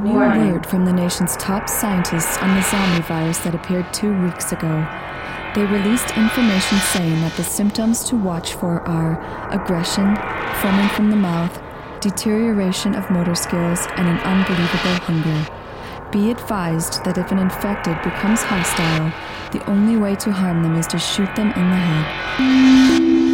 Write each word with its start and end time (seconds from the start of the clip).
New 0.00 0.12
Warning. 0.12 0.52
word 0.52 0.66
from 0.66 0.84
the 0.84 0.92
nation's 0.92 1.36
top 1.38 1.68
scientists 1.68 2.38
on 2.38 2.54
the 2.54 2.62
zombie 2.62 3.02
virus 3.02 3.38
that 3.38 3.54
appeared 3.54 3.92
two 3.92 4.14
weeks 4.22 4.52
ago. 4.52 4.86
They 5.56 5.64
released 5.64 6.16
information 6.16 6.78
saying 6.78 7.20
that 7.22 7.34
the 7.36 7.42
symptoms 7.42 8.04
to 8.04 8.16
watch 8.16 8.54
for 8.54 8.80
are 8.86 9.18
aggression, 9.50 10.14
foaming 10.62 10.88
from 10.90 11.10
the 11.10 11.16
mouth, 11.16 11.60
deterioration 12.00 12.94
of 12.94 13.10
motor 13.10 13.34
skills, 13.34 13.86
and 13.96 14.06
an 14.06 14.18
unbelievable 14.18 15.00
hunger. 15.02 15.50
Be 16.12 16.30
advised 16.30 17.04
that 17.04 17.18
if 17.18 17.32
an 17.32 17.38
infected 17.38 18.00
becomes 18.02 18.42
hostile, 18.42 19.12
the 19.50 19.68
only 19.68 19.96
way 19.96 20.14
to 20.16 20.30
harm 20.30 20.62
them 20.62 20.76
is 20.76 20.86
to 20.88 20.98
shoot 20.98 21.34
them 21.34 21.48
in 21.48 21.70
the 21.70 21.76
head. 21.76 23.27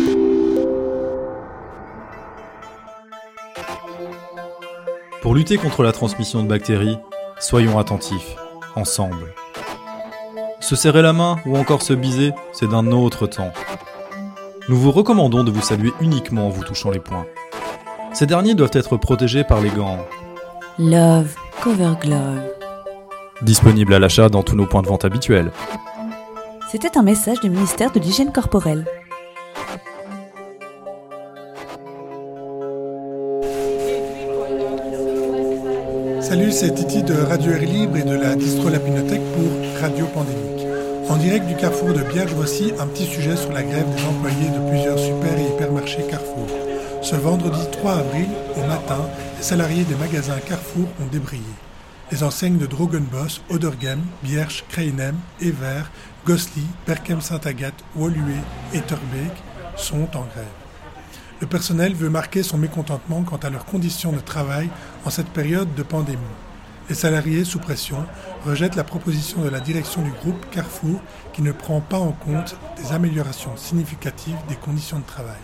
Pour 5.24 5.34
lutter 5.34 5.56
contre 5.56 5.82
la 5.82 5.92
transmission 5.92 6.42
de 6.42 6.48
bactéries, 6.48 6.98
soyons 7.40 7.78
attentifs, 7.78 8.36
ensemble. 8.76 9.32
Se 10.60 10.76
serrer 10.76 11.00
la 11.00 11.14
main 11.14 11.38
ou 11.46 11.56
encore 11.56 11.80
se 11.80 11.94
biser, 11.94 12.32
c'est 12.52 12.68
d'un 12.68 12.92
autre 12.92 13.26
temps. 13.26 13.50
Nous 14.68 14.76
vous 14.76 14.92
recommandons 14.92 15.42
de 15.42 15.50
vous 15.50 15.62
saluer 15.62 15.94
uniquement 16.02 16.48
en 16.48 16.50
vous 16.50 16.62
touchant 16.62 16.90
les 16.90 16.98
poings. 16.98 17.24
Ces 18.12 18.26
derniers 18.26 18.54
doivent 18.54 18.74
être 18.74 18.98
protégés 18.98 19.44
par 19.44 19.62
les 19.62 19.70
gants, 19.70 20.04
Love 20.78 21.34
Cover 21.62 21.94
Glove. 22.02 22.42
disponibles 23.40 23.94
à 23.94 23.98
l'achat 23.98 24.28
dans 24.28 24.42
tous 24.42 24.56
nos 24.56 24.66
points 24.66 24.82
de 24.82 24.88
vente 24.88 25.06
habituels. 25.06 25.52
C'était 26.70 26.98
un 26.98 27.02
message 27.02 27.40
du 27.40 27.48
ministère 27.48 27.92
de 27.92 27.98
l'Hygiène 27.98 28.30
corporelle. 28.30 28.84
Salut, 36.34 36.50
c'est 36.50 36.74
Titi 36.74 37.00
de 37.04 37.14
Radio 37.14 37.52
Air 37.52 37.60
Libre 37.60 37.96
et 37.96 38.02
de 38.02 38.16
la 38.16 38.34
distro 38.34 38.68
Lapinothèque 38.68 39.22
pour 39.34 39.80
Radio 39.80 40.04
Pandémique. 40.06 40.66
En 41.08 41.16
direct 41.16 41.46
du 41.46 41.54
carrefour 41.54 41.92
de 41.92 42.02
Bierge, 42.02 42.32
voici 42.34 42.72
un 42.80 42.88
petit 42.88 43.04
sujet 43.04 43.36
sur 43.36 43.52
la 43.52 43.62
grève 43.62 43.86
des 43.94 44.04
employés 44.04 44.48
de 44.48 44.68
plusieurs 44.68 44.98
super 44.98 45.38
et 45.38 45.54
hypermarchés 45.54 46.02
Carrefour. 46.10 46.48
Ce 47.02 47.14
vendredi 47.14 47.60
3 47.70 47.92
avril, 47.98 48.26
au 48.56 48.66
matin, 48.66 49.08
les 49.36 49.44
salariés 49.44 49.84
des 49.84 49.94
magasins 49.94 50.40
Carrefour 50.44 50.88
ont 51.00 51.06
débrayé. 51.06 51.40
Les 52.10 52.24
enseignes 52.24 52.58
de 52.58 52.66
Drogenboss, 52.66 53.40
Odergem, 53.48 54.00
Bierge, 54.24 54.64
Kreinem, 54.68 55.14
Ever, 55.40 55.84
Gosli, 56.26 56.64
Berkem 56.84 57.20
Saint-Agathe, 57.20 57.84
Woluwe 57.94 58.40
et 58.74 58.80
Terbeek 58.80 59.40
sont 59.76 60.08
en 60.16 60.24
grève. 60.34 60.63
Le 61.44 61.50
personnel 61.50 61.92
veut 61.92 62.08
marquer 62.08 62.42
son 62.42 62.56
mécontentement 62.56 63.22
quant 63.22 63.36
à 63.36 63.50
leurs 63.50 63.66
conditions 63.66 64.12
de 64.12 64.18
travail 64.18 64.70
en 65.04 65.10
cette 65.10 65.28
période 65.28 65.74
de 65.74 65.82
pandémie. 65.82 66.16
Les 66.88 66.94
salariés 66.94 67.44
sous 67.44 67.58
pression 67.58 68.06
rejettent 68.46 68.76
la 68.76 68.82
proposition 68.82 69.42
de 69.42 69.50
la 69.50 69.60
direction 69.60 70.00
du 70.00 70.10
groupe 70.10 70.42
Carrefour 70.50 71.02
qui 71.34 71.42
ne 71.42 71.52
prend 71.52 71.82
pas 71.82 71.98
en 71.98 72.12
compte 72.12 72.56
des 72.78 72.94
améliorations 72.94 73.58
significatives 73.58 74.38
des 74.48 74.54
conditions 74.54 75.00
de 75.00 75.04
travail. 75.04 75.36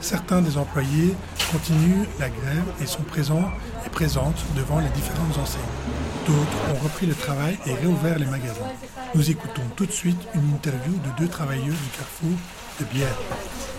Certains 0.00 0.40
des 0.40 0.56
employés 0.56 1.14
continuent 1.52 2.06
la 2.18 2.30
grève 2.30 2.72
et 2.80 2.86
sont 2.86 3.02
présents 3.02 3.50
et 3.84 3.90
présentes 3.90 4.42
devant 4.56 4.80
les 4.80 4.88
différentes 4.96 5.36
enseignes. 5.36 5.60
D'autres 6.26 6.74
ont 6.74 6.82
repris 6.82 7.04
le 7.04 7.14
travail 7.14 7.58
et 7.66 7.74
réouvert 7.74 8.18
les 8.18 8.24
magasins. 8.24 8.72
Nous 9.14 9.30
écoutons 9.30 9.68
tout 9.76 9.84
de 9.84 9.92
suite 9.92 10.26
une 10.34 10.54
interview 10.54 10.94
de 10.94 11.22
deux 11.22 11.28
travailleurs 11.28 11.66
du 11.66 11.90
Carrefour 11.98 12.38
de 12.80 12.84
Bière. 12.86 13.73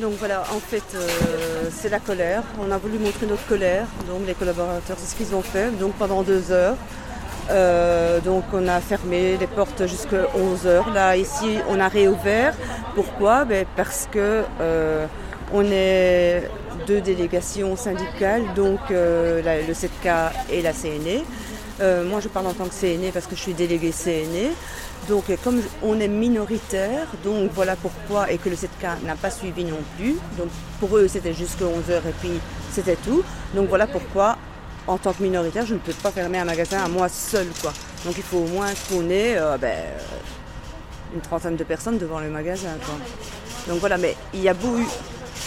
Donc 0.00 0.14
voilà, 0.18 0.42
en 0.54 0.60
fait, 0.60 0.82
euh, 0.94 1.68
c'est 1.70 1.90
la 1.90 1.98
colère. 1.98 2.42
On 2.58 2.70
a 2.70 2.78
voulu 2.78 2.98
montrer 2.98 3.26
notre 3.26 3.46
colère. 3.46 3.86
Donc 4.08 4.26
les 4.26 4.32
collaborateurs, 4.32 4.96
c'est 4.98 5.10
ce 5.10 5.14
qu'ils 5.14 5.34
ont 5.34 5.42
fait. 5.42 5.70
Donc 5.78 5.92
pendant 5.94 6.22
deux 6.22 6.50
heures. 6.50 6.76
Euh, 7.50 8.20
donc 8.20 8.44
on 8.52 8.66
a 8.68 8.80
fermé 8.80 9.36
les 9.36 9.46
portes 9.46 9.86
jusqu'à 9.86 10.26
11 10.34 10.66
heures. 10.66 10.90
Là, 10.94 11.16
ici, 11.16 11.58
on 11.68 11.78
a 11.80 11.88
réouvert. 11.88 12.54
Pourquoi? 12.94 13.44
Ben, 13.44 13.66
Parce 13.76 14.08
que 14.10 14.42
euh, 14.60 15.06
on 15.52 15.64
est 15.70 16.48
deux 16.86 17.02
délégations 17.02 17.76
syndicales, 17.76 18.44
donc 18.54 18.80
le 18.88 19.42
7K 19.42 20.30
et 20.50 20.62
la 20.62 20.72
CNE. 20.72 21.24
Moi, 22.08 22.20
je 22.20 22.28
parle 22.28 22.46
en 22.46 22.54
tant 22.54 22.66
que 22.66 22.74
CNE 22.74 23.10
parce 23.12 23.26
que 23.26 23.36
je 23.36 23.40
suis 23.40 23.54
déléguée 23.54 23.92
CNE. 23.92 24.50
Donc, 25.08 25.24
comme 25.42 25.60
on 25.82 25.98
est 25.98 26.08
minoritaire, 26.08 27.06
donc 27.24 27.50
voilà 27.54 27.74
pourquoi, 27.76 28.30
et 28.30 28.38
que 28.38 28.48
le 28.48 28.54
7K 28.54 29.04
n'a 29.04 29.16
pas 29.16 29.30
suivi 29.30 29.64
non 29.64 29.78
plus. 29.96 30.16
Donc, 30.38 30.48
pour 30.78 30.96
eux, 30.96 31.08
c'était 31.08 31.34
jusqu'à 31.34 31.64
11h 31.64 32.08
et 32.08 32.14
puis 32.20 32.40
c'était 32.72 32.96
tout. 32.96 33.22
Donc, 33.54 33.68
voilà 33.68 33.86
pourquoi, 33.86 34.36
en 34.86 34.98
tant 34.98 35.12
que 35.12 35.22
minoritaire, 35.22 35.66
je 35.66 35.74
ne 35.74 35.78
peux 35.78 35.92
pas 35.92 36.10
fermer 36.10 36.38
un 36.38 36.44
magasin 36.44 36.84
à 36.84 36.88
moi 36.88 37.08
seule, 37.08 37.48
quoi. 37.60 37.72
Donc, 38.04 38.14
il 38.16 38.22
faut 38.22 38.38
au 38.38 38.48
moins 38.48 38.68
qu'on 38.88 39.08
ait 39.10 39.36
euh, 39.36 39.56
ben, 39.58 39.78
une 41.14 41.20
trentaine 41.20 41.56
de 41.56 41.64
personnes 41.64 41.98
devant 41.98 42.20
le 42.20 42.28
magasin, 42.28 42.76
quoi. 42.84 42.94
Donc, 43.68 43.80
voilà, 43.80 43.98
mais 43.98 44.16
il 44.34 44.42
y 44.42 44.48
a 44.48 44.54
beau 44.54 44.76
eu 44.78 44.86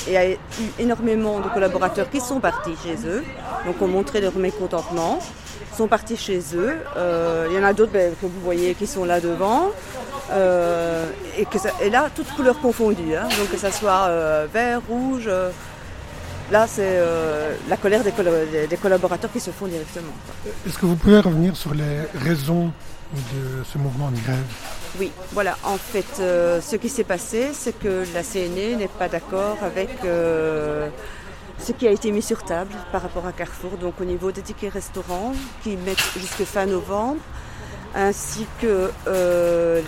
il 0.07 0.13
y 0.13 0.17
a 0.17 0.31
eu 0.31 0.37
énormément 0.79 1.39
de 1.39 1.47
collaborateurs 1.49 2.09
qui 2.09 2.19
sont 2.19 2.39
partis 2.39 2.75
chez 2.83 3.07
eux, 3.07 3.23
donc 3.65 3.81
ont 3.81 3.87
montré 3.87 4.19
leur 4.19 4.35
mécontentement, 4.35 5.19
sont 5.75 5.88
partis 5.88 6.17
chez 6.17 6.39
eux. 6.56 6.75
Euh, 6.97 7.47
il 7.50 7.56
y 7.56 7.59
en 7.59 7.63
a 7.63 7.73
d'autres 7.73 7.91
ben, 7.91 8.13
que 8.19 8.25
vous 8.25 8.39
voyez 8.44 8.75
qui 8.75 8.88
sont 8.88 9.06
là 9.06 9.19
devant. 9.19 9.72
Euh, 10.31 11.06
et, 11.38 11.45
que 11.45 11.59
ça- 11.59 11.73
et 11.81 11.89
là, 11.89 12.09
toutes 12.16 12.29
couleurs 12.35 12.59
confondues, 12.59 13.16
hein, 13.16 13.28
donc 13.38 13.51
que 13.51 13.57
ce 13.57 13.72
soit 13.72 14.06
euh, 14.07 14.47
vert, 14.53 14.81
rouge. 14.88 15.29
là, 16.51 16.66
c'est 16.67 16.81
euh, 16.83 17.56
la 17.67 17.78
colère 17.78 18.03
des, 18.03 18.78
collaborateurs 18.78 19.31
qui 19.31 19.39
se 19.39 19.51
font 19.51 19.67
directement. 19.67 20.13
Est-ce 20.66 20.78
que 20.78 20.85
vous 20.85 20.95
pouvez 20.95 21.19
revenir 21.19 21.56
sur 21.56 21.73
les 21.73 22.01
raisons 22.16 22.72
de 23.13 23.63
ce 23.72 23.78
mouvement 23.78 24.09
de 24.12 24.17
grève? 24.17 24.44
Oui, 25.00 25.12
voilà. 25.31 25.57
En 25.63 25.78
fait, 25.78 26.06
euh, 26.19 26.62
ce 26.62 26.75
qui 26.75 26.89
s'est 26.89 27.03
passé, 27.03 27.50
c'est 27.53 27.78
que 27.78 28.03
la 28.13 28.23
CNE 28.23 28.78
n'est 28.78 28.88
pas 28.88 29.09
d'accord 29.09 29.57
avec 29.63 29.89
euh, 30.06 30.88
ce 31.59 31.71
qui 31.71 31.87
a 31.87 31.91
été 31.91 32.11
mis 32.11 32.21
sur 32.21 32.43
table 32.43 32.73
par 32.91 33.01
rapport 33.01 33.25
à 33.25 33.31
Carrefour, 33.31 33.71
donc 33.79 33.99
au 34.01 34.05
niveau 34.05 34.31
des 34.31 34.41
tickets 34.41 34.73
restaurants 34.73 35.33
qui 35.63 35.77
mettent 35.77 36.11
jusque 36.17 36.43
fin 36.43 36.65
novembre, 36.65 37.19
ainsi 37.95 38.45
que 38.59 38.89
euh, 39.07 39.81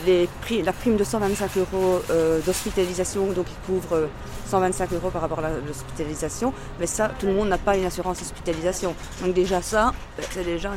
la 0.64 0.74
prime 0.74 0.96
de 0.96 1.04
125 1.04 1.58
euros 1.58 2.02
euh, 2.10 2.40
d'hospitalisation, 2.46 3.32
donc 3.32 3.46
qui 3.46 3.56
couvre 3.66 3.96
euh, 3.96 4.08
125 4.48 4.94
euros 4.94 5.10
par 5.10 5.22
rapport 5.22 5.40
à 5.40 5.50
l'hospitalisation. 5.66 6.54
Mais 6.80 6.88
ça, 6.88 7.12
tout 7.20 7.26
le 7.26 7.34
monde 7.34 7.50
n'a 7.50 7.58
pas 7.58 7.76
une 7.76 7.86
assurance 7.86 8.22
hospitalisation. 8.22 8.96
Donc 9.24 9.34
déjà 9.34 9.62
ça, 9.62 9.94
ben, 10.18 10.26
c'est 10.30 10.44
déjà 10.44 10.72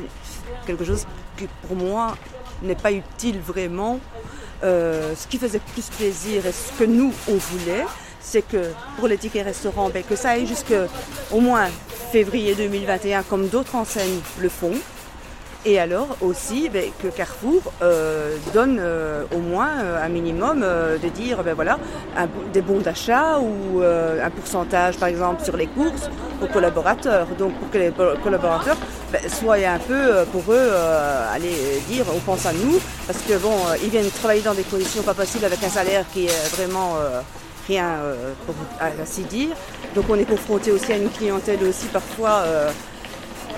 quelque 0.66 0.84
chose 0.84 1.06
qui 1.36 1.48
pour 1.66 1.76
moi 1.76 2.16
n'est 2.62 2.74
pas 2.74 2.92
utile 2.92 3.38
vraiment. 3.40 4.00
Euh, 4.64 5.14
ce 5.14 5.28
qui 5.28 5.38
faisait 5.38 5.60
plus 5.60 5.88
plaisir 5.88 6.44
et 6.44 6.50
ce 6.50 6.72
que 6.76 6.82
nous 6.82 7.12
on 7.28 7.36
voulait, 7.36 7.84
c'est 8.28 8.42
que 8.42 8.72
pour 8.98 9.08
les 9.08 9.16
tickets 9.16 9.44
restaurants, 9.44 9.88
ben, 9.88 10.02
que 10.02 10.14
ça 10.14 10.30
aille 10.30 10.46
jusqu'au 10.46 11.40
moins 11.40 11.68
février 12.12 12.54
2021 12.54 13.22
comme 13.22 13.48
d'autres 13.48 13.74
enseignes 13.74 14.20
le 14.38 14.48
font. 14.48 14.74
Et 15.64 15.80
alors 15.80 16.16
aussi 16.20 16.68
ben, 16.68 16.84
que 17.02 17.08
Carrefour 17.08 17.72
euh, 17.82 18.36
donne 18.54 18.78
euh, 18.80 19.24
au 19.34 19.38
moins 19.38 19.70
euh, 19.82 20.04
un 20.04 20.08
minimum 20.08 20.60
de 20.60 21.08
dire 21.08 21.42
ben 21.42 21.54
voilà 21.54 21.78
des 22.52 22.60
bons 22.60 22.78
d'achat 22.78 23.40
ou 23.40 23.80
un 23.80 24.30
pourcentage 24.30 24.96
par 24.98 25.08
exemple 25.08 25.42
sur 25.44 25.56
les 25.56 25.66
courses 25.66 26.08
aux 26.42 26.46
collaborateurs. 26.46 27.26
Donc 27.38 27.54
pour 27.54 27.70
que 27.70 27.78
les 27.78 27.92
collaborateurs 28.22 28.76
ben, 29.10 29.20
soient 29.28 29.56
un 29.56 29.78
peu 29.78 30.24
pour 30.32 30.52
eux 30.52 30.70
aller 31.32 31.82
dire 31.88 32.04
on 32.14 32.20
pense 32.20 32.46
à 32.46 32.52
nous 32.52 32.78
parce 33.06 33.20
que 33.20 33.36
bon 33.38 33.56
ils 33.82 33.90
viennent 33.90 34.10
travailler 34.10 34.42
dans 34.42 34.54
des 34.54 34.62
conditions 34.62 35.02
pas 35.02 35.14
possibles 35.14 35.46
avec 35.46 35.62
un 35.64 35.70
salaire 35.70 36.04
qui 36.12 36.26
est 36.26 36.56
vraiment 36.56 36.96
rien 37.68 37.86
euh, 37.86 38.32
pour 38.46 38.54
ainsi 38.80 39.22
dire. 39.22 39.50
Donc 39.94 40.06
on 40.08 40.14
est 40.16 40.24
confronté 40.24 40.72
aussi 40.72 40.92
à 40.92 40.96
une 40.96 41.10
clientèle 41.10 41.62
aussi 41.62 41.86
parfois 41.86 42.42
euh, 42.44 42.70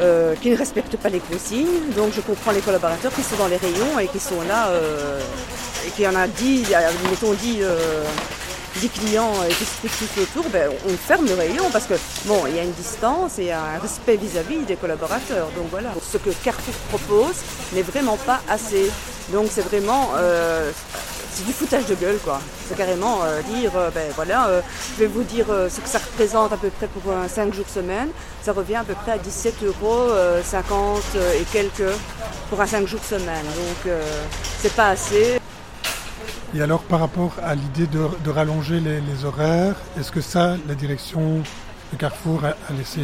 euh, 0.00 0.34
qui 0.40 0.50
ne 0.50 0.56
respectent 0.56 0.96
pas 0.96 1.08
les 1.08 1.20
consignes. 1.20 1.92
Donc 1.96 2.12
je 2.14 2.20
comprends 2.20 2.52
les 2.52 2.60
collaborateurs 2.60 3.12
qui 3.14 3.22
sont 3.22 3.36
dans 3.36 3.48
les 3.48 3.56
rayons 3.56 3.98
et 3.98 4.08
qui 4.08 4.18
sont 4.18 4.42
là, 4.48 4.68
et 5.86 5.90
qu'il 5.90 6.04
y 6.04 6.08
en 6.08 6.14
a 6.14 6.26
10, 6.26 6.68
mettons 7.10 7.32
10, 7.32 7.58
euh, 7.62 8.04
10 8.76 8.88
clients 8.88 9.32
et 9.48 9.52
qui 9.52 9.64
se 9.64 9.76
trouvent 9.78 10.08
tout 10.14 10.20
autour, 10.20 10.50
ben, 10.50 10.70
on 10.86 10.96
ferme 10.96 11.26
le 11.26 11.34
rayon 11.34 11.64
parce 11.72 11.86
que 11.86 11.94
bon, 12.24 12.44
il 12.46 12.56
y 12.56 12.58
a 12.58 12.62
une 12.62 12.72
distance 12.72 13.38
et 13.38 13.52
un 13.52 13.78
respect 13.80 14.16
vis-à-vis 14.16 14.58
des 14.60 14.76
collaborateurs. 14.76 15.48
Donc 15.56 15.66
voilà, 15.70 15.90
ce 16.00 16.18
que 16.18 16.30
Carrefour 16.44 16.74
propose 16.90 17.36
n'est 17.72 17.82
vraiment 17.82 18.16
pas 18.16 18.40
assez. 18.48 18.90
Donc 19.32 19.48
c'est 19.50 19.62
vraiment 19.62 20.10
c'est 21.32 21.46
du 21.46 21.52
foutage 21.52 21.86
de 21.86 21.94
gueule 21.94 22.18
quoi. 22.24 22.40
C'est 22.68 22.76
carrément 22.76 23.20
euh, 23.24 23.42
dire 23.42 23.72
euh, 23.76 23.90
ben 23.94 24.10
voilà, 24.14 24.48
euh, 24.48 24.60
je 24.94 25.00
vais 25.04 25.06
vous 25.06 25.22
dire 25.22 25.46
ce 25.46 25.80
que 25.80 25.88
ça 25.88 25.98
représente 25.98 26.52
à 26.52 26.56
peu 26.56 26.70
près 26.70 26.86
pour 26.86 27.12
un 27.12 27.28
5 27.28 27.54
jours 27.54 27.68
semaine. 27.68 28.08
Ça 28.42 28.52
revient 28.52 28.76
à 28.76 28.84
peu 28.84 28.94
près 28.94 29.12
à 29.12 29.18
17 29.18 29.62
euros 29.64 30.08
50 30.42 31.02
et 31.38 31.44
quelques 31.52 31.92
pour 32.48 32.60
un 32.60 32.66
5 32.66 32.86
jours 32.86 33.04
semaine. 33.04 33.44
Donc 33.44 33.92
c'est 34.60 34.74
pas 34.74 34.88
assez. 34.90 35.38
Et 36.54 36.62
alors 36.62 36.80
par 36.82 37.00
rapport 37.00 37.32
à 37.42 37.54
l'idée 37.54 37.86
de, 37.86 38.30
rallonger 38.30 38.80
les, 38.80 39.00
les 39.00 39.24
horaires, 39.24 39.76
est-ce 39.98 40.10
que 40.10 40.20
ça, 40.20 40.56
la 40.66 40.74
direction 40.74 41.42
de 41.92 41.98
Carrefour 41.98 42.44
a, 42.44 42.48
a 42.48 42.72
laissé 42.76 43.00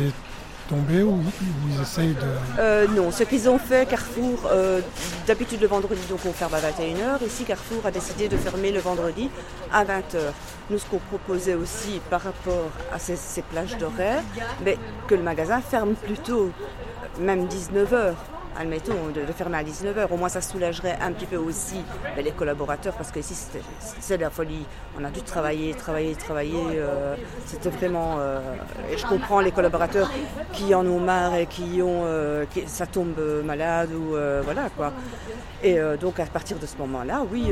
Euh, 2.59 2.87
non, 2.89 3.11
ce 3.11 3.23
qu'ils 3.25 3.49
ont 3.49 3.59
fait, 3.59 3.89
Carrefour, 3.89 4.49
euh, 4.51 4.81
d'habitude 5.27 5.61
le 5.61 5.67
vendredi, 5.67 6.01
donc 6.09 6.21
on 6.27 6.33
ferme 6.33 6.55
à 6.55 6.61
21h. 6.61 7.25
Ici, 7.27 7.45
Carrefour 7.45 7.85
a 7.85 7.91
décidé 7.91 8.29
de 8.29 8.37
fermer 8.37 8.73
le 8.73 8.81
vendredi 8.81 9.31
à 9.73 9.85
20h. 9.85 10.19
Nous, 10.71 10.79
ce 10.79 10.87
qu'on 10.87 10.99
proposait 10.99 11.55
aussi 11.55 12.01
par 12.11 12.23
rapport 12.23 12.71
à 12.93 12.99
ces, 12.99 13.43
plages 13.43 13.77
d'horaire, 13.79 14.23
mais 14.65 14.77
que 15.07 15.15
le 15.15 15.23
magasin 15.23 15.61
ferme 15.61 15.95
plus 15.95 16.19
tôt, 16.19 16.51
même 17.21 17.47
19h. 17.47 18.15
Admettons, 18.59 18.95
de, 19.15 19.21
fermer 19.33 19.59
à 19.59 19.63
19h. 19.65 20.11
Au 20.11 20.17
moins, 20.17 20.29
ça 20.29 20.41
soulagerait 20.41 20.97
un 21.01 21.13
petit 21.13 21.27
peu 21.27 21.37
aussi 21.37 21.77
ben, 22.15 22.25
les 22.25 22.31
collaborateurs 22.33 22.95
parce 22.95 23.11
que 23.11 23.19
ici, 23.21 23.35
c'est 24.01 24.17
la 24.17 24.31
folie. 24.31 24.65
On 24.99 25.05
a 25.05 25.11
dû 25.11 25.21
travailler, 25.23 25.75
travailler, 25.75 26.15
travailler. 26.15 26.55
euh, 26.77 27.15
c'était 27.45 27.69
vraiment. 27.69 28.17
euh, 28.19 28.41
je 28.97 29.05
comprends 29.07 29.41
les 29.41 29.53
collaborateurs 29.53 30.11
qui 30.53 30.75
en 30.75 30.87
ont 30.87 31.01
marre 31.01 31.35
et 31.37 31.47
qui 31.47 31.83
ont. 31.83 32.03
euh, 32.07 32.45
ça 32.67 32.87
tombe 32.87 33.19
euh, 33.19 33.43
malade 33.43 33.91
ou. 33.93 34.17
voilà 34.45 34.71
quoi. 34.77 34.93
Et 35.63 35.79
donc, 36.01 36.21
à 36.21 36.27
partir 36.27 36.59
de 36.59 36.67
ce 36.67 36.77
moment-là, 36.79 37.23
oui. 37.33 37.51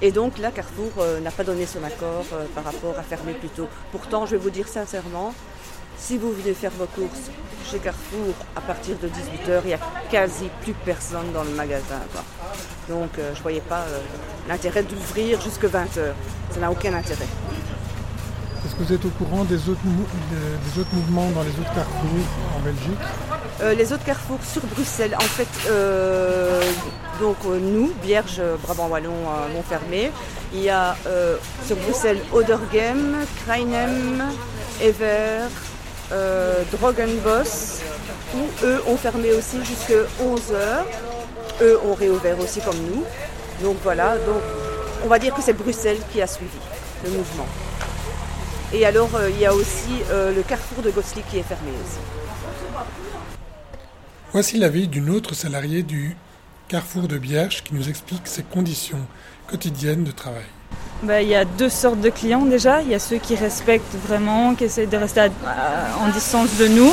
et 0.00 0.12
donc 0.12 0.38
là, 0.38 0.50
Carrefour 0.50 0.92
n'a 1.22 1.30
pas 1.30 1.44
donné 1.44 1.66
son 1.66 1.82
accord 1.82 2.24
par 2.54 2.64
rapport 2.64 2.96
à 2.98 3.02
fermer 3.02 3.32
plus 3.32 3.48
tôt. 3.48 3.68
Pourtant, 3.90 4.26
je 4.26 4.32
vais 4.32 4.42
vous 4.42 4.50
dire 4.50 4.68
sincèrement, 4.68 5.34
si 5.98 6.16
vous 6.18 6.32
venez 6.32 6.54
faire 6.54 6.70
vos 6.78 6.86
courses 6.86 7.30
chez 7.70 7.78
Carrefour 7.78 8.34
à 8.56 8.60
partir 8.60 8.96
de 9.02 9.08
18h, 9.08 9.60
il 9.64 9.68
n'y 9.68 9.74
a 9.74 9.78
quasi 10.10 10.48
plus 10.62 10.72
personne 10.72 11.32
dans 11.34 11.44
le 11.44 11.50
magasin. 11.50 12.00
quoi. 12.12 12.22
Donc 12.88 13.10
euh, 13.18 13.30
je 13.34 13.38
ne 13.38 13.42
voyais 13.42 13.60
pas 13.60 13.80
euh, 13.80 13.98
l'intérêt 14.48 14.82
d'ouvrir 14.82 15.40
jusqu'à 15.40 15.68
20h. 15.68 16.12
Ça 16.54 16.60
n'a 16.60 16.70
aucun 16.70 16.94
intérêt. 16.94 17.26
Est-ce 18.64 18.74
que 18.74 18.82
vous 18.84 18.92
êtes 18.92 19.04
au 19.04 19.10
courant 19.10 19.44
des 19.44 19.68
autres, 19.68 19.84
mou- 19.84 20.06
de- 20.30 20.70
des 20.72 20.80
autres 20.80 20.94
mouvements 20.94 21.30
dans 21.30 21.42
les 21.42 21.50
autres 21.50 21.74
carrefours 21.74 22.26
en 22.56 22.60
Belgique? 22.60 22.98
Euh, 23.60 23.74
les 23.74 23.92
autres 23.92 24.04
carrefours 24.04 24.38
sur 24.44 24.62
Bruxelles, 24.66 25.14
en 25.16 25.20
fait, 25.20 25.48
donc 27.20 27.36
nous, 27.44 27.92
Bierge, 28.02 28.40
Brabant 28.62 28.88
Wallon, 28.88 29.12
euh, 29.12 29.54
vont 29.54 29.62
fermer. 29.62 30.10
Il 30.54 30.60
y 30.62 30.70
a 30.70 30.96
sur 31.66 31.76
Bruxelles 31.76 32.20
Odergem, 32.32 33.16
Kreinem, 33.44 34.24
Ever, 34.80 35.40
euh, 36.12 36.62
Drogenbos, 36.72 37.80
où 38.34 38.64
eux 38.64 38.82
ont 38.86 38.96
fermé 38.96 39.32
aussi 39.32 39.64
jusqu'à 39.64 40.02
11h. 40.22 40.84
Eux 41.62 41.78
ont 41.84 41.94
réouvert 41.94 42.38
aussi 42.40 42.60
comme 42.60 42.76
nous. 42.76 43.04
Donc 43.62 43.76
voilà, 43.82 44.16
donc 44.18 44.40
on 45.04 45.08
va 45.08 45.18
dire 45.18 45.34
que 45.34 45.42
c'est 45.42 45.52
Bruxelles 45.52 45.98
qui 46.12 46.22
a 46.22 46.26
suivi 46.26 46.58
le 47.04 47.10
mouvement. 47.10 47.46
Et 48.72 48.84
alors 48.84 49.14
euh, 49.14 49.30
il 49.30 49.38
y 49.38 49.46
a 49.46 49.54
aussi 49.54 50.02
euh, 50.10 50.34
le 50.34 50.42
carrefour 50.42 50.82
de 50.82 50.90
Gosli 50.90 51.22
qui 51.30 51.38
est 51.38 51.42
fermé 51.42 51.70
aussi. 51.70 51.98
Voici 54.32 54.58
l'avis 54.58 54.88
d'une 54.88 55.10
autre 55.10 55.34
salariée 55.34 55.82
du 55.82 56.16
carrefour 56.68 57.08
de 57.08 57.16
Bierge 57.16 57.64
qui 57.64 57.74
nous 57.74 57.88
explique 57.88 58.26
ses 58.26 58.42
conditions 58.42 59.00
quotidiennes 59.48 60.04
de 60.04 60.10
travail. 60.10 60.44
Bah, 61.02 61.22
Il 61.22 61.28
y 61.28 61.34
a 61.34 61.44
deux 61.44 61.68
sortes 61.68 62.00
de 62.00 62.10
clients 62.10 62.44
déjà. 62.44 62.82
Il 62.82 62.88
y 62.88 62.94
a 62.94 62.98
ceux 62.98 63.16
qui 63.18 63.36
respectent 63.36 63.94
vraiment, 64.06 64.54
qui 64.54 64.64
essaient 64.64 64.86
de 64.86 64.96
rester 64.96 65.28
en 66.02 66.08
distance 66.08 66.56
de 66.58 66.66
nous. 66.68 66.92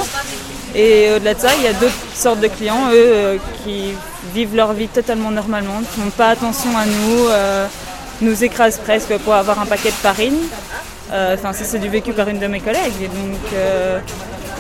Et 0.75 1.09
au-delà 1.15 1.33
de 1.33 1.39
ça, 1.39 1.49
il 1.57 1.63
y 1.63 1.67
a 1.67 1.73
d'autres 1.73 1.93
sortes 2.13 2.41
de 2.41 2.47
clients, 2.47 2.89
eux, 2.91 2.93
euh, 2.95 3.37
qui 3.63 3.93
vivent 4.33 4.55
leur 4.55 4.73
vie 4.73 4.89
totalement 4.89 5.31
normalement, 5.31 5.81
qui 5.93 6.01
n'ont 6.01 6.09
pas 6.09 6.29
attention 6.29 6.77
à 6.77 6.85
nous, 6.85 7.29
euh, 7.29 7.65
nous 8.21 8.43
écrasent 8.43 8.79
presque 8.79 9.17
pour 9.19 9.33
avoir 9.33 9.59
un 9.59 9.65
paquet 9.65 9.89
de 9.89 9.93
farine. 9.93 10.37
Euh, 11.13 11.35
Enfin, 11.35 11.53
ça, 11.53 11.63
c'est 11.63 11.79
du 11.79 11.87
vécu 11.87 12.11
par 12.11 12.27
une 12.27 12.39
de 12.39 12.47
mes 12.47 12.59
collègues. 12.59 13.01
Et 13.01 13.07
donc, 13.07 13.39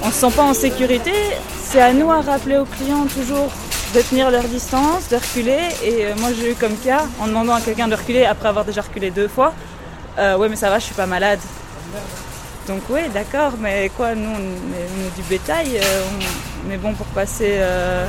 on 0.03 0.07
ne 0.07 0.11
se 0.11 0.19
sent 0.19 0.31
pas 0.35 0.43
en 0.43 0.53
sécurité. 0.53 1.11
C'est 1.63 1.81
à 1.81 1.91
nous 1.91 2.09
à 2.11 2.21
rappeler 2.21 2.57
aux 2.57 2.65
clients 2.65 3.05
toujours 3.13 3.51
de 3.95 4.01
tenir 4.01 4.29
leur 4.29 4.43
distance, 4.43 5.07
de 5.09 5.15
reculer. 5.15 5.69
Et 5.81 6.05
euh, 6.05 6.15
moi, 6.19 6.29
j'ai 6.37 6.51
eu 6.51 6.55
comme 6.55 6.75
cas, 6.77 7.05
en 7.21 7.27
demandant 7.27 7.53
à 7.53 7.61
quelqu'un 7.61 7.87
de 7.87 7.95
reculer 7.95 8.25
après 8.25 8.49
avoir 8.49 8.65
déjà 8.65 8.81
reculé 8.81 9.09
deux 9.09 9.29
fois, 9.29 9.53
euh, 10.17 10.37
ouais, 10.37 10.49
mais 10.49 10.57
ça 10.57 10.69
va, 10.69 10.79
je 10.79 10.85
suis 10.85 10.95
pas 10.95 11.05
malade. 11.05 11.39
Donc, 12.67 12.81
oui, 12.89 13.01
d'accord, 13.13 13.53
mais 13.59 13.89
quoi, 13.95 14.13
nous, 14.13 14.29
on 14.29 14.39
est, 14.39 15.15
du 15.15 15.21
bétail, 15.29 15.77
euh, 15.77 16.03
on, 16.67 16.71
est 16.71 16.77
bon 16.77 16.93
pour 16.93 17.05
passer 17.07 17.53
euh, 17.59 18.05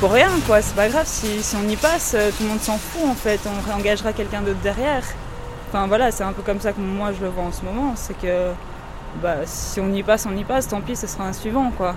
pour 0.00 0.10
rien, 0.10 0.30
quoi. 0.46 0.60
C'est 0.60 0.74
pas 0.74 0.88
grave, 0.88 1.06
si, 1.06 1.40
on 1.56 1.68
y 1.68 1.76
passe, 1.76 2.16
tout 2.36 2.42
le 2.42 2.48
monde 2.48 2.60
s'en 2.60 2.78
fout, 2.78 3.08
en 3.08 3.14
fait. 3.14 3.40
On 3.46 3.68
réengagera 3.68 4.12
quelqu'un 4.12 4.40
d'autre 4.40 4.60
derrière. 4.60 5.04
Enfin, 5.68 5.86
voilà, 5.86 6.10
c'est 6.10 6.24
un 6.24 6.32
peu 6.32 6.42
comme 6.42 6.60
ça 6.60 6.72
que 6.72 6.80
moi, 6.80 7.12
je 7.16 7.22
le 7.22 7.30
vois 7.30 7.44
en 7.44 7.52
ce 7.52 7.64
moment. 7.64 7.94
C'est 7.94 8.18
que 8.18 8.50
bah, 9.22 9.36
si 9.44 9.78
on 9.78 9.92
y 9.92 10.02
passe, 10.02 10.26
on 10.26 10.36
y 10.36 10.42
passe, 10.42 10.66
tant 10.66 10.80
pis, 10.80 10.96
ce 10.96 11.06
sera 11.06 11.24
un 11.24 11.32
suivant, 11.32 11.70
quoi. 11.76 11.94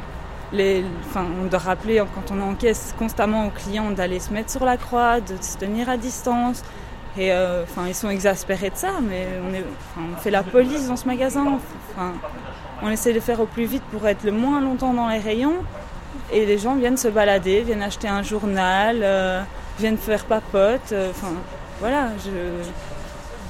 On 1.15 1.45
doit 1.50 1.59
rappeler 1.59 2.03
quand 2.13 2.31
on 2.31 2.41
encaisse 2.41 2.94
constamment 2.97 3.47
aux 3.47 3.50
clients 3.50 3.89
d'aller 3.91 4.19
se 4.19 4.31
mettre 4.31 4.51
sur 4.51 4.63
la 4.65 4.77
croix, 4.77 5.19
de 5.19 5.35
se 5.41 5.57
tenir 5.57 5.89
à 5.89 5.97
distance. 5.97 6.63
Et 7.17 7.31
euh, 7.31 7.63
enfin, 7.63 7.88
ils 7.88 7.95
sont 7.95 8.09
exaspérés 8.09 8.69
de 8.69 8.75
ça, 8.75 8.94
mais 9.01 9.27
on, 9.97 10.15
fait 10.17 10.31
la 10.31 10.44
police 10.44 10.88
dans 10.88 10.95
ce 10.95 11.05
magasin. 11.05 11.59
Enfin, 11.91 12.13
on 12.81 12.89
essaie 12.89 13.13
de 13.13 13.19
faire 13.19 13.39
au 13.39 13.45
plus 13.45 13.65
vite 13.65 13.83
pour 13.91 14.07
être 14.07 14.23
le 14.23 14.31
moins 14.31 14.61
longtemps 14.61 14.94
dans 14.94 15.09
les 15.09 15.19
rayons. 15.19 15.57
Et 16.31 16.45
les 16.45 16.57
gens 16.57 16.75
viennent 16.75 16.97
se 16.97 17.07
balader, 17.07 17.61
viennent 17.61 17.83
acheter 17.83 18.07
un 18.07 18.23
journal, 18.23 19.00
euh, 19.01 19.41
viennent 19.79 19.97
faire 19.97 20.25
papote. 20.25 20.91
euh, 20.91 21.09
Enfin, 21.11 21.33
voilà, 21.79 22.09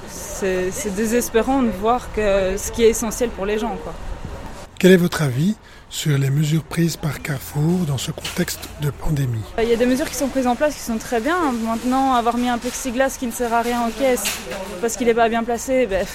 c'est 0.08 0.96
désespérant 0.96 1.64
de 1.64 1.70
voir 1.70 2.12
que 2.14 2.58
ce 2.58 2.72
qui 2.72 2.84
est 2.84 2.90
essentiel 2.90 3.30
pour 3.30 3.46
les 3.46 3.60
gens. 3.60 3.78
Quel 4.80 4.92
est 4.92 4.98
votre 4.98 5.22
avis 5.22 5.56
sur 5.94 6.18
les 6.18 6.32
mesures 6.32 6.64
prises 6.64 6.98
par 6.98 7.22
Carrefour 7.22 7.86
dans 7.88 8.00
ce 8.00 8.10
contexte 8.10 8.68
de 8.82 8.90
pandémie 8.90 9.44
Il 9.60 9.70
y 9.70 9.74
a 9.74 9.76
des 9.76 9.86
mesures 9.86 10.10
qui 10.10 10.16
sont 10.16 10.28
prises 10.28 10.48
en 10.48 10.56
place 10.56 10.74
qui 10.74 10.82
sont 10.82 10.98
très 10.98 11.22
bien. 11.22 11.52
Maintenant, 11.52 12.16
avoir 12.16 12.36
mis 12.36 12.50
un 12.50 12.58
plexiglas 12.58 13.16
qui 13.18 13.28
ne 13.28 13.32
sert 13.32 13.54
à 13.54 13.62
rien 13.62 13.80
en 13.80 13.92
caisse 13.92 14.24
parce 14.82 14.98
qu'il 14.98 15.06
n'est 15.06 15.14
pas 15.14 15.30
bien 15.30 15.44
placé, 15.44 15.86
ben, 15.86 16.06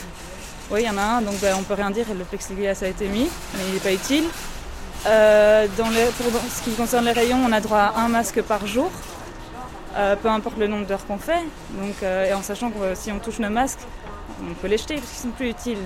oui, 0.72 0.80
il 0.82 0.86
y 0.86 0.90
en 0.90 0.98
a 0.98 1.02
un, 1.02 1.22
donc 1.22 1.38
ben, 1.40 1.54
on 1.56 1.62
peut 1.62 1.74
rien 1.74 1.92
dire. 1.92 2.06
Le 2.12 2.24
plexiglas 2.24 2.82
a 2.82 2.88
été 2.88 3.06
mis, 3.06 3.28
mais 3.54 3.60
il 3.68 3.74
n'est 3.74 3.80
pas 3.80 3.92
utile. 3.92 4.24
Euh, 5.06 5.68
pour 5.76 6.40
ce 6.50 6.62
qui 6.62 6.72
concerne 6.72 7.04
les 7.04 7.12
rayons, 7.12 7.38
on 7.46 7.52
a 7.52 7.60
droit 7.60 7.78
à 7.78 8.00
un 8.00 8.08
masque 8.08 8.42
par 8.42 8.66
jour, 8.66 8.90
euh, 9.96 10.16
peu 10.16 10.28
importe 10.28 10.58
le 10.58 10.66
nombre 10.66 10.86
d'heures 10.86 11.06
qu'on 11.06 11.18
fait. 11.18 11.44
Donc, 11.80 12.02
euh, 12.02 12.28
et 12.28 12.34
en 12.34 12.42
sachant 12.42 12.70
que 12.70 12.96
si 12.96 13.12
on 13.12 13.20
touche 13.20 13.38
nos 13.38 13.48
masques, 13.48 13.86
on 14.42 14.54
peut 14.54 14.66
les 14.66 14.76
jeter 14.76 14.96
parce 14.96 15.06
qu'ils 15.06 15.20
sont 15.20 15.36
plus 15.36 15.50
utiles. 15.50 15.78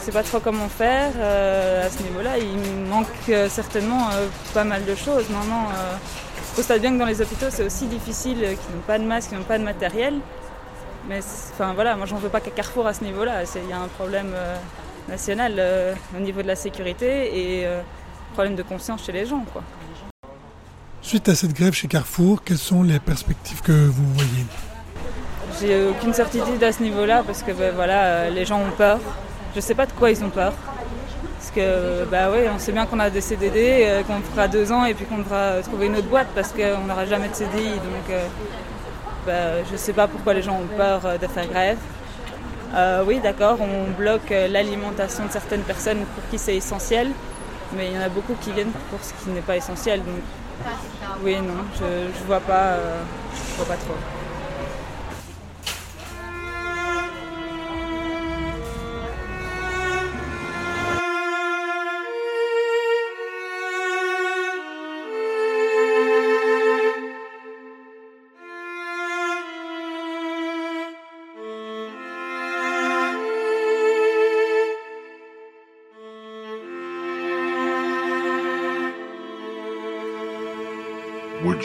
Je 0.00 0.06
sais 0.06 0.12
pas 0.12 0.22
trop 0.22 0.40
comment 0.40 0.68
faire 0.68 1.12
euh, 1.16 1.86
à 1.86 1.90
ce 1.90 2.02
niveau-là. 2.02 2.38
Il 2.38 2.88
manque 2.88 3.06
euh, 3.28 3.48
certainement 3.50 4.08
euh, 4.08 4.28
pas 4.54 4.64
mal 4.64 4.84
de 4.86 4.94
choses. 4.94 5.28
Maintenant, 5.28 5.68
euh, 5.68 5.94
constate 6.56 6.80
bien 6.80 6.92
que 6.92 6.98
dans 6.98 7.04
les 7.06 7.20
hôpitaux, 7.20 7.46
c'est 7.50 7.64
aussi 7.64 7.86
difficile, 7.86 8.38
qu'ils 8.38 8.74
n'ont 8.74 8.82
pas 8.86 8.98
de 8.98 9.04
masque, 9.04 9.28
qu'ils 9.28 9.38
n'ont 9.38 9.44
pas 9.44 9.58
de 9.58 9.64
matériel. 9.64 10.14
Mais 11.08 11.20
enfin 11.52 11.74
voilà, 11.74 11.96
moi 11.96 12.06
j'en 12.06 12.16
veux 12.16 12.28
pas 12.30 12.40
qu'à 12.40 12.50
Carrefour 12.50 12.86
à 12.86 12.94
ce 12.94 13.04
niveau-là. 13.04 13.42
Il 13.56 13.68
y 13.68 13.72
a 13.72 13.78
un 13.78 13.88
problème 13.88 14.34
national 15.08 15.60
au 16.16 16.20
niveau 16.20 16.42
de 16.42 16.46
la 16.46 16.56
sécurité 16.56 17.60
et 17.60 17.66
problème 18.34 18.54
de 18.54 18.62
conscience 18.62 19.04
chez 19.04 19.12
les 19.12 19.24
gens, 19.24 19.44
quoi. 19.52 19.62
Suite 21.00 21.28
à 21.30 21.34
cette 21.34 21.54
grève 21.54 21.72
chez 21.72 21.88
Carrefour, 21.88 22.44
quelles 22.44 22.58
sont 22.58 22.82
les 22.82 23.00
perspectives 23.00 23.62
que 23.62 23.72
vous 23.72 24.12
voyez? 24.14 24.44
J'ai 25.58 25.88
aucune 25.88 26.12
certitude 26.12 26.62
à 26.62 26.70
ce 26.70 26.82
niveau-là 26.82 27.22
parce 27.26 27.42
que 27.42 27.52
ben, 27.52 27.74
voilà, 27.74 28.28
les 28.28 28.44
gens 28.44 28.60
ont 28.60 28.70
peur. 28.76 29.00
Je 29.54 29.60
sais 29.60 29.74
pas 29.74 29.86
de 29.86 29.92
quoi 29.92 30.10
ils 30.10 30.22
ont 30.22 30.30
peur. 30.30 30.52
Parce 31.38 31.50
que 31.50 32.04
bah 32.04 32.30
ouais, 32.30 32.48
on 32.54 32.58
sait 32.58 32.72
bien 32.72 32.86
qu'on 32.86 32.98
a 33.00 33.10
des 33.10 33.20
CDD, 33.20 33.84
euh, 33.84 34.02
qu'on 34.02 34.20
fera 34.20 34.46
deux 34.46 34.70
ans 34.72 34.84
et 34.84 34.94
puis 34.94 35.06
qu'on 35.06 35.18
devra 35.18 35.36
euh, 35.36 35.62
trouver 35.62 35.86
une 35.86 35.96
autre 35.96 36.06
boîte 36.08 36.28
parce 36.34 36.52
qu'on 36.52 36.86
n'aura 36.86 37.06
jamais 37.06 37.28
de 37.28 37.34
CDI. 37.34 37.70
Donc 37.74 38.10
euh, 38.10 38.26
bah, 39.26 39.64
je 39.70 39.76
sais 39.76 39.92
pas 39.92 40.06
pourquoi 40.06 40.34
les 40.34 40.42
gens 40.42 40.56
ont 40.56 40.76
peur 40.76 41.00
de 41.20 41.26
faire 41.26 41.46
grève. 41.46 41.78
Oui, 43.06 43.18
d'accord, 43.20 43.58
on 43.60 43.90
bloque 43.90 44.30
l'alimentation 44.30 45.26
de 45.26 45.32
certaines 45.32 45.62
personnes 45.62 46.04
pour 46.14 46.30
qui 46.30 46.38
c'est 46.38 46.54
essentiel, 46.54 47.08
mais 47.76 47.88
il 47.88 47.94
y 47.94 47.98
en 47.98 48.02
a 48.02 48.08
beaucoup 48.08 48.34
qui 48.40 48.52
viennent 48.52 48.70
pour 48.90 49.00
ce 49.02 49.12
qui 49.14 49.30
n'est 49.30 49.40
pas 49.40 49.56
essentiel. 49.56 50.00
Donc 50.00 50.20
oui, 51.24 51.36
non, 51.36 51.64
je, 51.74 52.16
je 52.16 52.24
vois 52.26 52.40
pas, 52.40 52.76
je 53.34 53.56
vois 53.56 53.66
pas 53.66 53.76
trop. 53.76 53.96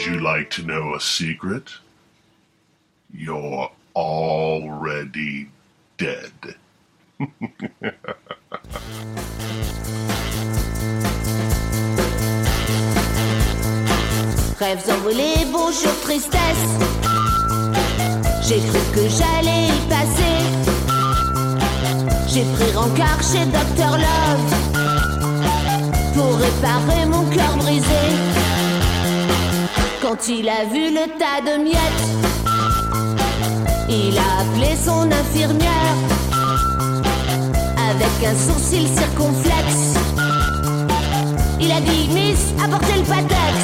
You 0.06 0.20
like 0.20 0.50
to 0.50 0.62
know 0.62 0.94
a 0.94 1.00
secret? 1.00 1.72
You're 3.12 3.70
already 3.94 5.48
dead. 5.96 6.32
Rêves 14.58 14.88
envolés, 14.90 15.44
bonjour 15.50 16.00
tristesse. 16.02 16.78
J'ai 18.46 18.60
cru 18.60 18.80
que 18.94 19.08
j'allais 19.08 19.68
y 19.68 19.80
passer. 19.88 20.38
J'ai 22.28 22.44
pris 22.54 22.72
rencard 22.72 23.22
chez 23.22 23.44
Dr 23.46 23.98
Love 23.98 24.54
pour 26.14 26.36
réparer 26.38 27.06
mon 27.06 27.24
cœur 27.30 27.56
brisé. 27.56 28.25
Quand 30.08 30.28
il 30.28 30.48
a 30.48 30.62
vu 30.66 30.94
le 30.94 31.08
tas 31.18 31.40
de 31.42 31.58
miettes, 31.64 32.06
il 33.88 34.16
a 34.16 34.38
appelé 34.42 34.76
son 34.76 35.10
infirmière 35.10 35.96
avec 37.90 38.22
un 38.24 38.36
sourcil 38.36 38.86
circonflexe. 38.86 39.98
Il 41.60 41.72
a 41.72 41.80
dit 41.80 42.06
Miss, 42.14 42.54
apportez 42.64 43.00
le 43.00 43.04
patex. 43.04 43.54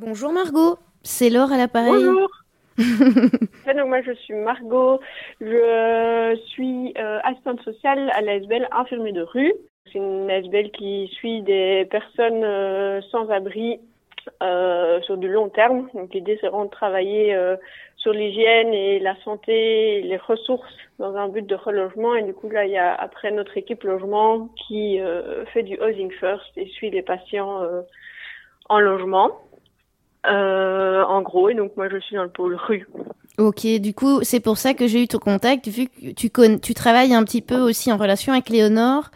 Bonjour 0.00 0.32
Margot, 0.32 0.78
c'est 1.04 1.30
Laure 1.30 1.52
à 1.52 1.58
l'appareil. 1.58 1.92
Bonjour. 1.92 2.28
donc 2.76 3.86
moi 3.86 4.02
je 4.02 4.14
suis 4.14 4.34
Margot, 4.34 4.98
je 5.40 6.36
suis 6.48 6.92
euh, 6.98 7.20
assistante 7.22 7.62
sociale 7.62 8.10
à 8.16 8.20
l'ASBL 8.20 8.66
infirmier 8.72 9.12
de 9.12 9.22
rue. 9.22 9.52
C'est 9.92 9.98
une 9.98 10.28
ASBL 10.28 10.72
qui 10.72 11.06
suit 11.12 11.42
des 11.42 11.86
personnes 11.88 12.42
euh, 12.42 13.00
sans 13.12 13.30
abri 13.30 13.78
euh, 14.42 15.00
sur 15.02 15.16
du 15.16 15.28
long 15.28 15.48
terme. 15.48 15.88
Donc 15.94 16.12
l'idée 16.14 16.38
c'est 16.40 16.48
vraiment 16.48 16.64
de 16.66 16.70
travailler 16.70 17.34
euh, 17.34 17.56
sur 17.96 18.12
l'hygiène 18.12 18.72
et 18.74 18.98
la 18.98 19.16
santé, 19.22 19.98
et 19.98 20.02
les 20.02 20.16
ressources 20.16 20.76
dans 20.98 21.14
un 21.16 21.28
but 21.28 21.46
de 21.46 21.54
relogement. 21.54 22.14
Et 22.14 22.22
du 22.22 22.34
coup 22.34 22.48
là 22.48 22.64
il 22.64 22.72
y 22.72 22.78
a 22.78 22.94
après 22.94 23.30
notre 23.30 23.56
équipe 23.56 23.84
logement 23.84 24.48
qui 24.66 25.00
euh, 25.00 25.44
fait 25.46 25.62
du 25.62 25.78
housing 25.80 26.10
first 26.12 26.46
et 26.56 26.66
suit 26.66 26.90
les 26.90 27.02
patients 27.02 27.62
en 28.68 28.80
logement. 28.80 29.30
En 30.24 31.22
gros, 31.22 31.48
et 31.48 31.54
donc 31.54 31.76
moi 31.76 31.88
je 31.88 31.98
suis 31.98 32.16
dans 32.16 32.24
le 32.24 32.30
pôle 32.30 32.56
rue. 32.56 32.86
Ok, 33.38 33.66
du 33.80 33.94
coup, 33.94 34.22
c'est 34.22 34.40
pour 34.40 34.56
ça 34.56 34.74
que 34.74 34.86
j'ai 34.86 35.02
eu 35.02 35.08
ton 35.08 35.18
contact, 35.18 35.68
vu 35.68 35.88
que 35.88 36.56
tu 36.56 36.74
travailles 36.74 37.14
un 37.14 37.22
petit 37.22 37.42
peu 37.42 37.58
aussi 37.58 37.92
en 37.92 37.96
relation 37.96 38.32
avec 38.32 38.48
Léonore 38.48 39.10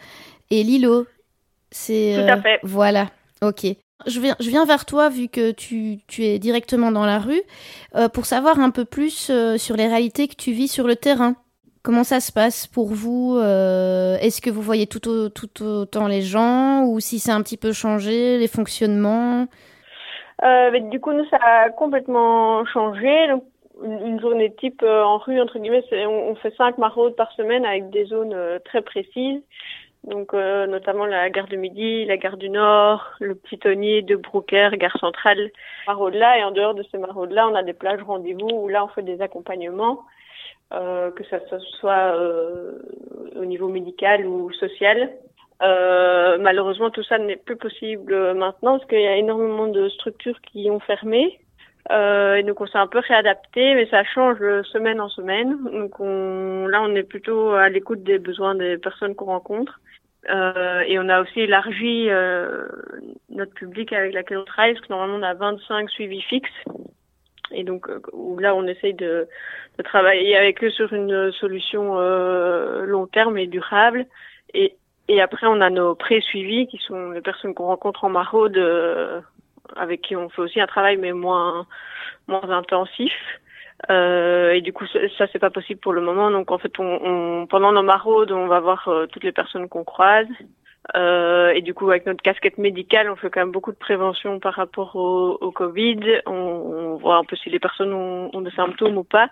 et 0.50 0.62
Lilo. 0.62 1.06
C'est, 1.70 2.14
Tout 2.16 2.32
à 2.32 2.40
fait. 2.40 2.60
Voilà, 2.62 3.06
ok. 3.42 3.66
Je 4.06 4.20
viens, 4.20 4.64
vers 4.64 4.84
toi, 4.86 5.08
vu 5.08 5.28
que 5.28 5.52
tu, 5.52 6.00
es 6.18 6.38
directement 6.38 6.90
dans 6.90 7.04
la 7.04 7.18
rue, 7.18 7.42
euh, 7.96 8.08
pour 8.08 8.26
savoir 8.26 8.58
un 8.58 8.70
peu 8.70 8.84
plus 8.84 9.30
euh, 9.30 9.58
sur 9.58 9.76
les 9.76 9.88
réalités 9.88 10.28
que 10.28 10.36
tu 10.36 10.52
vis 10.52 10.68
sur 10.68 10.86
le 10.86 10.96
terrain. 10.96 11.34
Comment 11.82 12.04
ça 12.04 12.20
se 12.20 12.32
passe 12.32 12.66
pour 12.66 12.88
vous 12.88 13.36
euh, 13.36 14.16
Est-ce 14.18 14.40
que 14.40 14.50
vous 14.50 14.62
voyez 14.62 14.86
tout, 14.86 15.08
au, 15.08 15.28
tout 15.28 15.62
autant 15.62 16.08
les 16.08 16.22
gens 16.22 16.84
ou 16.84 17.00
si 17.00 17.18
c'est 17.18 17.32
un 17.32 17.42
petit 17.42 17.56
peu 17.56 17.72
changé, 17.72 18.38
les 18.38 18.48
fonctionnements? 18.48 19.46
Du 20.90 21.00
coup, 21.00 21.12
nous, 21.12 21.26
ça 21.26 21.36
a 21.42 21.70
complètement 21.70 22.64
changé. 22.66 23.28
Donc, 23.28 23.44
une 23.82 24.20
journée 24.20 24.54
type 24.58 24.82
en 24.82 25.18
rue, 25.18 25.40
entre 25.40 25.58
guillemets, 25.58 25.84
on, 26.06 26.34
fait 26.36 26.54
cinq 26.56 26.78
maraudes 26.78 27.16
par 27.16 27.30
semaine 27.32 27.64
avec 27.64 27.90
des 27.90 28.06
zones 28.06 28.34
très 28.64 28.82
précises. 28.82 29.42
Donc, 30.04 30.32
euh, 30.32 30.66
notamment 30.66 31.04
la 31.04 31.28
gare 31.28 31.48
de 31.48 31.56
Midi, 31.56 32.06
la 32.06 32.16
gare 32.16 32.38
du 32.38 32.48
Nord, 32.48 33.06
le 33.20 33.34
Pitonnier 33.34 34.00
de 34.00 34.16
Broucker, 34.16 34.70
gare 34.74 34.96
centrale, 34.98 35.50
maraudes 35.86 36.14
là. 36.14 36.38
Et 36.38 36.44
en 36.44 36.52
dehors 36.52 36.74
de 36.74 36.82
ces 36.90 36.96
maraudes 36.96 37.32
là, 37.32 37.46
on 37.48 37.54
a 37.54 37.62
des 37.62 37.74
plages 37.74 38.02
rendez-vous 38.02 38.48
où 38.48 38.68
là, 38.68 38.84
on 38.84 38.88
fait 38.88 39.02
des 39.02 39.20
accompagnements, 39.20 40.00
euh, 40.72 41.10
que 41.10 41.22
ça 41.24 41.38
soit 41.80 42.14
euh, 42.16 42.78
au 43.36 43.44
niveau 43.44 43.68
médical 43.68 44.26
ou 44.26 44.50
social. 44.52 45.10
Euh, 45.62 46.38
malheureusement, 46.40 46.88
tout 46.88 47.02
ça 47.02 47.18
n'est 47.18 47.36
plus 47.36 47.56
possible 47.56 48.32
maintenant 48.32 48.78
parce 48.78 48.88
qu'il 48.88 49.02
y 49.02 49.06
a 49.06 49.16
énormément 49.16 49.66
de 49.66 49.90
structures 49.90 50.40
qui 50.40 50.70
ont 50.70 50.80
fermé. 50.80 51.38
Euh, 51.90 52.36
et 52.36 52.42
donc 52.42 52.60
on 52.60 52.66
s'est 52.66 52.78
un 52.78 52.86
peu 52.86 53.00
réadapté, 53.00 53.74
mais 53.74 53.86
ça 53.90 54.04
change 54.04 54.38
semaine 54.72 55.00
en 55.00 55.10
semaine. 55.10 55.58
Donc 55.64 56.00
on, 56.00 56.66
là, 56.68 56.80
on 56.82 56.94
est 56.94 57.02
plutôt 57.02 57.50
à 57.50 57.68
l'écoute 57.68 58.02
des 58.02 58.18
besoins 58.18 58.54
des 58.54 58.78
personnes 58.78 59.14
qu'on 59.14 59.26
rencontre. 59.26 59.79
Euh, 60.28 60.80
et 60.80 60.98
on 60.98 61.08
a 61.08 61.22
aussi 61.22 61.40
élargi 61.40 62.08
euh, 62.10 62.66
notre 63.30 63.54
public 63.54 63.92
avec 63.92 64.12
laquelle 64.12 64.38
on 64.38 64.44
travaille, 64.44 64.74
parce 64.74 64.86
que 64.86 64.92
normalement 64.92 65.16
on 65.16 65.22
a 65.22 65.34
25 65.34 65.88
suivis 65.90 66.22
fixes. 66.22 66.50
Et 67.52 67.64
donc 67.64 67.88
euh, 67.88 68.00
où 68.12 68.38
là, 68.38 68.54
on 68.54 68.66
essaye 68.66 68.94
de, 68.94 69.26
de 69.78 69.82
travailler 69.82 70.36
avec 70.36 70.62
eux 70.62 70.70
sur 70.70 70.92
une 70.92 71.32
solution 71.32 71.98
euh, 71.98 72.84
long 72.84 73.06
terme 73.06 73.38
et 73.38 73.46
durable. 73.46 74.06
Et, 74.54 74.76
et 75.08 75.20
après, 75.20 75.46
on 75.46 75.60
a 75.60 75.70
nos 75.70 75.94
pré-suivis, 75.94 76.66
qui 76.68 76.78
sont 76.78 77.10
les 77.10 77.20
personnes 77.20 77.54
qu'on 77.54 77.66
rencontre 77.66 78.04
en 78.04 78.10
maraude, 78.10 78.56
euh, 78.56 79.20
avec 79.76 80.02
qui 80.02 80.16
on 80.16 80.28
fait 80.28 80.42
aussi 80.42 80.60
un 80.60 80.66
travail, 80.66 80.96
mais 80.96 81.12
moins, 81.12 81.66
moins 82.28 82.48
intensif. 82.50 83.12
Euh, 83.88 84.52
et 84.52 84.60
du 84.60 84.72
coup, 84.72 84.84
ça, 84.86 85.26
c'est 85.32 85.38
pas 85.38 85.50
possible 85.50 85.80
pour 85.80 85.92
le 85.92 86.00
moment. 86.00 86.30
Donc, 86.30 86.50
en 86.50 86.58
fait, 86.58 86.78
on, 86.78 87.00
on 87.02 87.46
pendant 87.46 87.72
nos 87.72 87.82
maraudes, 87.82 88.32
on 88.32 88.46
va 88.46 88.60
voir 88.60 88.88
euh, 88.88 89.06
toutes 89.06 89.24
les 89.24 89.32
personnes 89.32 89.68
qu'on 89.68 89.84
croise. 89.84 90.28
Euh, 90.96 91.50
et 91.50 91.62
du 91.62 91.72
coup, 91.72 91.88
avec 91.88 92.06
notre 92.06 92.22
casquette 92.22 92.58
médicale, 92.58 93.10
on 93.10 93.16
fait 93.16 93.30
quand 93.30 93.40
même 93.40 93.52
beaucoup 93.52 93.72
de 93.72 93.78
prévention 93.78 94.40
par 94.40 94.54
rapport 94.54 94.96
au, 94.96 95.38
au 95.40 95.50
Covid. 95.50 96.20
On, 96.26 96.32
on 96.32 96.96
voit 96.96 97.16
un 97.16 97.24
peu 97.24 97.36
si 97.36 97.48
les 97.48 97.58
personnes 97.58 97.92
ont, 97.92 98.30
ont 98.32 98.40
des 98.40 98.50
symptômes 98.50 98.98
ou 98.98 99.04
pas. 99.04 99.28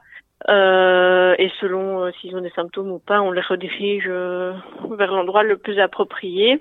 Euh, 0.49 1.35
et 1.37 1.50
selon 1.61 2.05
euh, 2.05 2.11
s'ils 2.21 2.37
ont 2.37 2.40
des 2.40 2.50
symptômes 2.50 2.93
ou 2.93 3.00
pas, 3.00 3.21
on 3.21 3.33
les 3.33 3.40
redirige 3.40 4.09
vers 4.09 5.12
l'endroit 5.12 5.43
le 5.43 5.59
plus 5.59 5.81
approprié. 5.81 6.61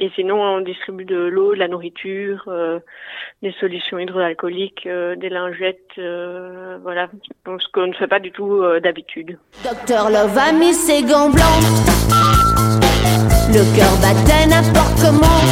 Et 0.00 0.10
sinon, 0.14 0.40
on 0.40 0.60
distribue 0.60 1.04
de 1.04 1.16
l'eau, 1.16 1.54
de 1.54 1.58
la 1.58 1.66
nourriture, 1.66 2.44
euh, 2.46 2.78
des 3.42 3.52
solutions 3.58 3.98
hydroalcooliques, 3.98 4.86
euh, 4.86 5.16
des 5.16 5.28
lingettes, 5.28 5.98
euh, 5.98 6.78
voilà. 6.84 7.08
Donc, 7.44 7.60
ce 7.60 7.66
qu'on 7.72 7.88
ne 7.88 7.92
fait 7.94 8.06
pas 8.06 8.20
du 8.20 8.30
tout 8.30 8.62
euh, 8.62 8.78
d'habitude. 8.78 9.38
Docteur 9.64 10.08
Love 10.10 10.38
a 10.38 10.52
mis 10.52 10.72
ses 10.72 11.02
gants 11.02 11.30
blancs. 11.30 11.64
Le 13.48 13.64
cœur 13.76 13.90
battait 14.00 14.46
n'importe 14.46 14.98
comment. 15.02 15.42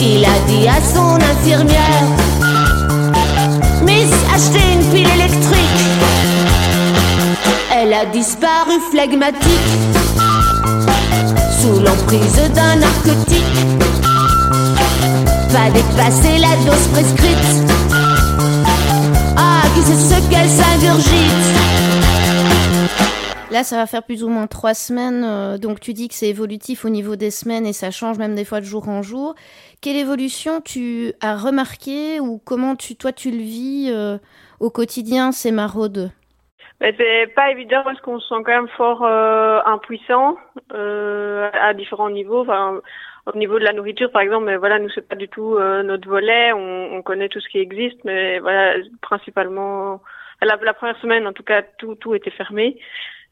Il 0.00 0.24
a 0.24 0.38
dit 0.46 0.66
à 0.66 0.80
son 0.80 1.16
infirmière 1.16 2.06
Miss, 3.84 4.12
achetez 4.32 4.72
une 4.72 4.90
pile 4.92 5.12
électrique. 5.14 5.76
Elle 7.74 7.92
a 7.92 8.06
disparu 8.06 8.80
flegmatique 8.90 9.95
sous 11.60 11.80
l'emprise 11.80 12.50
d'un 12.54 12.76
narcotique. 12.76 13.42
Va 15.48 15.70
dépasser 15.70 16.38
la 16.38 16.56
dose 16.64 16.88
prescrite. 16.88 17.72
Ah, 19.36 19.62
qui 19.74 19.82
c'est 19.82 19.96
ce 19.96 20.30
qu'elle 20.30 20.48
s'ingurgite. 20.48 21.96
Là, 23.50 23.62
ça 23.64 23.76
va 23.76 23.86
faire 23.86 24.02
plus 24.02 24.24
ou 24.24 24.28
moins 24.28 24.46
trois 24.46 24.74
semaines. 24.74 25.22
euh, 25.24 25.56
donc, 25.56 25.80
tu 25.80 25.92
dis 25.94 26.08
que 26.08 26.14
c'est 26.14 26.28
évolutif 26.28 26.84
au 26.84 26.88
niveau 26.88 27.16
des 27.16 27.30
semaines 27.30 27.64
et 27.64 27.72
ça 27.72 27.90
change 27.90 28.18
même 28.18 28.34
des 28.34 28.44
fois 28.44 28.60
de 28.60 28.66
jour 28.66 28.88
en 28.88 29.02
jour. 29.02 29.34
Quelle 29.80 29.96
évolution 29.96 30.60
tu 30.60 31.12
as 31.20 31.36
remarqué 31.36 32.20
ou 32.20 32.40
comment 32.44 32.74
tu, 32.76 32.96
toi, 32.96 33.12
tu 33.12 33.30
le 33.30 33.42
vis 33.42 33.90
euh, 33.90 34.18
au 34.60 34.68
quotidien, 34.68 35.32
ces 35.32 35.52
maraudes? 35.52 36.10
C'est 36.80 37.32
pas 37.34 37.50
évident 37.50 37.82
parce 37.84 38.00
qu'on 38.00 38.20
se 38.20 38.28
sent 38.28 38.42
quand 38.44 38.52
même 38.52 38.68
fort 38.68 39.02
euh, 39.04 39.60
impuissant 39.64 40.36
euh, 40.74 41.48
à 41.52 41.72
différents 41.74 42.10
niveaux. 42.10 42.42
Enfin, 42.42 42.80
au 43.32 43.36
niveau 43.36 43.58
de 43.58 43.64
la 43.64 43.72
nourriture, 43.72 44.10
par 44.12 44.22
exemple, 44.22 44.44
mais 44.44 44.56
voilà, 44.56 44.78
nous 44.78 44.90
c'est 44.90 45.08
pas 45.08 45.16
du 45.16 45.28
tout 45.28 45.56
euh, 45.56 45.82
notre 45.82 46.08
volet. 46.08 46.52
On, 46.52 46.94
on 46.96 47.02
connaît 47.02 47.28
tout 47.28 47.40
ce 47.40 47.48
qui 47.48 47.58
existe, 47.58 48.04
mais 48.04 48.38
voilà, 48.40 48.76
principalement 49.00 50.00
la, 50.42 50.56
la 50.56 50.74
première 50.74 50.98
semaine, 50.98 51.26
en 51.26 51.32
tout 51.32 51.42
cas, 51.42 51.62
tout 51.78 51.94
tout 51.96 52.14
était 52.14 52.30
fermé. 52.30 52.78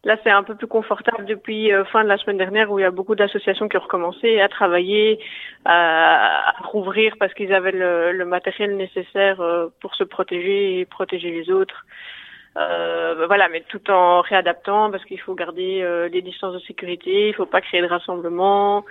Là, 0.04 0.18
c'est 0.22 0.30
un 0.30 0.42
peu 0.42 0.54
plus 0.54 0.66
confortable 0.66 1.24
depuis 1.24 1.72
euh, 1.72 1.84
fin 1.86 2.04
de 2.04 2.08
la 2.08 2.18
semaine 2.18 2.36
dernière 2.36 2.70
où 2.70 2.78
il 2.78 2.82
y 2.82 2.84
a 2.84 2.90
beaucoup 2.90 3.14
d'associations 3.14 3.68
qui 3.70 3.78
ont 3.78 3.80
recommencé 3.80 4.38
à 4.38 4.48
travailler, 4.48 5.18
à, 5.64 6.50
à 6.50 6.62
rouvrir 6.66 7.14
parce 7.18 7.32
qu'ils 7.32 7.54
avaient 7.54 7.72
le, 7.72 8.12
le 8.12 8.24
matériel 8.26 8.76
nécessaire 8.76 9.40
euh, 9.40 9.68
pour 9.80 9.94
se 9.94 10.04
protéger 10.04 10.80
et 10.80 10.84
protéger 10.84 11.30
les 11.30 11.50
autres. 11.50 11.86
Euh, 12.56 13.26
voilà, 13.26 13.48
mais 13.48 13.62
tout 13.68 13.90
en 13.90 14.20
réadaptant 14.20 14.90
parce 14.90 15.04
qu'il 15.04 15.20
faut 15.20 15.34
garder 15.34 15.82
euh, 15.82 16.08
les 16.08 16.22
distances 16.22 16.54
de 16.54 16.60
sécurité, 16.60 17.28
il 17.28 17.34
faut 17.34 17.46
pas 17.46 17.60
créer 17.60 17.82
de 17.82 17.86
rassemblements, 17.86 18.84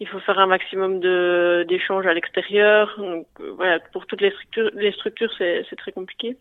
il 0.00 0.08
faut 0.08 0.18
faire 0.20 0.38
un 0.40 0.46
maximum 0.46 0.98
de 0.98 1.64
d'échanges 1.68 2.06
à 2.06 2.14
l'extérieur. 2.14 2.92
Donc 2.98 3.26
euh, 3.40 3.52
voilà, 3.56 3.78
pour 3.92 4.06
toutes 4.06 4.20
les 4.20 4.32
structures, 4.32 4.70
les 4.74 4.92
structures 4.92 5.32
c'est 5.38 5.64
c'est 5.70 5.76
très 5.76 5.92
compliqué. 5.92 6.36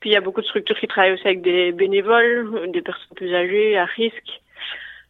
Puis 0.00 0.10
il 0.10 0.12
y 0.14 0.16
a 0.16 0.20
beaucoup 0.22 0.40
de 0.40 0.46
structures 0.46 0.78
qui 0.78 0.86
travaillent 0.86 1.12
aussi 1.12 1.26
avec 1.26 1.42
des 1.42 1.72
bénévoles, 1.72 2.70
des 2.72 2.82
personnes 2.82 3.16
plus 3.16 3.34
âgées, 3.34 3.76
à 3.76 3.84
risque. 3.84 4.40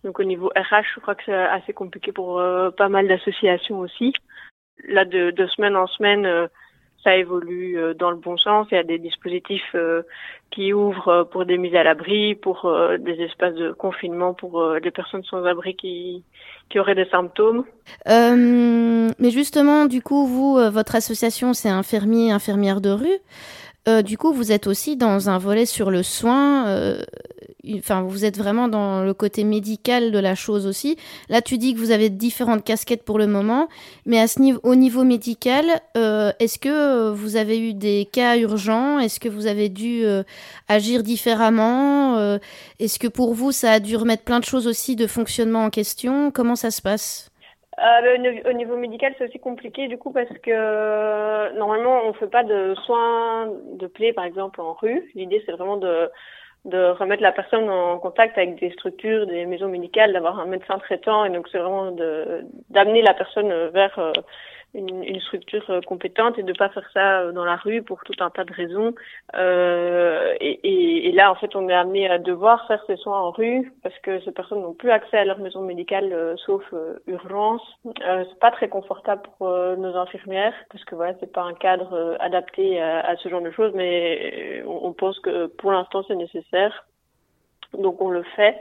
Donc 0.04 0.18
au 0.20 0.25
niveau 0.25 0.48
RH, 0.56 0.94
je 0.94 1.00
crois 1.00 1.14
que 1.14 1.25
c'est 1.26 1.34
assez 1.34 1.72
compliqué 1.72 2.12
pour 2.12 2.38
euh, 2.40 2.70
pas 2.70 2.88
mal 2.88 3.08
d'associations 3.08 3.78
aussi. 3.80 4.12
là, 4.84 5.04
de, 5.04 5.30
de 5.30 5.46
semaine 5.48 5.76
en 5.76 5.86
semaine, 5.86 6.26
euh, 6.26 6.46
ça 7.06 7.16
évolue 7.16 7.78
euh, 7.78 7.94
dans 7.94 8.10
le 8.10 8.16
bon 8.16 8.36
sens. 8.36 8.66
Il 8.72 8.75
y 8.75 8.78
a 8.78 8.82
des 8.82 8.98
dispositifs 8.98 9.75
euh, 9.76 10.02
qui 10.50 10.72
ouvrent 10.72 11.08
euh, 11.08 11.25
pour 11.25 11.46
des 11.46 11.56
mises 11.56 11.76
à 11.76 11.84
l'abri, 11.84 12.34
pour 12.34 12.68
des 12.98 13.22
espaces 13.22 13.54
de 13.54 13.70
confinement 13.70 14.34
pour 14.34 14.62
les 14.82 14.90
personnes 14.90 15.22
sans 15.25 15.44
abri 15.44 15.76
qui, 15.76 16.25
qui 16.68 16.80
auraient 16.80 16.96
des 16.96 17.08
symptômes. 17.08 17.64
Mais 18.06 19.30
justement, 19.30 19.86
du 19.86 20.02
coup, 20.02 20.26
vous, 20.26 20.58
votre 20.70 20.96
association, 20.96 21.52
c'est 21.54 21.68
infirmier, 21.68 22.32
infirmière 22.32 22.80
de 22.80 22.90
rue. 22.90 24.02
Du 24.02 24.18
coup, 24.18 24.32
vous 24.32 24.50
êtes 24.50 24.66
aussi 24.66 24.96
dans 24.96 25.30
un 25.30 25.38
volet 25.38 25.64
sur 25.64 25.90
le 25.90 26.02
soin. 26.02 26.64
Enfin, 27.76 28.02
vous 28.02 28.25
êtes 28.25 28.37
vraiment 28.38 28.68
dans 28.68 29.02
le 29.02 29.14
côté 29.14 29.44
médical 29.44 30.12
de 30.12 30.18
la 30.18 30.35
chose 30.35 30.66
aussi. 30.66 30.96
Là, 31.28 31.40
tu 31.42 31.58
dis 31.58 31.75
que 31.75 31.78
vous 31.78 31.90
avez 31.90 32.11
différentes 32.11 32.64
casquettes 32.64 33.04
pour 33.04 33.18
le 33.18 33.26
moment, 33.26 33.68
mais 34.04 34.18
à 34.20 34.26
ce 34.28 34.40
niveau, 34.40 34.61
au 34.62 34.75
niveau 34.75 35.04
médical, 35.04 35.64
euh, 35.96 36.32
est-ce 36.40 36.58
que 36.58 37.11
vous 37.11 37.37
avez 37.37 37.58
eu 37.58 37.75
des 37.75 38.08
cas 38.11 38.37
urgents? 38.37 38.99
Est-ce 38.99 39.20
que 39.20 39.28
vous 39.28 39.46
avez 39.46 39.68
dû 39.68 40.04
euh, 40.04 40.23
agir 40.68 41.02
différemment? 41.02 42.18
Euh, 42.18 42.38
Est-ce 42.80 42.99
que 42.99 43.08
pour 43.08 43.35
vous, 43.35 43.52
ça 43.52 43.73
a 43.73 43.80
dû 43.80 43.96
remettre 43.96 44.25
plein 44.25 44.40
de 44.40 44.44
choses 44.44 44.66
aussi 44.66 44.96
de 44.96 45.06
fonctionnement 45.06 45.64
en 45.64 45.70
question? 45.70 46.30
Comment 46.30 46.56
ça 46.56 46.70
se 46.70 46.82
passe? 46.82 47.30
Euh, 47.78 48.16
le- 48.16 48.49
au 48.49 48.52
niveau 48.54 48.76
médical, 48.76 49.14
c'est 49.18 49.28
aussi 49.28 49.38
compliqué 49.38 49.87
du 49.87 49.99
coup 49.99 50.11
parce 50.11 50.30
que 50.42 51.52
normalement 51.58 52.00
on 52.06 52.14
fait 52.14 52.26
pas 52.26 52.42
de 52.42 52.75
soins 52.87 53.49
de 53.75 53.87
plaies 53.87 54.14
par 54.14 54.25
exemple 54.25 54.62
en 54.62 54.73
rue. 54.73 55.11
L'idée 55.14 55.42
c'est 55.44 55.52
vraiment 55.52 55.76
de 55.76 56.08
de 56.66 56.90
remettre 56.90 57.23
la 57.23 57.32
personne 57.32 57.70
en 57.70 57.99
contact 57.99 58.37
avec 58.37 58.58
des 58.58 58.70
structures, 58.70 59.26
des 59.26 59.46
maisons 59.46 59.68
médicales, 59.68 60.12
d'avoir 60.12 60.38
un 60.40 60.46
médecin 60.46 60.78
traitant 60.78 61.25
et 61.25 61.30
donc 61.30 61.49
c'est 61.50 61.58
vraiment 61.58 61.92
d'amener 62.70 63.02
la 63.02 63.14
personne 63.14 63.52
vers 63.68 63.99
euh, 63.99 64.12
une, 64.76 65.02
une 65.02 65.21
structure 65.21 65.64
euh, 65.71 65.80
compétente 65.80 66.38
et 66.38 66.42
de 66.42 66.52
pas 66.52 66.68
faire 66.68 66.88
ça 66.92 67.21
euh, 67.21 67.33
dans 67.33 67.45
la 67.45 67.56
rue 67.56 67.83
pour 67.83 68.04
tout 68.04 68.14
un 68.21 68.30
tas 68.30 68.45
de 68.45 68.52
raisons. 68.52 68.95
Euh, 69.35 70.35
et, 70.40 70.61
et, 70.62 71.09
et 71.09 71.12
là, 71.12 71.30
en 71.30 71.35
fait, 71.35 71.56
on 71.56 71.68
est 71.68 71.75
amené 71.75 72.09
à 72.09 72.18
devoir 72.18 72.66
faire 72.66 72.83
ces 72.87 72.97
soins 72.97 73.21
en 73.21 73.30
rue 73.30 73.73
parce 73.83 73.99
que 74.00 74.21
ces 74.21 74.33
personnes 74.33 74.61
n'ont 74.61 74.75
plus 74.75 74.90
accès 74.90 75.16
à 75.16 75.25
leur 75.25 75.38
maison 75.38 75.62
médicale 75.62 76.12
euh, 76.12 76.37
sauf 76.45 76.62
euh, 76.73 76.99
urgence. 77.06 77.62
Euh, 78.06 78.25
c'est 78.28 78.38
pas 78.38 78.50
très 78.50 78.68
confortable 78.68 79.23
pour 79.38 79.49
nos 79.49 79.97
infirmières 79.97 80.54
parce 80.71 80.85
que 80.85 80.95
voilà, 80.95 81.14
c'est 81.21 81.33
pas 81.33 81.42
un 81.42 81.54
cadre 81.54 82.16
adapté 82.21 82.80
à, 82.80 83.00
à 83.00 83.16
ce 83.16 83.28
genre 83.28 83.40
de 83.40 83.50
choses, 83.50 83.73
mais 83.75 84.62
on 84.66 84.92
pense 84.92 85.18
que 85.21 85.47
pour 85.47 85.73
l'instant 85.73 86.04
c'est 86.06 86.14
nécessaire, 86.14 86.87
donc 87.73 88.00
on 88.00 88.11
le 88.11 88.23
fait. 88.37 88.56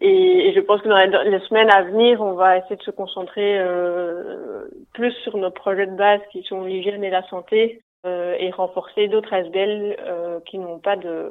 Et, 0.00 0.48
et 0.48 0.54
je 0.54 0.60
pense 0.60 0.80
que 0.82 0.88
dans 0.88 0.96
les, 0.96 1.08
dans 1.08 1.22
les 1.22 1.40
semaines 1.46 1.70
à 1.70 1.82
venir, 1.82 2.20
on 2.20 2.34
va 2.34 2.58
essayer 2.58 2.76
de 2.76 2.82
se 2.82 2.90
concentrer 2.90 3.58
euh, 3.58 4.68
plus 4.94 5.12
sur 5.24 5.36
nos 5.36 5.50
projets 5.50 5.86
de 5.86 5.96
base 5.96 6.20
qui 6.30 6.42
sont 6.44 6.64
l'hygiène 6.64 7.02
et 7.02 7.10
la 7.10 7.26
santé 7.28 7.82
euh, 8.06 8.36
et 8.38 8.50
renforcer 8.50 9.08
d'autres 9.08 9.32
SBL 9.32 9.96
euh, 10.00 10.38
qui 10.46 10.58
n'ont 10.58 10.78
pas 10.78 10.96
de 10.96 11.30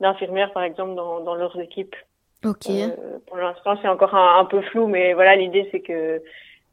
d'infirmières 0.00 0.52
par 0.52 0.64
exemple 0.64 0.96
dans, 0.96 1.20
dans 1.20 1.34
leurs 1.36 1.58
équipes. 1.60 1.94
Ok. 2.44 2.68
Euh, 2.68 2.90
pour 3.26 3.36
l'instant, 3.36 3.78
c'est 3.80 3.88
encore 3.88 4.14
un, 4.14 4.40
un 4.40 4.44
peu 4.44 4.60
flou, 4.62 4.88
mais 4.88 5.14
voilà, 5.14 5.36
l'idée 5.36 5.68
c'est 5.70 5.80
que 5.80 6.20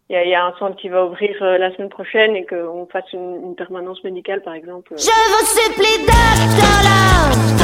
il 0.10 0.20
y 0.20 0.30
y 0.30 0.34
a 0.34 0.44
un 0.44 0.54
centre 0.58 0.76
qui 0.76 0.90
va 0.90 1.06
ouvrir 1.06 1.38
euh, 1.42 1.60
la 1.60 1.74
semaine 1.76 1.90
prochaine 1.90 2.36
et 2.36 2.46
qu'on 2.46 2.88
fasse 2.88 3.14
une, 3.14 3.44
une 3.46 3.56
permanence 3.56 4.04
médicale 4.04 4.42
par 4.42 4.56
exemple. 4.56 4.96
Je 4.98 5.06
vous 5.06 5.46
supplie, 5.46 6.00
docteur 6.00 6.82
Love, 6.84 7.60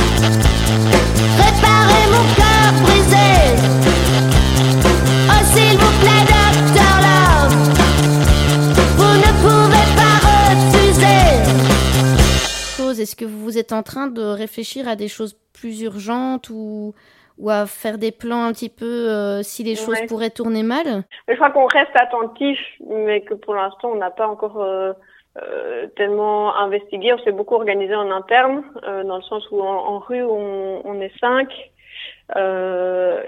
Est-ce 13.05 13.15
que 13.15 13.25
vous 13.25 13.59
êtes 13.59 13.71
en 13.71 13.83
train 13.83 14.07
de 14.07 14.23
réfléchir 14.23 14.87
à 14.87 14.95
des 14.95 15.07
choses 15.07 15.33
plus 15.53 15.83
urgentes 15.83 16.49
ou, 16.49 16.95
ou 17.37 17.51
à 17.51 17.67
faire 17.67 17.99
des 17.99 18.11
plans 18.11 18.43
un 18.45 18.51
petit 18.51 18.69
peu 18.81 18.93
euh, 19.11 19.43
si 19.43 19.61
les 19.63 19.75
choses 19.75 19.99
Ouais. 19.99 20.07
pourraient 20.07 20.31
tourner 20.31 20.63
mal? 20.63 21.03
Mais 21.27 21.35
je 21.35 21.39
crois 21.39 21.51
qu'on 21.51 21.67
reste 21.67 21.95
attentif, 21.95 22.57
mais 22.89 23.21
que 23.21 23.35
pour 23.35 23.53
l'instant, 23.53 23.89
on 23.91 23.97
n'a 23.97 24.09
pas 24.09 24.27
encore 24.27 24.59
euh, 24.59 24.93
euh, 25.39 25.85
tellement 25.95 26.55
investigué. 26.55 27.13
On 27.13 27.19
s'est 27.19 27.31
beaucoup 27.31 27.53
organisé 27.53 27.93
en 27.93 28.09
interne, 28.09 28.63
dans 28.81 29.17
le 29.17 29.21
sens 29.29 29.43
où 29.51 29.61
en, 29.61 29.77
en 29.93 29.99
rue, 29.99 30.23
on, 30.23 30.81
on 30.83 30.99
est 30.99 31.13
cinq, 31.19 31.49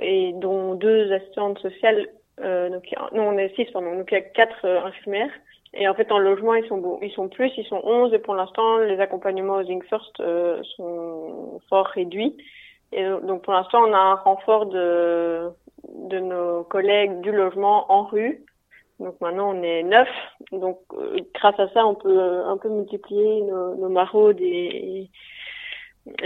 et 0.02 0.32
dont 0.38 0.74
deux 0.74 1.12
assistantes 1.14 1.60
sociales. 1.60 2.08
Donc, 2.74 2.84
non, 3.14 3.30
on 3.30 3.38
est 3.38 3.54
six, 3.56 3.66
pardon. 3.72 3.96
Donc, 3.96 4.08
il 4.12 4.16
y 4.16 4.18
a 4.18 4.22
quatre 4.22 4.66
infirmières. 4.66 5.30
Et 5.74 5.88
en 5.88 5.94
fait, 5.94 6.12
en 6.12 6.20
logement, 6.20 6.56
ils 6.56 6.68
sont 6.68 6.78
beau- 6.78 7.00
ils 7.02 7.12
sont 7.12 7.30
plus, 7.30 7.52
ils 7.58 7.66
sont 7.66 7.82
11 7.84 8.14
et 8.14 8.20
pour 8.20 8.36
l'instant, 8.36 8.78
les 8.80 9.00
accompagnements 9.00 9.58
Housing 9.58 9.84
First 9.84 10.20
euh, 10.20 10.62
sont 10.76 11.60
fort 11.70 11.88
réduits. 11.88 12.36
Et 12.94 13.04
donc, 13.24 13.44
pour 13.44 13.54
l'instant, 13.54 13.84
on 13.84 13.94
a 13.94 13.98
un 13.98 14.16
renfort 14.16 14.66
de 14.68 15.50
de 15.88 16.20
nos 16.20 16.64
collègues 16.64 17.22
du 17.22 17.32
logement 17.32 17.92
en 17.92 18.04
rue. 18.04 18.44
Donc 19.00 19.20
maintenant, 19.22 19.54
on 19.56 19.62
est 19.64 19.84
neuf. 19.84 20.08
Donc, 20.52 20.80
euh, 20.94 21.18
grâce 21.36 21.60
à 21.60 21.70
ça, 21.70 21.86
on 21.86 21.96
peut 21.96 22.20
euh, 22.20 22.46
un 22.48 22.58
peu 22.58 22.70
multiplier 22.70 23.42
nos, 23.42 23.76
nos 23.76 23.90
maraudes 23.90 24.42
et, 24.42 25.10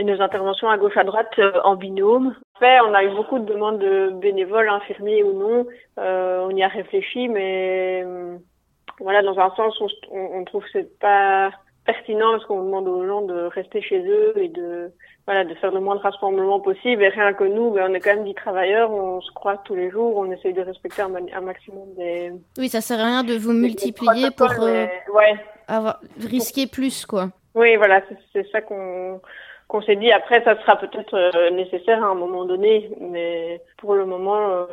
nos 0.04 0.22
interventions 0.22 0.70
à 0.70 0.78
gauche 0.78 0.96
à 0.96 1.04
droite 1.04 1.32
euh, 1.40 1.60
en 1.64 1.76
binôme. 1.76 2.36
Fait, 2.60 2.80
on 2.82 2.94
a 2.94 3.04
eu 3.04 3.10
beaucoup 3.10 3.40
de 3.40 3.46
demandes 3.46 3.80
de 3.80 4.12
bénévoles, 4.12 4.70
infirmiers 4.70 5.24
ou 5.24 5.34
non. 5.34 5.66
Euh, 6.00 6.46
on 6.48 6.56
y 6.56 6.64
a 6.64 6.68
réfléchi, 6.68 7.28
mais 7.28 8.04
euh, 8.06 8.38
voilà, 9.02 9.22
dans 9.22 9.38
un 9.40 9.50
sens, 9.56 9.80
on, 10.12 10.20
on, 10.40 10.44
trouve 10.46 10.64
que 10.64 10.70
c'est 10.74 11.00
pas 11.00 11.52
pertinent 11.86 12.32
parce 12.34 12.46
qu'on 12.46 12.64
demande 12.64 12.88
aux 12.88 13.06
gens 13.08 13.22
de 13.24 13.34
rester 13.46 13.82
chez 13.82 14.00
eux 14.06 14.34
et 14.38 14.48
de 14.50 14.92
voilà 15.28 15.44
de 15.46 15.54
faire 15.56 15.72
le 15.72 15.80
moins 15.80 15.96
de 15.96 16.02
rassemblements 16.02 16.60
possible. 16.60 17.04
Et 17.04 17.10
rien 17.10 17.34
que 17.34 17.44
nous, 17.44 17.72
ben, 17.72 17.90
on 17.90 17.94
est 17.94 18.00
quand 18.00 18.16
même 18.16 18.26
des 18.26 18.34
travailleurs, 18.34 18.92
on 18.92 19.22
se 19.22 19.32
croise 19.34 19.58
tous 19.66 19.76
les 19.76 19.90
jours, 19.90 20.18
on 20.18 20.32
essaye 20.32 20.54
de 20.54 20.62
respecter 20.62 21.02
un, 21.02 21.10
ma- 21.10 21.20
un 21.34 21.42
maximum 21.42 21.94
des 21.96 22.32
Oui, 22.58 22.70
ça 22.70 22.82
sert 22.82 23.00
à 23.00 23.06
rien 23.06 23.24
de 23.24 23.36
vous 23.36 23.54
multiplier 23.54 24.30
pour 24.32 24.52
euh, 24.60 24.86
mais- 24.86 24.92
ouais. 25.14 25.36
avoir, 25.68 26.00
risquer 26.20 26.68
plus, 26.68 27.06
quoi. 27.06 27.30
Oui, 27.56 27.76
voilà, 27.76 28.02
c'est 28.34 28.50
ça 28.52 28.62
qu'on 28.62 29.20
qu'on 29.72 29.82
s'est 29.82 29.96
dit. 29.96 30.12
Après, 30.12 30.44
ça 30.44 30.60
sera 30.60 30.76
peut-être 30.76 31.14
euh, 31.14 31.50
nécessaire 31.52 32.04
à 32.04 32.08
un 32.08 32.14
moment 32.14 32.44
donné, 32.44 32.92
mais 33.00 33.62
pour 33.78 33.96
le 33.96 34.06
moment, 34.06 34.38
euh, 34.50 34.66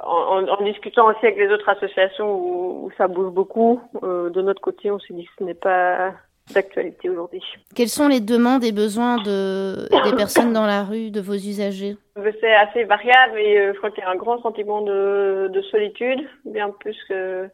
en, 0.00 0.46
en- 0.46 0.62
discutant 0.62 1.08
aussi 1.08 1.26
avec 1.26 1.36
les 1.38 1.48
autres 1.48 1.68
associations 1.68 2.30
où, 2.32 2.84
où 2.86 2.90
ça 2.96 3.08
bouge 3.08 3.32
beaucoup, 3.32 3.80
euh, 4.04 4.30
de 4.30 4.40
notre 4.40 4.60
côté, 4.60 4.92
on 4.92 5.00
s'est 5.00 5.12
dit 5.12 5.24
que 5.24 5.30
ce 5.40 5.42
n'est 5.44 5.54
pas 5.54 6.12
d'actualité 6.54 7.10
aujourd'hui. 7.10 7.42
Quelles 7.74 7.88
sont 7.88 8.06
les 8.06 8.20
demandes 8.20 8.62
et 8.62 8.70
besoins 8.70 9.16
de, 9.22 9.88
des 10.08 10.14
personnes 10.16 10.52
dans 10.52 10.66
la 10.66 10.84
rue, 10.84 11.10
de 11.10 11.20
vos 11.20 11.34
usagers? 11.34 11.96
C'est 12.40 12.54
assez 12.54 12.84
variable 12.84 13.40
et 13.40 13.58
euh, 13.58 13.72
je 13.72 13.78
crois 13.78 13.90
qu'il 13.90 14.04
y 14.04 14.06
a 14.06 14.10
un 14.10 14.16
grand 14.16 14.40
sentiment 14.40 14.82
de, 14.82 15.48
de 15.52 15.62
solitude, 15.62 16.20
bien 16.44 16.70
plus 16.70 16.96
que 17.08 17.48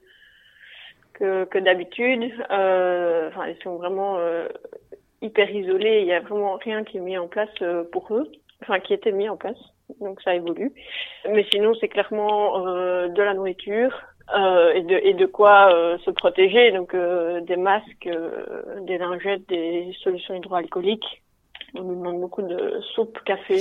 que, 1.14 1.44
que 1.44 1.58
d'habitude. 1.58 2.30
Euh, 2.50 3.28
enfin, 3.28 3.46
ils 3.46 3.62
sont 3.62 3.76
vraiment 3.76 4.16
euh, 4.18 4.48
hyper 5.24 5.50
isolés. 5.50 6.00
Il 6.02 6.06
y 6.06 6.12
a 6.12 6.20
vraiment 6.20 6.56
rien 6.56 6.84
qui 6.84 6.98
est 6.98 7.00
mis 7.00 7.18
en 7.18 7.28
place 7.28 7.48
euh, 7.62 7.84
pour 7.92 8.12
eux, 8.14 8.30
enfin 8.62 8.78
qui 8.80 8.94
était 8.94 9.12
mis 9.12 9.28
en 9.28 9.36
place. 9.36 9.58
Donc 10.00 10.20
ça 10.22 10.34
évolue. 10.34 10.72
Mais 11.28 11.44
sinon, 11.52 11.74
c'est 11.80 11.88
clairement 11.88 12.66
euh, 12.66 13.08
de 13.08 13.22
la 13.22 13.34
nourriture 13.34 13.92
euh, 14.34 14.72
et, 14.72 14.82
de, 14.82 14.96
et 15.02 15.14
de 15.14 15.26
quoi 15.26 15.74
euh, 15.74 15.98
se 15.98 16.10
protéger. 16.10 16.72
Donc 16.72 16.94
euh, 16.94 17.40
des 17.40 17.56
masques, 17.56 18.06
euh, 18.06 18.80
des 18.82 18.98
lingettes, 18.98 19.48
des 19.48 19.94
solutions 20.02 20.34
hydroalcooliques. 20.34 21.22
On 21.76 21.82
nous 21.82 21.96
demande 21.96 22.20
beaucoup 22.20 22.42
de 22.42 22.80
soupe, 22.94 23.18
café. 23.24 23.58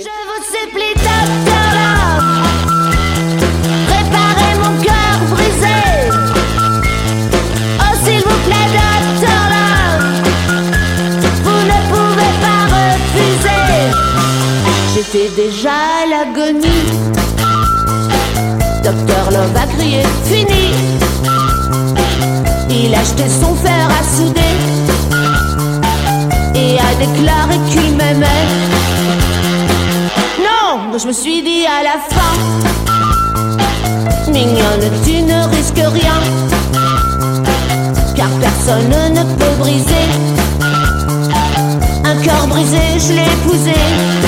Docteur 18.82 19.30
Love 19.30 19.56
a 19.56 19.66
crié 19.76 20.02
fini. 20.24 20.72
Il 22.70 22.94
a 22.94 23.00
acheté 23.00 23.24
son 23.28 23.54
fer 23.54 23.88
à 23.90 24.02
souder 24.16 24.40
et 26.54 26.78
a 26.78 26.94
déclaré 26.94 27.58
qu'il 27.68 27.94
m'aimait. 27.96 28.46
Non, 30.40 30.98
je 30.98 31.06
me 31.06 31.12
suis 31.12 31.42
dit 31.42 31.66
à 31.66 31.82
la 31.82 31.98
fin, 32.08 32.34
mignonne, 34.32 34.90
tu 35.04 35.20
ne 35.22 35.46
risques 35.54 35.76
rien, 35.76 36.20
car 38.16 38.30
personne 38.40 39.12
ne 39.12 39.24
peut 39.34 39.56
briser 39.58 40.08
un 42.02 42.16
cœur 42.22 42.46
brisé. 42.46 42.98
Je 42.98 43.12
l'ai 43.12 43.26
épousé. 43.26 44.23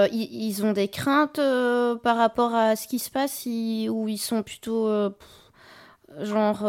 Euh, 0.00 0.06
ils 0.12 0.64
ont 0.64 0.72
des 0.72 0.88
craintes 0.88 1.38
euh, 1.38 1.96
par 1.96 2.16
rapport 2.16 2.54
à 2.54 2.76
ce 2.76 2.86
qui 2.86 2.98
se 2.98 3.10
passe 3.10 3.46
ou 3.46 4.08
ils 4.08 4.18
sont 4.18 4.42
plutôt 4.42 4.86
euh, 4.86 5.10
Genre, 6.22 6.66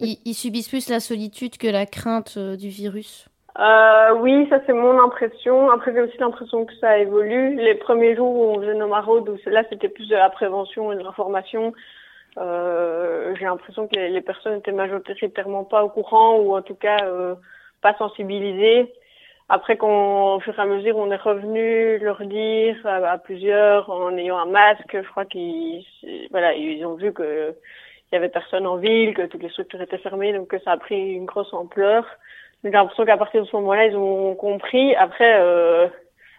ils, 0.00 0.34
subissent 0.34 0.68
plus 0.68 0.90
la 0.90 0.98
solitude 0.98 1.58
que 1.58 1.68
la 1.68 1.86
crainte 1.86 2.36
du 2.36 2.70
virus? 2.70 3.28
Oui, 3.56 4.48
ça 4.50 4.58
c'est 4.66 4.72
mon 4.72 4.98
impression. 5.00 5.70
Après, 5.70 5.92
j'ai 5.94 6.00
aussi 6.00 6.18
l'impression 6.18 6.64
que 6.64 6.74
ça 6.80 6.98
évolue. 6.98 7.54
Les 7.54 7.76
premiers 7.76 8.16
jours 8.16 8.34
où 8.34 8.50
on 8.50 8.60
faisait 8.60 8.74
nos 8.74 8.88
maraudes, 8.88 9.38
là 9.46 9.62
c'était 9.70 9.88
plus 9.88 10.08
de 10.08 10.16
la 10.16 10.28
prévention 10.28 10.90
et 10.90 10.96
de 10.96 11.04
l'information, 11.04 11.72
j'ai 12.36 13.44
l'impression 13.44 13.86
que 13.86 13.94
les, 13.94 14.10
les, 14.10 14.20
personnes 14.20 14.58
étaient 14.58 14.72
majoritairement 14.72 15.62
pas 15.62 15.84
au 15.84 15.88
courant 15.88 16.38
ou 16.40 16.56
en 16.56 16.62
tout 16.62 16.74
cas 16.74 16.96
pas 17.80 17.94
sensibilisées. 17.94 18.92
Après, 19.48 19.76
quand, 19.76 20.36
au 20.36 20.40
fur 20.40 20.58
et 20.58 20.62
à 20.62 20.64
mesure, 20.64 20.96
on 20.96 21.10
est 21.10 21.16
revenu 21.16 21.98
leur 21.98 22.24
dire 22.24 22.76
à, 22.86 23.18
plusieurs 23.18 23.90
en 23.90 24.16
ayant 24.16 24.38
un 24.38 24.46
masque, 24.46 24.90
je 24.92 25.08
crois 25.10 25.26
qu'ils, 25.26 25.84
voilà, 26.30 26.54
ils 26.54 26.84
ont 26.86 26.94
vu 26.94 27.12
que 27.12 27.54
il 28.10 28.14
y 28.14 28.18
avait 28.18 28.28
personne 28.28 28.66
en 28.66 28.76
ville, 28.76 29.14
que 29.14 29.26
toutes 29.26 29.42
les 29.42 29.48
structures 29.50 29.80
étaient 29.82 29.98
fermées, 29.98 30.32
donc 30.32 30.48
que 30.48 30.60
ça 30.60 30.72
a 30.72 30.76
pris 30.76 31.14
une 31.14 31.24
grosse 31.24 31.52
ampleur. 31.52 32.06
J'ai 32.62 32.70
l'impression 32.70 33.04
qu'à 33.04 33.16
partir 33.16 33.42
de 33.42 33.46
ce 33.48 33.56
moment-là, 33.56 33.86
ils 33.86 33.96
ont 33.96 34.34
compris. 34.36 34.94
Après, 34.94 35.40
euh, 35.40 35.88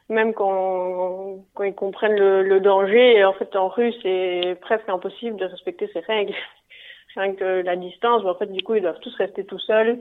même 0.09 0.33
quand, 0.33 1.39
quand 1.53 1.63
ils 1.63 1.75
comprennent 1.75 2.15
le, 2.15 2.43
le, 2.43 2.59
danger, 2.59 3.23
en 3.25 3.33
fait, 3.33 3.55
en 3.55 3.67
rue, 3.67 3.93
c'est 4.01 4.57
presque 4.61 4.87
impossible 4.89 5.37
de 5.37 5.45
respecter 5.45 5.89
ces 5.93 5.99
règles. 5.99 6.33
Rien 7.15 7.33
que 7.35 7.61
la 7.61 7.75
distance, 7.75 8.25
en 8.25 8.35
fait, 8.35 8.51
du 8.51 8.63
coup, 8.63 8.75
ils 8.75 8.81
doivent 8.81 8.99
tous 8.99 9.15
rester 9.15 9.45
tout 9.45 9.59
seuls, 9.59 9.99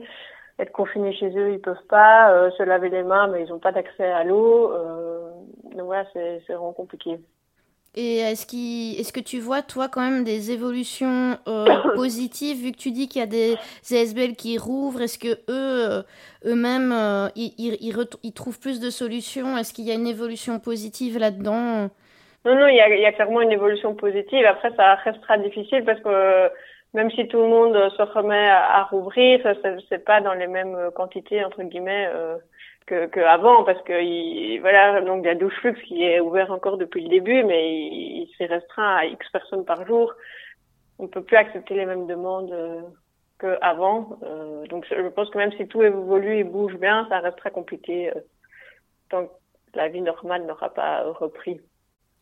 être 0.59 0.71
confinés 0.71 1.13
chez 1.13 1.29
eux, 1.37 1.53
ils 1.53 1.59
peuvent 1.59 1.85
pas, 1.89 2.31
euh, 2.31 2.51
se 2.51 2.63
laver 2.63 2.89
les 2.89 3.03
mains, 3.03 3.27
mais 3.27 3.43
ils 3.43 3.49
n'ont 3.49 3.59
pas 3.59 3.71
d'accès 3.71 4.05
à 4.05 4.23
l'eau. 4.23 4.71
Euh, 4.71 5.29
donc 5.75 5.85
voilà, 5.85 6.05
c'est 6.13 6.41
vraiment 6.47 6.73
compliqué. 6.73 7.17
Et 7.97 8.17
est-ce, 8.17 8.45
est-ce 8.99 9.13
que 9.13 9.21
tu 9.21 9.39
vois, 9.39 9.61
toi, 9.61 9.87
quand 9.87 10.01
même 10.01 10.25
des 10.25 10.51
évolutions 10.51 11.37
euh, 11.47 11.65
positives, 11.95 12.57
vu 12.57 12.71
que 12.71 12.77
tu 12.77 12.91
dis 12.91 13.07
qu'il 13.07 13.21
y 13.21 13.23
a 13.23 13.27
des 13.27 13.55
ASBL 13.89 14.35
qui 14.35 14.57
rouvrent 14.57 15.01
Est-ce 15.01 15.17
que 15.17 15.39
eux, 15.49 16.03
eux-mêmes, 16.45 16.93
ils, 17.35 17.53
ils, 17.57 17.77
ils, 18.23 18.33
trouvent 18.33 18.59
plus 18.59 18.81
de 18.81 18.89
solutions? 18.89 19.57
Est-ce 19.57 19.73
qu'il 19.73 19.85
y 19.85 19.91
a 19.91 19.95
une 19.95 20.07
évolution 20.07 20.59
positive 20.59 21.17
là-dedans? 21.17 21.89
Non, 22.45 22.55
non, 22.55 22.67
il 22.67 22.75
y, 22.75 22.81
a, 22.81 22.93
il 22.93 23.01
y 23.01 23.05
a 23.05 23.13
clairement 23.13 23.41
une 23.41 23.51
évolution 23.51 23.95
positive. 23.95 24.45
Après, 24.45 24.71
ça 24.75 24.95
restera 24.95 25.37
difficile 25.37 25.83
parce 25.85 25.99
que 26.01 26.51
même 26.95 27.11
si 27.11 27.27
tout 27.27 27.37
le 27.37 27.47
monde 27.47 27.75
se 27.91 28.01
remet 28.01 28.49
à, 28.49 28.83
rouvrir, 28.85 29.39
c'est 29.89 30.03
pas 30.03 30.21
dans 30.21 30.33
les 30.33 30.47
mêmes 30.47 30.89
quantités, 30.95 31.43
entre 31.45 31.61
guillemets 31.63 32.09
que, 32.85 33.07
que 33.07 33.19
avant 33.19 33.63
parce 33.63 33.81
que 33.83 34.01
il, 34.01 34.59
voilà 34.59 35.01
donc 35.01 35.23
il 35.23 35.27
y 35.27 35.29
a 35.29 35.35
douche 35.35 35.55
flux 35.59 35.73
qui 35.73 36.03
est 36.03 36.19
ouvert 36.19 36.51
encore 36.51 36.77
depuis 36.77 37.01
le 37.01 37.09
début 37.09 37.43
mais 37.43 37.73
il, 37.73 38.31
s'est 38.37 38.45
restreint 38.45 38.95
à 38.95 39.05
X 39.05 39.29
personnes 39.31 39.65
par 39.65 39.85
jour. 39.85 40.13
On 40.99 41.07
peut 41.07 41.23
plus 41.23 41.37
accepter 41.37 41.75
les 41.75 41.85
mêmes 41.85 42.07
demandes 42.07 42.51
euh, 42.51 42.81
qu'avant. 43.39 44.19
Euh, 44.23 44.65
donc 44.67 44.85
je 44.89 45.07
pense 45.09 45.29
que 45.29 45.37
même 45.37 45.51
si 45.53 45.67
tout 45.67 45.81
évolue 45.81 46.37
et 46.37 46.43
bouge 46.43 46.75
bien, 46.75 47.05
ça 47.09 47.19
reste 47.19 47.37
très 47.37 47.51
compliqué 47.51 48.09
euh, 48.09 48.19
tant 49.09 49.25
que 49.25 49.31
la 49.73 49.89
vie 49.89 50.01
normale 50.01 50.45
n'aura 50.45 50.73
pas 50.73 51.03
repris. 51.03 51.59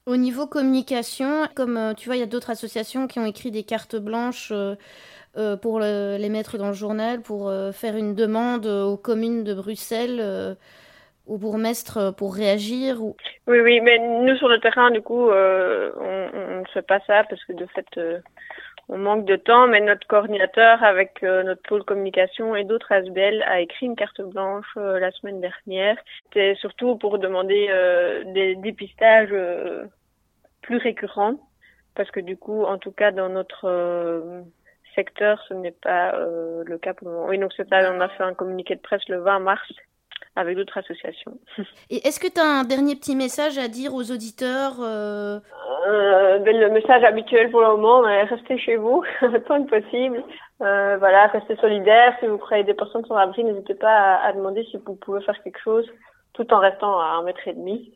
Au 0.06 0.18
niveau 0.18 0.48
communication, 0.48 1.48
comme 1.56 1.78
euh, 1.78 1.94
tu 1.94 2.10
vois, 2.10 2.18
il 2.18 2.20
y 2.20 2.24
a 2.24 2.28
d'autres 2.28 2.50
associations 2.50 3.08
qui 3.08 3.20
ont 3.20 3.26
écrit 3.26 3.52
des 3.52 3.64
cartes 3.64 3.96
blanches 3.96 4.52
euh, 4.52 4.76
euh, 5.38 5.56
pour 5.56 5.80
les 5.80 6.30
mettre 6.30 6.58
dans 6.58 6.68
le 6.68 6.74
journal, 6.74 7.22
pour 7.22 7.52
faire 7.74 7.96
une 7.96 8.14
demande 8.14 8.66
aux 8.66 8.98
communes 8.98 9.46
de 9.46 9.54
Bruxelles, 9.54 10.56
au 11.26 11.38
bourgmestre 11.38 12.14
pour 12.16 12.36
réagir 12.36 13.02
ou... 13.02 13.16
Oui, 13.48 13.62
oui, 13.62 13.80
mais 13.80 13.98
nous 13.98 14.36
sur 14.36 14.50
le 14.50 14.60
terrain, 14.60 14.92
du 14.92 15.02
coup, 15.02 15.30
on, 15.30 16.60
ne 16.60 16.68
fait 16.74 16.84
pas 16.84 17.00
ça 17.08 17.24
parce 17.24 17.44
que 17.46 17.54
de 17.54 17.66
fait, 17.68 17.88
on 18.90 18.98
manque 18.98 19.26
de 19.26 19.36
temps, 19.36 19.68
mais 19.68 19.80
notre 19.80 20.06
coordinateur 20.08 20.84
avec 20.84 21.22
notre 21.24 21.62
pôle 21.64 21.84
communication 21.84 22.56
et 22.56 22.64
d'autres 22.64 22.92
ASBL 22.92 23.44
a 23.44 23.62
écrit 23.62 23.86
une 23.86 23.96
carte 23.96 24.22
blanche 24.22 24.76
la 24.76 25.10
semaine 25.12 25.42
dernière. 25.42 25.98
C'était 26.26 26.56
surtout 26.56 26.98
pour 26.98 27.18
demander 27.18 27.70
des 28.34 28.56
dépistages 28.56 29.34
plus 30.62 30.78
récurrents, 30.78 31.40
parce 31.96 32.12
que 32.12 32.20
du 32.20 32.38
coup, 32.38 32.64
en 32.64 32.78
tout 32.78 32.92
cas 32.92 33.12
dans 33.12 33.30
notre 33.30 34.44
secteur, 34.96 35.44
ce 35.48 35.54
n'est 35.54 35.72
pas 35.72 36.16
euh, 36.16 36.64
le 36.66 36.78
cas 36.78 36.94
pour 36.94 37.08
le 37.08 37.14
moment. 37.14 37.28
Oui, 37.28 37.38
donc 37.38 37.52
c'est 37.56 37.72
on 37.72 38.00
a 38.00 38.10
fait 38.10 38.24
un 38.24 38.34
communiqué 38.34 38.76
de 38.76 38.82
presse 38.82 39.08
le 39.08 39.20
20 39.20 39.40
mars 39.40 39.74
avec 40.36 40.58
d'autres 40.58 40.78
associations. 40.78 41.38
Et 41.90 42.08
est-ce 42.08 42.20
que 42.20 42.28
tu 42.28 42.40
as 42.40 42.46
un 42.46 42.64
dernier 42.64 42.96
petit 42.96 43.16
message 43.16 43.58
à 43.58 43.68
dire 43.68 43.94
aux 43.94 44.12
auditeurs 44.12 44.78
euh... 44.82 45.40
Euh, 45.88 46.40
ben, 46.40 46.58
Le 46.58 46.70
message 46.70 47.04
habituel 47.04 47.52
pour 47.52 47.62
le 47.62 47.78
moment, 47.78 48.02
restez 48.02 48.58
chez 48.58 48.78
vous, 48.78 49.04
tant 49.48 49.64
que 49.64 49.80
possible. 49.80 50.24
Euh, 50.62 50.98
voilà, 50.98 51.28
restez 51.28 51.56
solidaires. 51.58 52.16
Si 52.20 52.28
vous 52.28 52.38
croyez 52.38 52.64
des 52.64 52.74
personnes 52.74 53.06
sans 53.06 53.16
abri, 53.16 53.44
n'hésitez 53.44 53.76
pas 53.76 53.94
à, 53.94 54.28
à, 54.28 54.34
demander 54.34 54.64
si 54.72 54.78
vous 54.86 54.96
pouvez 54.96 55.22
faire 55.22 55.42
quelque 55.44 55.60
chose 55.64 55.86
tout 56.34 56.52
en 56.52 56.58
restant 56.58 57.00
à 57.00 57.18
un 57.20 57.24
mètre 57.24 57.48
et 57.48 57.54
demi. 57.54 57.94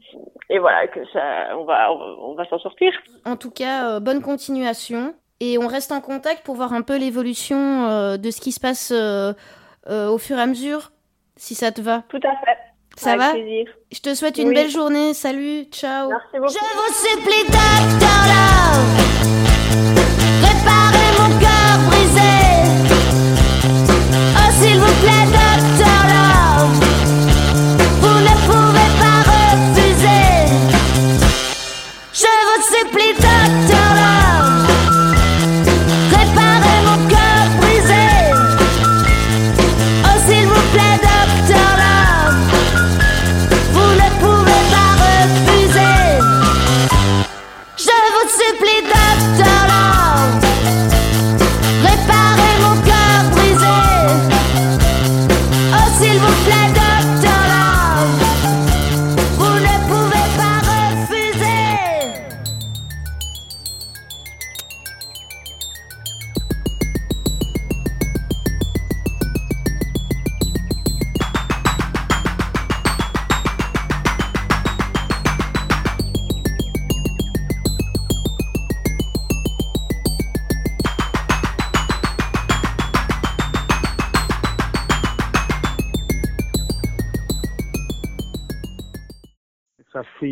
Et 0.51 0.59
voilà, 0.59 0.87
que 0.87 0.99
ça, 1.11 1.57
on 1.57 1.63
va, 1.63 1.91
on 1.91 2.35
va, 2.35 2.45
s'en 2.47 2.59
sortir. 2.59 2.93
En 3.25 3.35
tout 3.35 3.49
cas, 3.49 3.99
bonne 3.99 4.21
continuation. 4.21 5.15
Et 5.39 5.57
on 5.57 5.65
reste 5.65 5.91
en 5.91 6.01
contact 6.01 6.45
pour 6.45 6.53
voir 6.53 6.73
un 6.73 6.83
peu 6.83 6.99
l'évolution 6.99 8.15
de 8.15 8.31
ce 8.31 8.39
qui 8.39 8.51
se 8.51 8.59
passe 8.59 8.91
au 8.91 10.17
fur 10.19 10.37
et 10.37 10.41
à 10.41 10.45
mesure, 10.45 10.91
si 11.37 11.55
ça 11.55 11.71
te 11.71 11.81
va. 11.81 12.03
Tout 12.09 12.17
à 12.17 12.31
fait. 12.45 12.57
Ça 12.97 13.11
Avec 13.11 13.21
va 13.21 13.31
plaisir. 13.33 13.65
Je 13.91 13.99
te 13.99 14.15
souhaite 14.15 14.37
une 14.39 14.49
Oui. 14.49 14.55
belle 14.55 14.69
journée. 14.71 15.13
Salut, 15.13 15.65
ciao. 15.71 16.09
Merci 16.09 16.27
beaucoup. 16.33 16.53
Je 16.53 16.59
vous 16.77 16.93
supplie, 16.93 17.43
Docteur 17.45 18.23
Love, 18.31 19.97
réparez 20.41 21.11
mon 21.19 21.39
cœur 21.39 21.77
brisé. 21.87 22.33
Oh, 24.35 24.51
s'il 24.61 24.77
vous 24.79 24.95
plaît, 25.03 25.25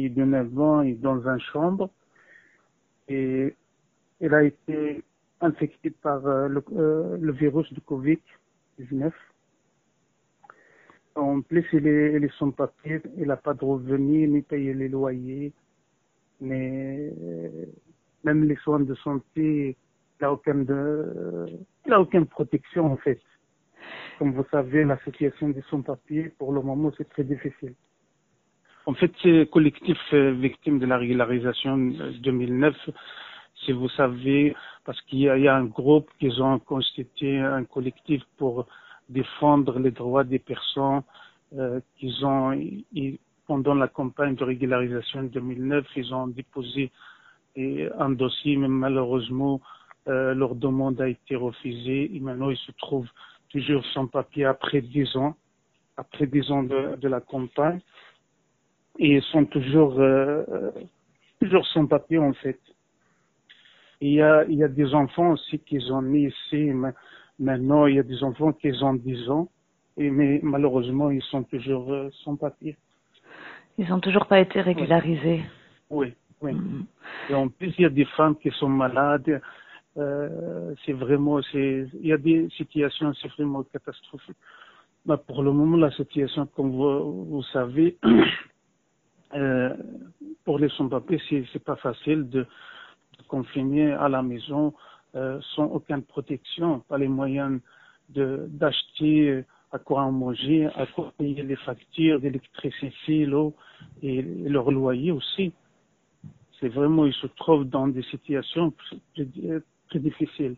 de 0.10 0.24
9 0.24 0.60
ans 0.60 0.82
est 0.82 0.94
dans 0.94 1.28
une 1.28 1.40
chambre 1.40 1.90
et 3.08 3.56
elle 4.20 4.34
a 4.34 4.44
été 4.44 5.04
infectée 5.42 5.92
par 5.92 6.26
euh, 6.26 6.48
le, 6.48 6.64
euh, 6.76 7.18
le 7.20 7.32
virus 7.32 7.72
du 7.74 7.82
Covid-19. 7.82 9.12
En 11.16 11.42
plus, 11.42 11.66
elle 11.74 11.88
est, 11.88 12.14
elle 12.14 12.30
sans 12.32 12.52
papier, 12.52 13.02
elle 13.18 13.28
n'a 13.28 13.38
pas 13.38 13.54
de 13.54 13.64
revenus, 13.64 14.30
ni 14.30 14.42
payer 14.42 14.74
les 14.74 14.90
loyers, 14.90 15.54
mais 16.42 17.14
même 18.26 18.44
les 18.44 18.56
soins 18.58 18.82
de 18.82 18.96
santé, 18.96 19.78
il 20.20 20.24
n'a 20.24 20.32
aucune, 20.32 20.66
de, 20.66 22.24
protection 22.30 22.92
en 22.92 22.98
fait. 22.98 23.22
Comme 24.18 24.34
vous 24.34 24.46
savez, 24.50 24.84
la 24.84 24.98
situation 25.04 25.50
des 25.50 25.62
sans-papiers, 25.70 26.30
pour 26.38 26.52
le 26.52 26.62
moment, 26.62 26.92
c'est 26.98 27.08
très 27.10 27.24
difficile. 27.24 27.76
En 28.86 28.94
fait, 28.94 29.12
c'est 29.22 29.50
collectif 29.50 29.98
euh, 30.14 30.32
victime 30.34 30.80
de 30.80 30.86
la 30.86 30.98
régularisation 30.98 31.78
euh, 32.00 32.12
2009. 32.22 32.76
Si 33.66 33.72
vous 33.72 33.90
savez, 33.90 34.56
parce 34.86 35.02
qu'il 35.04 35.20
y, 35.20 35.24
y 35.24 35.48
a 35.48 35.56
un 35.56 35.66
groupe 35.66 36.10
qui 36.20 36.30
ont 36.40 36.60
constitué 36.60 37.40
un 37.40 37.64
collectif 37.64 38.22
pour 38.38 38.68
défendre 39.10 39.80
les 39.80 39.92
droits 39.92 40.24
des 40.24 40.40
personnes 40.40 41.02
euh, 41.58 41.80
qu'ils 41.98 42.26
ont 42.26 42.52
ils- 42.54 43.20
pendant 43.48 43.76
la 43.76 43.88
campagne 43.88 44.36
de 44.36 44.44
régularisation 44.44 45.24
2009, 45.24 45.86
ils 45.96 46.14
ont 46.16 46.28
déposé 46.28 46.92
un 47.58 48.10
dossier, 48.10 48.58
mais 48.58 48.68
malheureusement, 48.68 49.62
euh, 50.08 50.34
leur 50.34 50.56
demande 50.56 51.00
a 51.00 51.08
été 51.08 51.36
refusée 51.36 52.16
et 52.16 52.20
maintenant 52.20 52.50
ils 52.50 52.58
se 52.58 52.72
trouvent 52.74 53.10
toujours 53.50 53.86
sans 53.94 54.08
papier 54.08 54.46
après 54.46 54.82
dix 54.82 55.16
ans, 55.16 55.36
après 55.98 56.26
dix 56.28 56.50
ans 56.52 56.64
de, 56.64 56.96
de 56.96 57.08
la 57.08 57.22
campagne 57.22 57.80
et 59.00 59.16
ils 59.16 59.24
sont 59.24 59.46
toujours 59.46 60.00
euh, 60.00 60.44
euh, 60.50 60.72
toujours 61.40 61.66
sans 61.68 61.86
papier 61.86 62.18
en 62.18 62.34
fait. 62.34 62.60
Il 64.02 64.14
y 64.14 64.22
a 64.22 64.46
il 64.46 64.56
y 64.56 64.64
a 64.64 64.68
des 64.68 64.94
enfants 64.94 65.32
aussi 65.32 65.60
qui 65.60 65.80
ont 65.92 66.02
mis 66.02 66.28
ici 66.28 66.72
mais 66.74 66.92
maintenant 67.40 67.86
il 67.86 67.96
y 67.96 68.00
a 68.00 68.04
des 68.04 68.24
enfants 68.24 68.54
qui 68.54 68.72
ont 68.82 68.94
10 68.94 69.30
ans 69.30 69.50
et 69.98 70.10
mais 70.10 70.40
malheureusement 70.44 71.12
ils 71.12 71.22
sont 71.24 71.44
toujours 71.44 71.92
euh, 71.92 72.10
sans 72.24 72.36
papier. 72.36 72.78
Ils 73.78 73.90
n'ont 73.90 74.00
toujours 74.00 74.26
pas 74.26 74.40
été 74.40 74.62
régularisés. 74.62 75.44
Oui, 75.90 76.14
oui. 76.42 76.56
Et 77.30 77.34
en 77.34 77.50
plus 77.50 77.74
il 77.78 77.82
y 77.82 77.86
a 77.86 77.90
des 77.90 78.06
femmes 78.06 78.36
qui 78.38 78.50
sont 78.52 78.70
malades. 78.70 79.42
Euh, 79.98 80.74
c'est 80.86 80.94
vraiment 80.94 81.42
c'est 81.52 81.88
il 82.02 82.08
y 82.08 82.14
a 82.14 82.18
des 82.18 82.48
situations 82.58 83.14
c'est 83.22 83.30
vraiment 83.30 83.64
catastrophique. 83.64 84.38
Mais 85.06 85.18
pour 85.18 85.44
le 85.44 85.52
moment 85.52 85.78
la 85.78 85.92
situation 85.92 86.48
comme 86.56 86.72
vous, 86.72 87.26
vous 87.26 87.44
savez 87.44 87.98
Euh, 89.36 89.76
pour 90.46 90.60
les 90.60 90.70
sans-papiers, 90.70 91.22
c'est, 91.52 91.64
pas 91.64 91.76
facile 91.76 92.30
de, 92.30 92.46
confiner 93.28 93.92
à 93.94 94.08
la 94.08 94.22
maison 94.22 94.74
euh, 95.16 95.40
sans 95.56 95.66
aucune 95.66 96.04
protection, 96.04 96.82
pas 96.82 96.98
les 96.98 97.08
moyens 97.08 97.60
d'acheter 98.10 99.30
euh, 99.30 99.46
à 99.72 99.80
quoi 99.80 100.04
en 100.04 100.12
manger, 100.12 100.68
à 100.76 100.86
quoi 100.86 101.12
payer 101.18 101.42
les 101.42 101.56
factures 101.56 102.20
d'électricité, 102.20 103.26
l'eau 103.26 103.56
et, 104.04 104.22
leur 104.22 104.70
loyer 104.72 105.12
aussi. 105.12 105.54
C'est 106.60 106.70
vraiment, 106.70 107.06
ils 107.06 107.14
se 107.14 107.28
trouvent 107.28 107.66
dans 107.66 107.88
des 107.88 108.04
situations 108.04 108.74
très, 109.16 110.00
difficiles. 110.00 110.56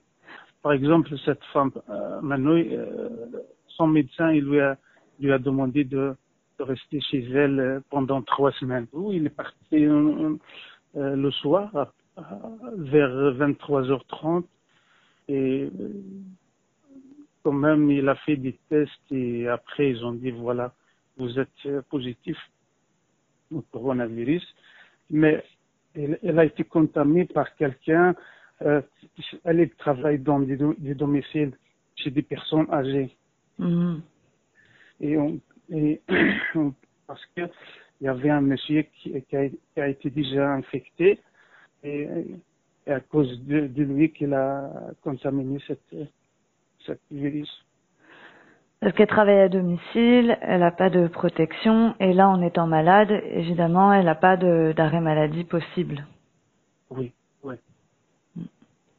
Par 0.62 0.74
exemple, 0.74 1.16
cette 1.24 1.44
femme, 1.54 1.72
euh, 1.90 3.10
son 3.68 3.88
médecin, 3.88 4.32
il 4.32 4.44
lui 4.44 4.60
a, 4.60 4.78
lui 5.20 5.32
a 5.32 5.40
demandé 5.40 5.84
de, 5.84 5.98
de 5.98 6.16
rester 6.60 7.02
chez 7.02 7.24
elle 7.32 7.60
euh, 7.60 7.80
pendant 7.90 8.22
trois 8.22 8.52
semaines. 8.54 8.88
Il 9.12 9.26
est 9.26 9.30
parti 9.36 9.86
euh, 9.86 10.36
euh, 10.96 11.16
le 11.16 11.32
soir 11.32 11.94
vers 12.78 13.10
23h30 13.36 14.44
et 15.28 15.70
quand 17.44 17.52
même 17.52 17.92
il 17.92 18.10
a 18.10 18.16
fait 18.16 18.38
des 18.38 18.58
tests 18.70 19.12
et 19.12 19.48
après 19.48 19.92
ils 19.92 20.04
ont 20.04 20.14
dit 20.14 20.32
voilà 20.32 20.74
vous 21.18 21.38
êtes 21.38 21.82
positif 21.90 22.38
au 23.54 23.62
coronavirus 23.62 24.44
mais 25.12 25.44
elle, 25.96 26.18
elle 26.24 26.40
a 26.40 26.46
été 26.46 26.64
contaminée 26.64 27.26
par 27.26 27.56
quelqu'un 27.56 28.16
euh, 28.64 28.82
elle 29.44 29.70
travaille 29.76 30.18
dans 30.18 30.40
des, 30.40 30.58
des 30.80 30.96
domiciles 30.96 31.52
chez 31.96 32.10
des 32.10 32.24
personnes 32.24 32.68
âgées 32.72 33.16
Mhm. 33.60 34.02
et 35.02 35.18
on 35.18 35.40
et 35.70 36.02
parce 37.08 37.26
que 37.36 37.42
il 38.00 38.06
y 38.06 38.08
avait 38.08 38.30
un 38.30 38.42
monsieur 38.42 38.84
qui, 38.84 39.20
qui, 39.24 39.36
a, 39.36 39.50
qui 39.50 39.82
a 39.82 39.88
été 39.88 40.10
déjà 40.10 40.52
infecté 40.54 41.20
et, 41.84 42.08
et 42.86 42.92
à 42.92 43.00
cause 43.00 43.44
de, 43.46 43.68
de 43.68 43.84
lui 43.84 44.12
qu'il 44.12 44.34
a 44.34 44.72
contaminé 45.02 45.60
cette, 45.68 45.96
cette 46.86 47.02
virus. 47.10 47.66
Parce 48.80 48.94
qu'elle 48.94 49.08
travaille 49.08 49.40
à 49.40 49.50
domicile, 49.50 50.38
elle 50.42 50.60
n'a 50.60 50.72
pas 50.72 50.92
de 50.92 51.08
protection, 51.08 51.96
et 52.00 52.14
là, 52.14 52.30
en 52.30 52.44
étant 52.44 52.68
malade, 52.68 53.12
évidemment, 53.32 53.92
elle 53.92 54.06
n'a 54.06 54.14
pas 54.14 54.38
d'arrêt 54.38 55.02
maladie 55.02 55.44
possible. 55.44 56.06
Oui, 56.92 57.12
oui. 57.44 57.56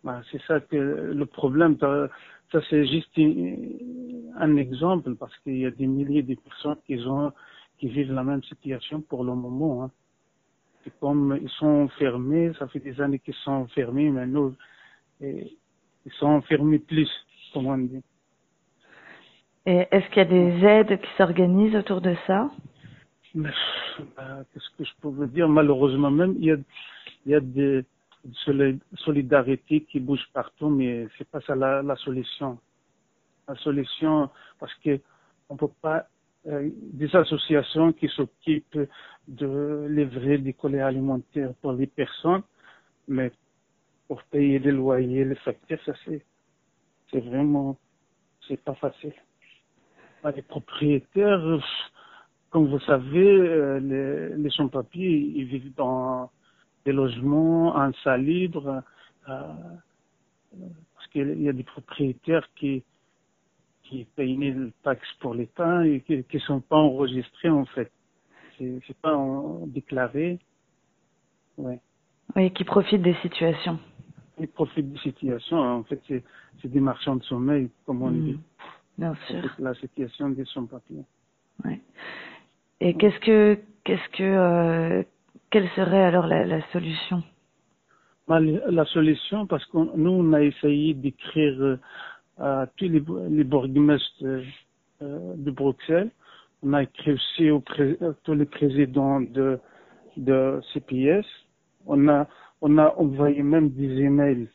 Bah, 0.03 0.21
c'est 0.33 0.43
ça 0.43 0.59
que 0.59 0.77
le 0.77 1.27
problème, 1.27 1.77
ça, 1.79 2.09
ça, 2.51 2.61
c'est 2.69 2.87
juste 2.87 3.17
une- 3.17 4.18
un 4.41 4.57
exemple 4.57 5.15
parce 5.17 5.37
qu'il 5.39 5.59
y 5.59 5.67
a 5.67 5.71
des 5.71 5.87
milliers 5.87 6.23
de 6.23 6.35
personnes 6.35 6.77
qui, 6.87 6.99
ont, 7.07 7.33
qui 7.79 7.89
vivent 7.89 8.13
la 8.13 8.25
même 8.25 8.43
situation 8.43 9.01
pour 9.01 9.25
le 9.25 9.35
moment. 9.35 9.85
Hein. 9.85 9.91
C'est 10.85 10.99
comme 11.01 11.39
ils 11.41 11.51
sont 11.51 11.89
fermés, 11.99 12.53
ça 12.59 12.69
fait 12.69 12.81
des 12.81 13.01
années 13.01 13.19
qu'ils 13.19 13.35
sont 13.35 13.67
fermés, 13.69 14.11
maintenant 14.11 14.53
et 15.21 15.57
ils 16.07 16.13
sont 16.13 16.41
fermés 16.43 16.79
plus, 16.79 17.11
comme 17.53 17.67
on 17.67 17.79
dit. 17.79 18.03
Et 19.67 19.87
est-ce 19.91 20.07
qu'il 20.09 20.19
y 20.19 20.21
a 20.21 20.25
des 20.25 20.65
aides 20.65 21.01
qui 21.01 21.09
s'organisent 21.17 21.77
autour 21.77 22.01
de 22.01 22.15
ça? 22.27 22.51
Bah, 23.35 23.51
qu'est-ce 24.53 24.71
que 24.79 24.85
je 24.85 24.93
peux 25.01 25.09
vous 25.09 25.27
dire? 25.27 25.49
Malheureusement 25.49 26.11
même, 26.11 26.35
il 26.39 26.45
y 26.45 26.53
a, 26.53 26.57
il 27.27 27.33
y 27.33 27.35
a 27.35 27.41
des 27.41 27.85
soli- 28.45 28.81
solidarités 28.95 29.83
qui 29.83 30.01
bougent 30.01 30.31
partout, 30.33 30.69
mais 30.71 31.07
c'est 31.17 31.29
pas 31.29 31.41
ça 31.43 31.55
la, 31.55 31.83
la 31.83 31.97
solution. 31.97 32.59
La 33.49 33.55
solution, 33.57 34.31
parce 34.59 34.75
que 34.85 35.01
on 35.49 35.57
peut 35.57 35.71
pas 35.81 36.07
euh, 36.47 36.71
des 36.75 37.15
associations 37.17 37.93
qui 37.93 38.09
s'occupent 38.09 38.87
de 39.27 39.87
livrer 39.89 40.39
des 40.39 40.53
colis 40.53 40.81
alimentaires 40.81 41.53
pour 41.61 41.73
les 41.73 41.87
personnes, 41.87 42.43
mais 43.09 43.33
pour 44.07 44.23
payer 44.25 44.59
les 44.59 44.73
loyers, 44.73 45.25
les 45.25 45.35
factures, 45.37 45.83
ça 45.85 45.93
c'est 46.05 46.25
c'est 47.11 47.21
vraiment 47.21 47.79
c'est 48.47 48.63
pas 48.63 48.75
facile. 48.75 49.15
Bah, 50.23 50.33
Les 50.35 50.43
propriétaires, 50.43 51.43
comme 52.51 52.69
vous 52.69 52.81
savez, 52.81 53.31
euh, 53.31 53.81
les, 53.81 54.37
les 54.37 54.51
sans-papiers, 54.51 55.33
ils 55.37 55.45
vivent 55.45 55.75
dans 55.75 56.31
des 56.85 56.93
logements 56.93 57.77
insalubres, 57.77 58.83
euh, 59.29 59.43
parce 60.95 61.07
qu'il 61.13 61.43
y 61.43 61.49
a 61.49 61.53
des 61.53 61.63
propriétaires 61.65 62.49
qui 62.57 62.83
qui 63.89 64.05
payent 64.17 64.37
les 64.37 64.55
taxes 64.83 65.13
pour 65.21 65.35
l'État 65.35 65.87
et 65.87 66.01
qui 66.03 66.23
ne 66.33 66.39
sont 66.41 66.61
pas 66.61 66.77
enregistrés 66.77 67.49
en 67.49 67.65
fait. 67.65 67.91
C'est 68.59 68.97
pas 69.01 69.17
en- 69.17 69.67
déclaré. 69.67 70.39
Ouais. 71.57 71.81
Oui, 72.37 72.51
qui 72.53 72.65
profitent 72.65 73.03
des 73.03 73.15
situations. 73.23 73.79
Ils 74.39 74.49
profitent 74.49 74.93
des 74.93 74.99
situations. 74.99 75.59
En 75.59 75.85
fait, 75.85 76.01
c'est 76.09 76.69
des 76.69 76.81
marchands 76.81 77.17
de 77.17 77.23
sommeil, 77.25 77.71
comme 77.87 78.03
on 78.03 78.11
Mhm. 78.11 78.23
dit. 78.25 78.41
Bien 78.99 79.15
sûr. 79.29 79.43
C'est 79.57 79.63
la 79.63 79.75
situation 79.75 80.29
des 80.31 80.45
sans-papiers. 80.45 81.05
Ouais. 81.65 81.81
Et 82.81 82.95
qu'est-ce 82.95 83.19
que, 83.21 83.59
qu'est-ce 83.85 84.09
que, 84.17 84.23
euh, 84.23 85.03
quelle 85.51 85.69
serait 85.71 86.03
alors 86.05 86.27
la, 86.27 86.45
la 86.45 86.61
solution? 86.73 87.23
Bah, 88.27 88.41
la 88.41 88.85
solution, 88.87 89.47
parce 89.47 89.65
que 89.67 89.79
nous, 89.97 90.11
on 90.11 90.33
a 90.35 90.43
essayé 90.43 90.95
d'écrire 90.95 91.55
euh, 91.63 91.81
à 92.39 92.67
tous 92.77 92.89
les, 92.89 93.03
les 93.31 93.45
bourgmestres 93.45 94.25
euh, 94.25 94.43
euh, 95.03 95.35
de 95.37 95.51
Bruxelles. 95.51 96.11
On 96.63 96.73
a 96.73 96.83
écrit 96.83 97.13
aussi 97.13 97.51
pré- 97.65 97.99
à 98.01 98.13
tous 98.25 98.35
les 98.35 98.47
présidents 98.47 99.21
de, 99.21 99.59
de 100.17 100.61
CPS. 100.73 101.27
On 101.87 102.09
a, 102.09 102.27
on 102.61 102.79
a 102.79 102.95
envoyé 102.97 103.43
même 103.43 103.71
des 103.71 104.01
emails 104.03 104.49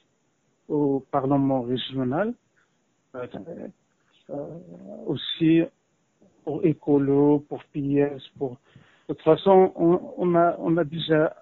au 0.67 1.05
Parlement 1.11 1.61
régional. 1.61 2.33
Euh, 3.15 3.27
euh, 4.29 4.45
aussi 5.05 5.61
pour 6.43 6.65
Écolo, 6.65 7.45
pour 7.49 7.63
PS, 7.73 8.27
pour... 8.37 8.57
De 9.09 9.13
toute 9.13 9.21
façon, 9.23 9.73
on, 9.75 10.33
a, 10.35 10.55
on 10.59 10.77
a 10.77 10.83
déjà 10.85 11.35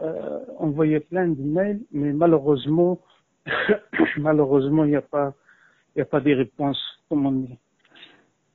euh, 0.00 0.40
envoyé 0.58 0.98
plein 1.00 1.28
d'emails, 1.28 1.80
mais 1.92 2.12
malheureusement, 2.12 2.98
malheureusement, 4.16 4.84
il 4.84 4.90
n'y 4.90 4.96
a 4.96 5.02
pas, 5.02 5.32
il 5.94 5.98
n'y 5.98 6.02
a 6.02 6.06
pas 6.06 6.20
de 6.20 6.32
réponse, 6.34 6.80
comme 7.08 7.26
on 7.26 7.32
dit. 7.32 7.58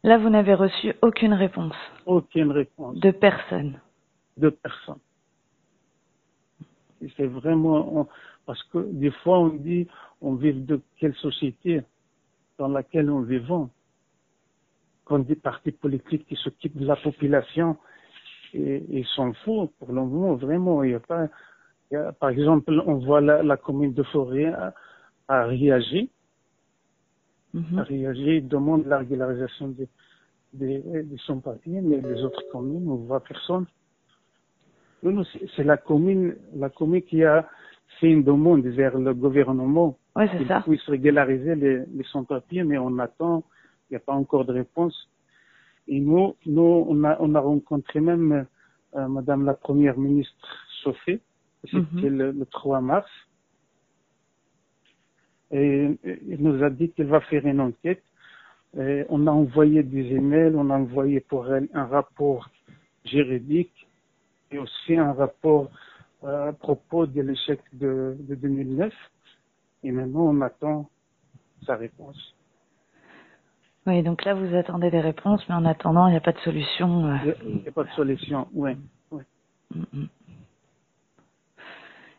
Là, 0.04 0.18
vous 0.18 0.30
n'avez 0.30 0.54
reçu 0.54 0.94
aucune 1.02 1.34
réponse 1.34 1.76
Aucune 2.06 2.52
réponse 2.52 2.98
de 3.00 3.12
personne. 3.12 3.80
de 4.38 4.50
personne. 4.50 5.00
C'est 7.16 7.26
vraiment, 7.28 8.00
on- 8.02 8.08
parce 8.46 8.62
que 8.66 8.80
des 8.92 9.12
fois 9.12 9.40
on 9.40 9.50
dit, 9.50 9.88
on 10.22 10.36
vit 10.36 10.54
de 10.54 10.80
quelle 10.98 11.16
société 11.16 11.82
dans 12.58 12.68
laquelle 12.68 13.10
on 13.10 13.22
vivons. 13.22 13.70
Quand 15.06 15.20
des 15.20 15.36
partis 15.36 15.72
politiques 15.72 16.26
qui 16.28 16.36
s'occupent 16.36 16.78
de 16.78 16.86
la 16.86 16.96
population, 16.96 17.78
et 18.54 18.84
ils 18.90 19.06
s'en 19.16 19.34
foutent 19.34 19.72
pour 19.80 19.88
le 19.90 19.96
moment, 19.96 20.36
vraiment, 20.36 20.84
il 20.84 20.90
n'y 20.90 20.96
a 20.96 21.00
pas, 21.00 21.28
il 21.92 21.96
y 21.96 21.98
a- 21.98 22.12
par 22.14 22.30
exemple, 22.30 22.72
on 22.86 22.96
voit 22.96 23.22
la, 23.22 23.42
la 23.44 23.58
commune 23.58 23.94
de 23.94 24.04
Forêt 24.04 24.46
a, 24.46 24.74
a 25.28 25.46
réagi, 25.46 26.10
a 27.78 27.84
réagi, 27.84 28.42
demande 28.42 28.86
la 28.86 29.00
régularisation 29.00 29.70
des, 29.70 29.88
des, 30.54 30.80
des 31.04 31.18
sans-papiers, 31.26 31.82
mais 31.82 32.02
les 32.02 32.24
autres 32.24 32.44
communes, 32.52 32.88
on 32.90 32.96
voit 32.96 33.20
personne. 33.22 33.66
Non, 35.04 35.12
non, 35.12 35.24
c'est 35.56 35.64
la 35.64 35.78
commune, 35.78 36.36
la 36.56 36.70
commune 36.70 37.02
qui 37.04 37.24
a 37.24 37.48
fait 38.00 38.12
une 38.12 38.24
demande 38.24 38.66
vers 38.66 38.98
le 38.98 39.14
gouvernement 39.14 39.98
Ouais, 40.16 40.28
c'est 40.32 40.38
qu'il 40.46 40.62
puisse 40.64 40.84
régulariser 40.90 41.56
les, 41.56 41.86
les 41.86 42.04
sans-papiers, 42.12 42.64
mais 42.64 42.78
on 42.80 42.98
attend, 42.98 43.44
il 43.90 43.94
n'y 43.94 43.98
a 43.98 44.00
pas 44.00 44.14
encore 44.14 44.46
de 44.46 44.54
réponse. 44.54 45.10
Et 45.88 46.00
nous, 46.00 46.36
nous 46.48 46.86
on, 46.90 47.04
a, 47.04 47.18
on 47.20 47.36
a 47.36 47.40
rencontré 47.40 48.00
même 48.02 48.46
euh, 48.96 49.08
Madame 49.08 49.46
la 49.46 49.54
Première 49.54 49.98
ministre 49.98 50.34
Sophie, 50.84 51.20
c'était 51.66 52.10
Mhm. 52.10 52.18
le, 52.18 52.32
le 52.32 52.46
3 52.48 52.82
mars. 52.82 53.10
Et 55.52 55.98
il 56.04 56.38
nous 56.42 56.64
a 56.64 56.70
dit 56.70 56.90
qu'il 56.92 57.06
va 57.06 57.22
faire 57.22 57.46
une 57.46 57.62
enquête. 57.62 58.04
Et 58.78 59.06
on 59.10 59.26
a 59.28 59.32
envoyé 59.32 59.82
des 59.84 60.14
emails, 60.14 60.54
on 60.56 60.70
a 60.70 60.76
envoyé 60.78 61.20
pour 61.22 61.52
elle 61.54 61.68
un 61.74 61.86
rapport 61.86 62.50
juridique 63.06 63.88
et 64.52 64.58
aussi 64.58 64.96
un 64.98 65.14
rapport 65.14 65.70
euh, 66.24 66.50
à 66.50 66.54
propos 66.54 67.06
de 67.06 67.22
l'échec 67.22 67.60
de, 67.74 68.18
de 68.20 68.36
2009. 68.36 68.94
Et 69.84 69.92
maintenant, 69.92 70.28
on 70.28 70.42
attend 70.42 70.90
sa 71.66 71.76
réponse. 71.76 72.36
Oui, 73.86 74.04
donc 74.04 74.26
là, 74.26 74.34
vous 74.34 74.54
attendez 74.54 74.92
des 74.92 75.00
réponses, 75.00 75.42
mais 75.48 75.56
en 75.56 75.64
attendant, 75.64 76.08
il 76.08 76.12
n'y 76.12 76.18
a 76.18 76.22
pas 76.22 76.34
de 76.34 76.40
solution. 76.40 77.06
euh. 77.08 77.18
Il 77.46 77.62
n'y 77.62 77.68
a 77.68 77.72
pas 77.72 77.86
de 77.86 77.90
solution, 77.92 78.48
oui. 78.54 78.72
oui. 79.12 79.24
Mm. 79.74 80.06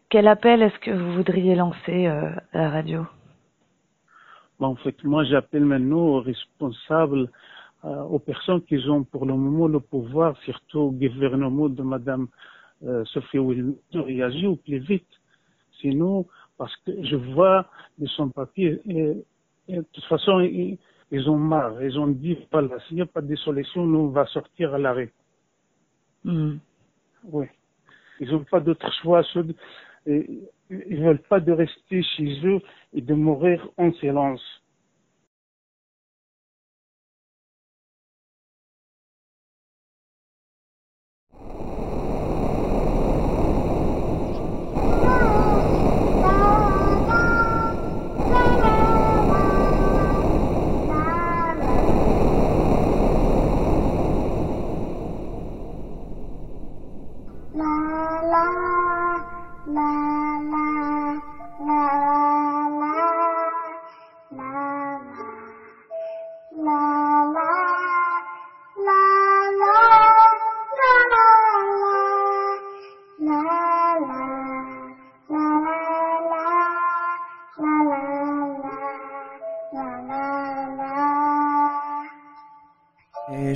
Quel 0.09 0.27
appel 0.27 0.63
est-ce 0.63 0.79
que 0.79 0.91
vous 0.91 1.13
voudriez 1.13 1.55
lancer 1.55 2.07
euh, 2.07 2.31
à 2.53 2.59
la 2.59 2.71
radio? 2.71 3.05
Bon, 4.59 4.69
en 4.69 4.77
fait, 4.77 5.03
moi, 5.05 5.25
j'appelle 5.25 5.65
maintenant 5.65 6.01
aux 6.01 6.21
responsables, 6.21 7.31
euh, 7.85 8.03
aux 8.03 8.19
personnes 8.19 8.63
qui 8.63 8.77
ont 8.89 9.05
pour 9.05 9.25
le 9.25 9.35
moment 9.35 9.69
le 9.69 9.81
pouvoir, 9.81 10.37
surtout 10.45 10.81
au 10.81 10.91
gouvernement 10.91 11.69
de 11.69 11.83
Madame 11.83 12.27
euh, 12.85 13.05
Sophie 13.07 13.39
Wilmer, 13.39 13.75
de 13.93 14.01
réagir 14.01 14.53
au 14.53 14.57
plus 14.57 14.79
vite. 14.79 15.07
Sinon, 15.81 16.27
parce 16.57 16.75
que 16.85 16.91
je 17.05 17.17
vois 17.17 17.67
de 17.99 18.07
son 18.07 18.31
papier, 18.31 18.81
et, 18.87 19.15
et 19.69 19.77
de 19.77 19.87
toute 19.93 20.05
façon, 20.05 20.41
ils, 20.41 20.77
ils 21.11 21.31
ont 21.31 21.39
marre. 21.39 21.83
Ils 21.83 21.99
ont 21.99 22.09
dit, 22.09 22.37
voilà, 22.51 22.81
s'il 22.81 22.97
n'y 22.97 23.03
a 23.03 23.07
pas 23.07 23.21
de 23.21 23.37
solution, 23.37 23.87
nous, 23.87 24.01
on 24.01 24.09
va 24.09 24.27
sortir 24.27 24.75
à 24.75 24.79
l'arrêt. 24.79 25.13
Mm. 26.25 26.57
Oui. 27.31 27.47
Ils 28.21 28.33
n'ont 28.33 28.45
pas 28.45 28.61
d'autre 28.61 28.93
choix. 29.03 29.23
Et 30.07 30.41
Ils 30.71 31.03
veulent 31.03 31.23
pas 31.29 31.41
de 31.41 31.53
rester 31.53 32.03
chez 32.03 32.41
eux 32.45 32.61
et 32.93 33.01
de 33.01 33.15
mourir 33.15 33.69
en 33.77 33.93
silence. 33.95 34.43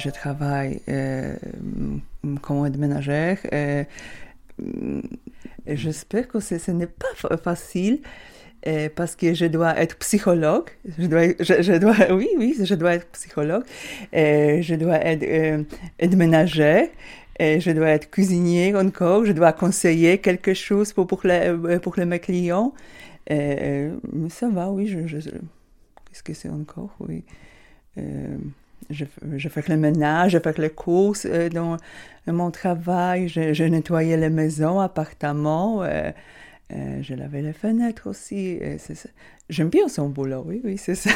Je 0.03 0.11
travaille 0.11 0.81
euh, 0.89 1.37
comme 2.43 2.67
aide 2.67 2.79
ménagère. 2.79 3.39
Et 3.53 3.87
J'espère 5.67 6.29
que 6.29 6.41
ce, 6.41 6.71
n'est 6.71 6.87
pas 6.87 7.07
fa- 7.15 7.37
facile 7.37 8.01
euh, 8.67 8.89
parce 8.95 9.17
que 9.17 9.35
je 9.35 9.47
dois 9.47 9.77
être 9.79 9.97
psychologue. 9.99 10.69
Je 10.99 11.07
dois, 11.79 11.95
oui, 12.17 12.29
oui, 12.37 12.57
je 12.63 12.75
dois 12.75 12.95
être 12.95 13.07
psychologue. 13.13 13.65
Je 14.13 14.75
dois 14.75 14.97
être 15.05 15.23
euh, 15.25 15.63
aide 15.99 16.17
ménagère. 16.17 16.89
Et 17.39 17.61
je 17.61 17.71
dois 17.71 17.89
être 17.89 18.11
cuisinier 18.11 18.75
encore. 18.77 19.25
Je 19.25 19.33
dois 19.33 19.53
conseiller 19.53 20.19
quelque 20.19 20.55
chose 20.55 20.93
pour, 20.93 21.07
pour, 21.07 21.23
euh, 21.25 21.79
pour 21.79 21.95
les, 21.97 22.05
mes 22.05 22.19
clients. 22.21 22.73
Euh, 23.31 23.95
ça 24.29 24.49
va, 24.51 24.71
oui. 24.71 24.87
Je, 24.87 25.07
je, 25.07 25.31
Qu'est-ce 25.31 26.23
que 26.23 26.35
c'est 26.35 26.51
encore, 26.51 26.95
oui. 27.01 27.25
Euh, 27.99 28.37
je, 28.93 29.05
je 29.37 29.49
fais 29.49 29.65
le 29.69 29.77
ménage, 29.77 30.33
je 30.33 30.39
fais 30.39 30.55
les 30.59 30.71
courses 30.71 31.27
euh, 31.29 31.49
dans 31.49 31.77
mon 32.27 32.51
travail, 32.51 33.29
je, 33.29 33.53
je 33.53 33.65
nettoyais 33.65 34.17
les 34.17 34.31
maisons, 34.31 34.81
appartements, 34.81 35.83
euh, 35.83 36.11
euh, 36.73 37.03
je 37.03 37.15
lavais 37.15 37.43
les 37.43 37.53
fenêtres 37.53 38.09
aussi. 38.09 38.59
euh. 38.63 38.77
J'aime 39.49 39.69
bien 39.69 39.89
son 39.89 40.09
boulot, 40.09 40.45
oui, 40.47 40.61
oui, 40.65 40.79
c'est 40.79 40.95
ça. 40.95 41.11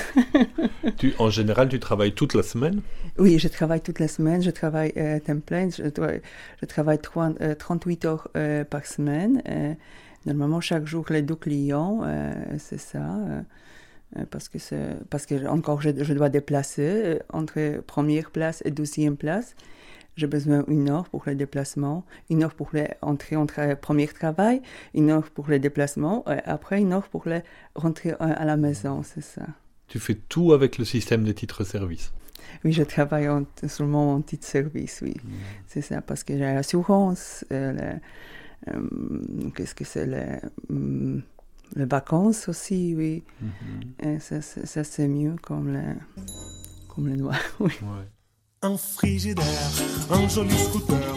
Tu, 0.98 1.14
en 1.18 1.30
général, 1.30 1.68
tu 1.68 1.78
travailles 1.80 2.12
toute 2.14 2.34
la 2.34 2.42
semaine? 2.42 2.82
Oui, 3.18 3.38
je 3.38 3.48
travaille 3.48 3.80
toute 3.80 3.98
la 3.98 4.08
semaine, 4.08 4.42
je 4.42 4.50
travaille 4.50 4.92
euh, 4.96 5.18
temps 5.20 5.40
plein, 5.40 5.68
je, 5.70 5.88
travaille 6.66 6.98
30, 6.98 7.40
euh, 7.40 7.54
38 7.54 8.04
heures 8.04 8.28
euh, 8.36 8.64
par 8.64 8.84
semaine. 8.86 9.42
euh, 9.48 9.74
normalement, 10.26 10.60
chaque 10.60 10.86
jour, 10.86 11.06
les 11.10 11.22
deux 11.22 11.36
clients, 11.36 12.02
euh, 12.04 12.32
c'est 12.58 12.80
ça. 12.80 13.00
Euh, 14.16 14.20
euh, 14.22 14.24
parce 14.30 14.48
que, 14.48 14.58
c'est- 14.58 14.96
parce 15.10 15.26
que 15.26 15.46
encore 15.46 15.80
je, 15.82 15.90
je 16.02 16.12
dois 16.14 16.28
déplacer 16.28 16.82
euh, 17.04 17.18
entre 17.32 17.80
première 17.86 18.30
place 18.30 18.62
et 18.64 18.70
deuxième 18.70 19.16
place. 19.16 19.54
J'ai 20.16 20.26
besoin 20.26 20.64
d'une 20.66 20.88
heure 20.88 21.08
pour 21.10 21.24
le 21.26 21.34
déplacement, 21.34 22.06
une 22.30 22.42
heure 22.42 22.54
pour 22.54 22.70
les 22.72 22.88
entrer 23.02 23.36
entre 23.36 23.74
premier 23.78 24.06
travail, 24.08 24.62
une 24.94 25.10
heure 25.10 25.28
pour 25.30 25.46
le 25.48 25.58
déplacement, 25.58 26.24
et 26.26 26.38
après 26.46 26.80
une 26.80 26.94
heure 26.94 27.08
pour 27.08 27.28
les 27.28 27.42
rentrer 27.74 28.12
euh, 28.12 28.16
à 28.20 28.44
la 28.46 28.56
maison, 28.56 29.02
c'est 29.02 29.20
ça. 29.20 29.42
Tu 29.88 29.98
fais 29.98 30.14
tout 30.14 30.54
avec 30.54 30.78
le 30.78 30.86
système 30.86 31.22
des 31.22 31.34
titres-services. 31.34 32.12
Oui, 32.64 32.72
je 32.72 32.82
travaille 32.82 33.28
en, 33.28 33.44
seulement 33.68 34.14
en 34.14 34.22
titre 34.22 34.46
service, 34.46 35.00
oui. 35.02 35.14
C'est 35.66 35.82
ça, 35.82 36.00
parce 36.00 36.24
que 36.24 36.32
j'ai 36.32 36.40
l'assurance, 36.54 37.44
euh, 37.52 37.72
le- 37.72 38.72
euh, 38.74 39.50
qu'est-ce 39.54 39.74
que 39.74 39.84
c'est, 39.84 40.06
les, 40.06 40.38
hum, 40.70 41.22
les 41.74 41.84
vacances 41.86 42.48
aussi, 42.48 42.94
oui. 42.96 43.24
Et 44.02 44.18
ça, 44.20 44.84
c'est 44.84 45.08
mieux 45.08 45.36
comme 45.42 45.72
les, 45.72 45.94
comme 46.88 47.16
doigts, 47.16 47.34
oui. 47.60 47.72
Un 48.62 48.76
frigidaire, 48.76 49.44
un 50.10 50.26
joli 50.28 50.56
scooter, 50.56 51.14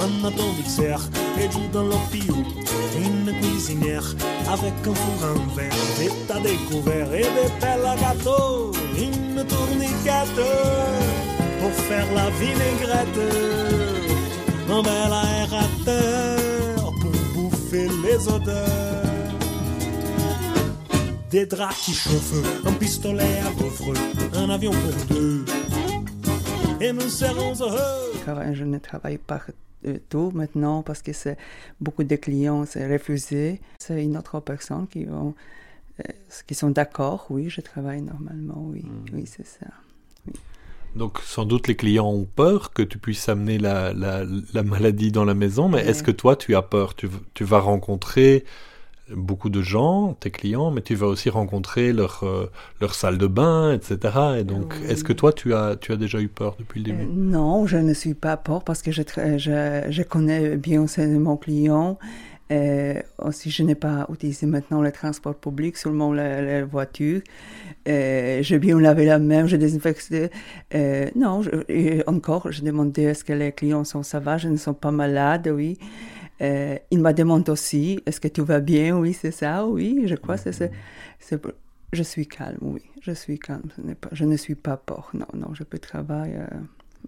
un 0.00 0.24
appendixaire 0.24 1.00
et 1.40 1.48
du 1.48 1.66
dans 1.72 1.84
l'opio, 1.84 2.34
une 2.96 3.32
cuisinière 3.40 4.04
avec 4.46 4.74
un 4.86 4.94
four 4.94 5.30
en 5.30 5.54
verre, 5.54 5.72
des 5.98 6.10
tas 6.28 6.40
découverts 6.40 7.14
et 7.14 7.22
des 7.22 7.50
pelles 7.60 7.86
à 7.86 7.96
gâteau, 7.96 8.72
une 8.96 9.44
tourniquette 9.46 10.46
pour 11.60 11.72
faire 11.72 12.12
la 12.14 12.28
vinaigrette, 12.30 13.34
un 14.68 14.82
bel 14.82 15.12
aérateur 15.12 16.92
pour 17.00 17.10
bouffer 17.34 17.88
les 18.04 18.28
odeurs. 18.28 19.01
Des 21.32 21.46
draps 21.46 21.76
qui 21.84 21.92
chauffent, 21.94 22.66
un 22.66 22.72
pistolet 22.74 23.38
à 23.38 23.50
gaufres, 23.52 23.92
un 24.36 24.50
avion 24.50 24.70
pour 24.72 25.16
deux. 25.16 25.44
Et 26.80 26.92
nous 26.92 27.08
serons 27.08 27.54
heureux. 27.60 28.12
Je 28.14 28.20
travaille- 28.20 28.54
Je 28.54 28.64
ne 28.64 28.78
travaille 28.78 29.18
pas 29.18 29.40
euh, 29.86 29.96
tout 30.10 30.30
maintenant 30.34 30.82
parce 30.82 31.00
que 31.02 31.12
c'est 31.12 31.38
beaucoup 31.80 32.04
de 32.04 32.16
clients, 32.16 32.64
c'est 32.66 32.86
refusé. 32.86 33.60
C'est 33.78 34.04
une 34.04 34.16
autre 34.16 34.40
personne 34.40 34.86
qui, 34.88 35.04
vont, 35.04 35.34
euh, 36.00 36.12
qui 36.46 36.54
sont 36.54 36.70
d'accord, 36.70 37.26
oui, 37.30 37.48
je 37.48 37.60
travaille 37.62 38.02
normalement, 38.02 38.62
oui, 38.70 38.84
oui, 39.12 39.24
c'est 39.26 39.46
ça. 39.46 39.66
Donc, 40.94 41.18
sans 41.24 41.46
doute, 41.46 41.66
les 41.68 41.76
clients 41.76 42.10
ont 42.10 42.26
peur 42.26 42.72
que 42.74 42.82
tu 42.82 42.98
puisses 42.98 43.26
amener 43.30 43.56
la, 43.58 43.94
la, 43.94 44.24
la 44.52 44.62
maladie 44.62 45.10
dans 45.10 45.24
la 45.24 45.32
maison, 45.34 45.68
mais 45.70 45.78
Ouais. 45.78 45.88
est-ce 45.88 46.02
que 46.02 46.10
toi, 46.10 46.36
tu 46.36 46.54
as 46.54 46.60
peur? 46.62 46.94
Tu 46.94 47.44
vas 47.44 47.60
rencontrer 47.60 48.44
beaucoup 49.10 49.50
de 49.50 49.62
gens, 49.62 50.14
tes 50.18 50.30
clients, 50.30 50.70
mais 50.70 50.80
tu 50.82 50.94
vas 50.94 51.06
aussi 51.06 51.28
rencontrer 51.30 51.92
leur, 51.92 52.20
euh, 52.22 52.50
leur 52.80 52.94
salle 52.94 53.18
de 53.18 53.26
bain, 53.26 53.72
etc. 53.74 54.38
Et 54.40 54.44
donc, 54.44 54.74
est-ce 54.88 55.04
que 55.04 55.12
toi, 55.12 55.32
tu 55.32 55.54
as, 55.54 55.76
tu 55.76 55.92
as 55.92 55.96
déjà 55.96 56.20
eu 56.20 56.28
peur 56.28 56.56
depuis 56.58 56.80
le 56.80 56.84
début? 56.92 57.04
Non, 57.12 57.66
je 57.66 57.76
ne 57.78 57.94
suis 57.94 58.14
pas 58.14 58.36
peur 58.36 58.64
parce 58.64 58.82
que 58.82 58.92
je, 58.92 59.02
tra- 59.02 59.38
je, 59.38 59.90
je 59.90 60.02
connais 60.02 60.56
bien 60.56 60.86
mon 61.18 61.36
client. 61.36 61.98
Euh, 62.50 62.94
aussi, 63.18 63.50
je 63.50 63.62
n'ai 63.62 63.74
pas 63.74 64.06
utilisé 64.12 64.46
maintenant 64.46 64.82
le 64.82 64.92
transport 64.92 65.34
public, 65.34 65.76
seulement 65.76 66.12
la, 66.12 66.42
la 66.42 66.64
voiture. 66.64 67.22
Euh, 67.88 68.42
j'ai 68.42 68.58
bien 68.58 68.78
lavé 68.78 69.06
la 69.06 69.18
main, 69.18 69.46
j'ai 69.46 69.58
désinfecté. 69.58 70.30
Euh, 70.74 71.08
non, 71.16 71.42
je- 71.42 72.02
encore, 72.06 72.52
je 72.52 72.62
demandais 72.62 73.04
est-ce 73.04 73.24
que 73.24 73.32
les 73.32 73.52
clients 73.52 73.84
sont 73.84 74.02
sauvages, 74.02 74.44
ils 74.44 74.50
ne 74.52 74.56
sont 74.58 74.74
pas 74.74 74.90
malades, 74.90 75.48
oui. 75.54 75.78
Euh, 76.40 76.76
il 76.90 77.00
m'a 77.00 77.12
demandé 77.12 77.50
aussi, 77.52 78.02
est-ce 78.06 78.20
que 78.20 78.28
tout 78.28 78.44
va 78.44 78.60
bien? 78.60 78.98
Oui, 78.98 79.12
c'est 79.12 79.30
ça, 79.30 79.66
oui, 79.66 80.04
je 80.06 80.14
crois 80.16 80.36
que 80.38 80.50
c'est- 80.52 80.72
c'est... 81.20 81.40
Je 81.92 82.02
suis 82.02 82.26
calme, 82.26 82.58
oui, 82.62 82.82
je 83.02 83.12
suis 83.12 83.38
calme. 83.38 83.68
Pas, 84.00 84.08
je 84.12 84.24
ne 84.24 84.36
suis 84.36 84.54
pas 84.54 84.76
peur, 84.78 85.10
non, 85.14 85.26
non, 85.34 85.54
je 85.54 85.62
peux 85.62 85.78
travailler. 85.78 86.36
euh, 86.36 86.46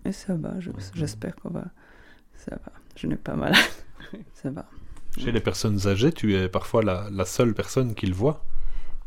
et 0.05 0.13
ça 0.13 0.35
va, 0.35 0.61
je- 0.61 0.71
j'espère 0.95 1.35
qu'on 1.37 1.51
va... 1.51 1.65
Ça 2.37 2.57
va, 2.65 2.73
je 2.97 3.07
n'ai 3.07 3.17
pas 3.17 3.35
malade. 3.35 3.57
ça 4.35 4.51
va. 4.51 4.67
Chez 5.19 5.33
les 5.33 5.41
personnes 5.41 5.87
âgées, 5.87 6.13
tu 6.13 6.35
es 6.35 6.49
parfois 6.49 6.83
la, 6.83 7.09
la 7.11 7.25
seule 7.25 7.55
personne 7.55 7.95
qu'ils 7.95 8.15
voient? 8.15 8.45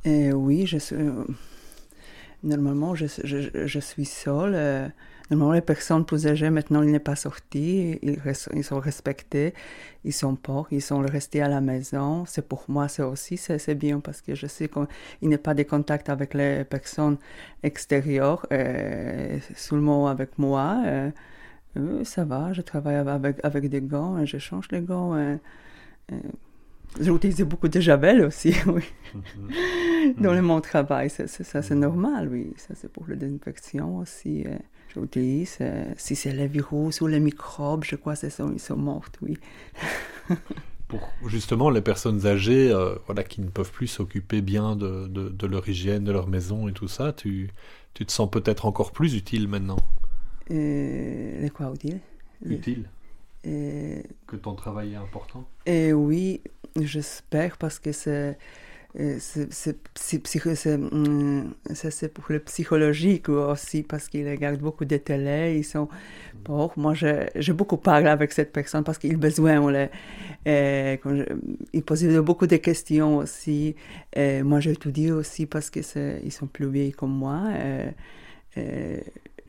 Et 0.06 0.32
oui, 0.34 0.66
je 0.66 0.78
suis, 0.78 0.96
euh, 0.96 1.24
normalement, 2.48 2.96
je, 2.96 3.06
je, 3.68 3.80
suis 3.80 4.06
seule. 4.06 4.54
euh, 4.56 4.88
normalement, 5.30 5.54
les 5.54 5.62
personnes 5.62 6.06
plus 6.06 6.28
âgées, 6.28 6.50
maintenant, 6.50 6.82
ils 6.84 6.92
n'est 6.92 7.00
pas 7.00 7.16
sortis. 7.16 8.00
Ils, 8.02 8.20
ils 8.54 8.64
sont 8.64 8.80
respectés. 8.80 9.54
Ils 10.06 10.14
sont 10.14 10.36
pauvres. 10.36 10.68
Ils 10.72 10.82
sont 10.82 11.00
restés 11.02 11.42
à 11.42 11.48
la 11.50 11.62
maison. 11.62 12.26
C'est 12.26 12.48
pour 12.48 12.66
moi, 12.70 12.88
c'est 12.88 13.04
aussi, 13.04 13.38
c'est 13.38 13.76
bien 13.76 14.00
parce 14.00 14.22
que 14.22 14.36
je 14.36 14.48
sais 14.48 14.70
qu'il 14.70 15.34
a 15.34 15.38
pas 15.38 15.54
de 15.54 15.64
contact 15.64 16.10
avec 16.10 16.34
les 16.34 16.64
personnes 16.64 17.18
extérieures, 17.64 18.46
euh, 18.52 19.40
seulement 19.56 20.08
avec 20.08 20.38
moi. 20.38 20.82
euh, 20.86 21.12
euh, 21.78 22.04
ça 22.04 22.26
va, 22.26 22.54
je 22.54 22.62
travaille 22.62 22.96
avec, 22.96 23.38
avec 23.44 23.70
des 23.70 23.82
gants, 23.82 24.18
et 24.20 24.26
je 24.26 24.38
change 24.40 24.68
les 24.72 24.82
gants. 24.82 25.16
J'utilise 27.00 27.42
beaucoup 27.42 27.68
de 27.68 27.80
javel 27.80 28.24
aussi, 28.26 28.54
oui. 28.68 28.84
Dans 30.18 30.34
le 30.34 30.42
mon 30.42 30.62
travail, 30.62 31.10
ça, 31.10 31.28
c'est 31.28 31.76
normal, 31.76 32.30
oui. 32.32 32.54
Ça, 32.58 32.74
c'est 32.76 32.92
pour 32.92 33.06
la 33.08 33.16
désinfection 33.16 33.98
aussi. 33.98 34.44
euh, 34.48 34.56
J'utilise. 34.94 35.58
euh, 35.62 35.84
si 35.98 36.16
c'est 36.16 36.32
les 36.34 36.48
virus 36.48 37.02
ou 37.02 37.08
les 37.08 37.20
microbes, 37.20 37.84
je 37.84 37.96
crois 37.98 38.16
qu'ils 38.16 38.32
sont, 38.32 38.52
ils 38.54 38.60
sont 38.60 38.78
morts, 38.78 39.06
oui. 39.22 39.38
Pour 40.88 41.02
justement 41.28 41.70
les 41.70 41.82
personnes 41.82 42.26
âgées 42.26 42.72
euh, 42.72 42.96
voilà, 43.08 43.22
qui 43.24 43.42
ne 43.42 43.50
peuvent 43.50 43.72
plus 43.74 43.88
s'occuper 43.88 44.42
bien 44.42 44.78
de, 44.78 45.08
de, 45.08 45.28
de 45.28 45.46
leur 45.48 45.68
hygiène, 45.68 46.06
de 46.06 46.14
leur 46.14 46.28
maison 46.30 46.70
et 46.70 46.72
tout 46.72 46.88
ça, 46.88 47.12
tu, 47.12 47.50
tu 47.94 48.06
te 48.06 48.12
sens 48.14 48.30
peut-être 48.32 48.66
encore 48.66 48.94
plus 48.94 49.14
utile 49.14 49.50
maintenant. 49.50 49.76
Euh, 50.50 51.42
les 51.42 51.50
quoi, 51.50 51.74
utile 51.76 52.00
Utile 52.46 52.90
Euh, 53.46 54.02
Que 54.28 54.38
ton 54.38 54.56
travail 54.56 54.94
est 54.94 54.96
important 54.96 55.46
Et 55.66 55.92
oui, 55.92 56.40
j'espère 56.86 57.58
parce 57.58 57.80
que 57.80 57.92
c'est 57.92 58.38
euh, 59.00 59.20
hum, 60.92 61.54
ça, 61.74 61.92
c'est 61.92 62.10
pour 62.10 62.26
le 62.30 62.40
psychologique 62.40 63.30
aussi 63.30 63.84
parce 63.84 64.08
qu'ils 64.10 64.30
regardent 64.30 64.60
beaucoup 64.62 64.86
de 64.86 64.98
télé, 64.98 65.58
ils 65.60 65.64
sont 65.66 65.90
pauvres. 66.44 66.74
Moi, 66.78 66.94
j'ai 66.96 67.54
beaucoup 67.54 67.78
parlé 67.78 68.08
avec 68.08 68.34
cette 68.34 68.54
personne 68.54 68.84
parce 68.84 68.98
qu'ils 69.00 69.16
ont 69.16 69.20
besoin, 69.20 69.60
on 69.62 69.70
les, 69.70 69.90
euh, 70.48 70.98
beaucoup 72.22 72.48
de 72.48 72.58
questions 72.58 73.18
aussi. 73.18 73.76
Et 74.16 74.44
moi, 74.44 74.60
j'ai 74.60 74.76
tout 74.76 74.92
dit 74.92 75.12
aussi 75.12 75.46
parce 75.46 75.70
que 75.70 75.82
c'est- 75.82 76.22
ils 76.24 76.32
sont 76.34 76.48
plus 76.48 76.70
vieux 76.70 76.92
comme 76.92 77.12
moi. 77.18 77.42
euh, 77.56 77.92
euh, 78.58 79.00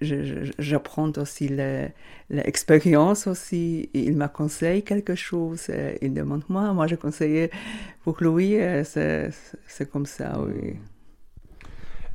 j'apprends 0.00 1.10
aussi 1.16 1.48
le- 1.48 1.88
l'expérience 2.30 3.26
aussi. 3.26 3.90
Il 3.94 4.16
m'a 4.16 4.28
conseillé 4.28 4.82
quelque 4.82 5.14
chose. 5.14 5.66
euh, 5.70 5.94
Il 6.02 6.14
demande 6.14 6.42
moi, 6.48 6.72
moi 6.72 6.86
je 6.86 6.96
conseillais 6.96 7.50
pour 8.04 8.16
lui. 8.22 8.56
euh, 8.60 8.84
C'est 9.66 9.90
comme 9.90 10.06
ça, 10.06 10.38
oui. 10.40 10.74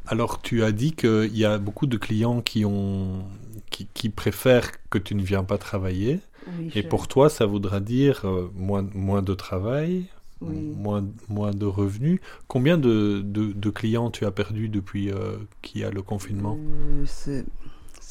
Alors, 0.05 0.41
tu 0.41 0.63
as 0.63 0.71
dit 0.71 0.93
qu'il 0.93 1.35
y 1.35 1.45
a 1.45 1.57
beaucoup 1.57 1.87
de 1.87 1.97
clients 1.97 2.41
qui, 2.41 2.65
ont, 2.65 3.23
qui, 3.69 3.87
qui 3.93 4.09
préfèrent 4.09 4.71
que 4.89 4.97
tu 4.97 5.15
ne 5.15 5.23
viens 5.23 5.43
pas 5.43 5.57
travailler. 5.57 6.19
Oui, 6.59 6.71
Et 6.75 6.81
je- 6.81 6.87
pour 6.87 7.07
toi, 7.07 7.29
ça 7.29 7.45
voudra 7.45 7.79
dire 7.79 8.25
euh, 8.25 8.49
moins, 8.53 8.85
moins 8.93 9.21
de 9.21 9.33
travail, 9.33 10.05
Oui. 10.41 10.57
moins, 10.75 11.05
moins 11.29 11.51
de 11.51 11.65
revenus. 11.65 12.19
Combien 12.47 12.77
de, 12.77 13.21
de, 13.23 13.53
de 13.53 13.69
clients 13.69 14.11
tu 14.11 14.25
as 14.25 14.31
perdu 14.31 14.67
depuis 14.67 15.09
euh, 15.09 15.37
qu'il 15.61 15.79
y 15.81 15.83
a 15.85 15.89
le 15.89 16.01
confinement? 16.01 16.57
Euh, 16.59 17.05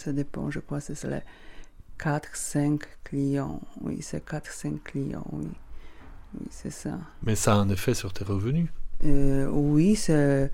ça 0.03 0.13
dépend, 0.13 0.51
je 0.51 0.61
crois, 0.61 0.81
c'est 0.81 1.03
les 1.05 1.21
4-5 1.99 2.81
clients. 3.05 3.61
Oui, 3.81 3.99
c'est 4.03 4.25
4-5 4.27 4.81
clients, 4.83 5.27
oui. 5.33 5.49
Oui, 6.35 6.47
c'est 6.51 6.71
ça. 6.71 6.99
Mais 7.23 7.35
ça 7.35 7.53
a 7.53 7.57
un 7.57 7.69
effet 7.69 7.95
sur 7.95 8.13
tes 8.13 8.25
revenus. 8.25 8.69
Euh, 9.05 9.47
oui, 9.49 9.97
c'est 9.97 10.51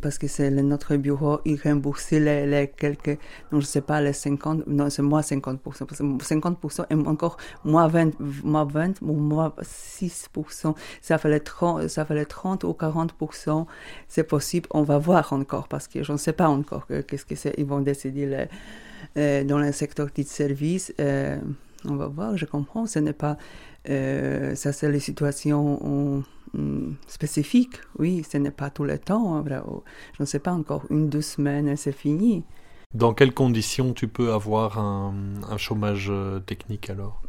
parce 0.00 0.18
que 0.18 0.26
c'est 0.26 0.50
notre 0.50 0.96
bureau, 0.96 1.40
il 1.44 1.60
rembourse 1.62 2.10
les, 2.12 2.72
quelques, 2.76 3.18
non, 3.52 3.60
je 3.60 3.66
sais 3.66 3.80
pas, 3.80 4.00
les 4.00 4.12
50, 4.12 4.66
non, 4.66 4.90
c'est 4.90 5.02
moi 5.02 5.20
50%, 5.20 5.58
parce 5.60 5.98
que 6.00 6.04
50% 6.04 6.86
et 6.90 6.94
encore 7.08 7.36
moins 7.64 7.86
20, 7.88 8.18
moins 8.44 8.64
20 8.64 9.00
ou 9.02 9.12
moins 9.12 9.52
6%, 9.62 10.74
ça 11.00 11.18
fait 11.18 11.30
les 11.30 11.40
30, 11.40 11.88
ça 11.88 12.04
fait 12.04 12.14
les 12.14 12.26
30 12.26 12.64
ou 12.64 12.72
40%, 12.72 13.66
c'est 14.08 14.24
possible, 14.24 14.68
on 14.72 14.82
va 14.82 14.98
voir 14.98 15.32
encore, 15.32 15.68
parce 15.68 15.86
que 15.88 16.02
je 16.02 16.12
ne 16.12 16.16
sais 16.18 16.32
pas 16.32 16.48
encore 16.48 16.86
que- 16.86 17.00
qu'est-ce 17.02 17.24
que 17.24 17.34
c'est, 17.36 17.54
ils 17.58 17.64
vont 17.66 17.80
décider 17.80 18.46
euh, 19.16 19.44
dans 19.44 19.58
le 19.58 19.72
secteur 19.72 20.08
de 20.16 20.22
service, 20.22 20.92
euh, 21.00 21.38
on 21.88 21.96
va 21.96 22.06
voir, 22.08 22.36
je 22.36 22.44
comprends, 22.46 22.86
ce 22.86 22.98
n'est 22.98 23.12
pas, 23.12 23.36
euh, 23.88 24.54
ça 24.54 24.72
c'est 24.72 24.90
les 24.90 25.00
situations 25.00 25.82
hum, 25.84 26.24
hum, 26.54 26.96
spécifiques, 27.06 27.80
oui, 27.98 28.24
ce 28.30 28.38
n'est 28.38 28.50
pas 28.50 28.70
tout 28.70 28.84
le 28.84 28.98
temps, 28.98 29.36
hein, 29.36 29.44
oh, 29.66 29.82
je 30.16 30.22
ne 30.22 30.26
sais 30.26 30.38
pas 30.38 30.52
encore, 30.52 30.84
une, 30.90 31.08
deux 31.08 31.22
semaines, 31.22 31.68
et 31.68 31.76
c'est 31.76 31.92
fini. 31.92 32.44
Dans 32.92 33.14
quelles 33.14 33.32
conditions 33.32 33.92
tu 33.92 34.08
peux 34.08 34.32
avoir 34.32 34.78
un, 34.78 35.14
un 35.48 35.56
chômage 35.58 36.08
euh, 36.10 36.40
technique 36.40 36.90
alors? 36.90 37.22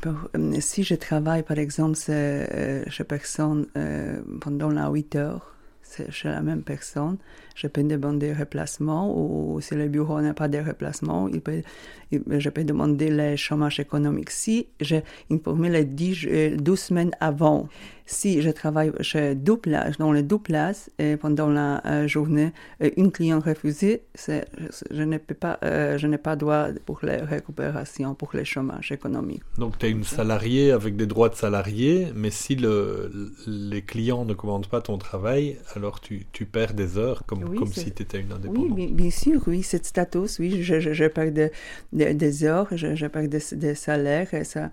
Pour- 0.00 0.28
hum, 0.34 0.60
si 0.60 0.82
je 0.82 0.94
travaille, 0.94 1.42
par 1.42 1.58
exemple, 1.58 1.98
euh, 2.08 2.84
chez 2.88 3.04
personne 3.04 3.66
euh, 3.76 4.22
pendant 4.40 4.70
la 4.70 4.88
8 4.88 5.16
heures, 5.16 5.54
c'est 5.82 6.10
chez 6.10 6.28
la 6.28 6.40
même 6.40 6.62
personne, 6.62 7.18
je 7.54 7.66
peux 7.66 7.82
demander 7.84 8.32
remplacement 8.32 9.12
ou 9.16 9.60
si 9.60 9.74
le 9.74 9.88
bureau 9.88 10.20
n'a 10.20 10.34
pas 10.34 10.48
de 10.48 10.58
remplacement, 10.58 11.28
il 11.28 11.40
peut, 11.40 11.62
il- 12.10 12.22
je 12.38 12.48
peux 12.50 12.64
demander 12.64 13.10
le 13.10 13.36
chômage 13.36 13.80
économique. 13.80 14.30
Si 14.30 14.66
j'ai 14.80 15.02
informé 15.30 15.68
les 15.70 15.84
10, 15.84 16.26
euh, 16.26 16.56
12 16.56 16.80
semaines 16.80 17.12
avant, 17.20 17.68
si 18.06 18.42
je 18.42 18.50
travaille 18.50 18.92
chez 19.00 19.34
deux 19.34 19.56
places, 19.56 19.96
dans 19.96 20.12
les 20.12 20.22
deux 20.22 20.38
places, 20.38 20.90
et 20.98 21.16
pendant 21.16 21.48
la 21.48 21.80
euh, 21.86 22.06
journée, 22.06 22.52
euh, 22.82 22.90
une 22.98 23.10
cliente 23.10 23.44
refusée, 23.44 24.02
c'est- 24.14 24.46
je, 24.58 24.96
je 24.96 25.02
ne 25.02 25.16
peux 25.16 25.34
pas, 25.34 25.58
euh, 25.64 25.96
je 25.96 26.06
n'ai 26.06 26.18
pas 26.18 26.36
droit 26.36 26.66
pour 26.84 26.98
la 27.02 27.24
récupération, 27.24 28.14
pour 28.14 28.30
le 28.34 28.44
chômage 28.44 28.92
économique. 28.92 29.42
Donc 29.58 29.78
tu 29.78 29.86
es 29.86 29.90
une 29.90 30.04
salariée 30.04 30.70
avec 30.72 30.96
des 30.96 31.06
droits 31.06 31.28
de 31.30 31.34
salarié, 31.34 32.08
mais 32.14 32.30
si 32.30 32.56
le, 32.56 33.10
les 33.46 33.80
clients 33.82 34.24
ne 34.26 34.34
commandent 34.34 34.66
pas 34.68 34.82
ton 34.82 34.98
travail, 34.98 35.56
alors 35.74 36.00
tu, 36.00 36.26
tu 36.32 36.44
perds 36.44 36.74
des 36.74 36.98
heures 36.98 37.24
comme, 37.26 37.43
Oui, 37.44 37.58
comme 37.58 37.72
si 37.72 37.92
tu 37.92 38.02
étais 38.02 38.20
une 38.20 38.32
Oui, 38.32 38.34
indépendante. 38.36 38.72
bien, 38.72 38.88
bien 38.88 39.10
sûr, 39.10 39.42
oui, 39.46 39.62
c'est 39.62 39.84
status, 39.86 40.38
oui, 40.38 40.62
je, 40.62 40.80
je, 40.80 40.92
je 40.92 41.04
perds 41.06 41.32
de- 41.32 41.50
de- 41.92 42.12
des 42.12 42.44
heures, 42.44 42.68
je, 42.76 42.94
je 42.94 43.06
perds 43.06 43.28
des, 43.28 43.40
des 43.52 43.74
salaires, 43.74 44.28
ça, 44.44 44.70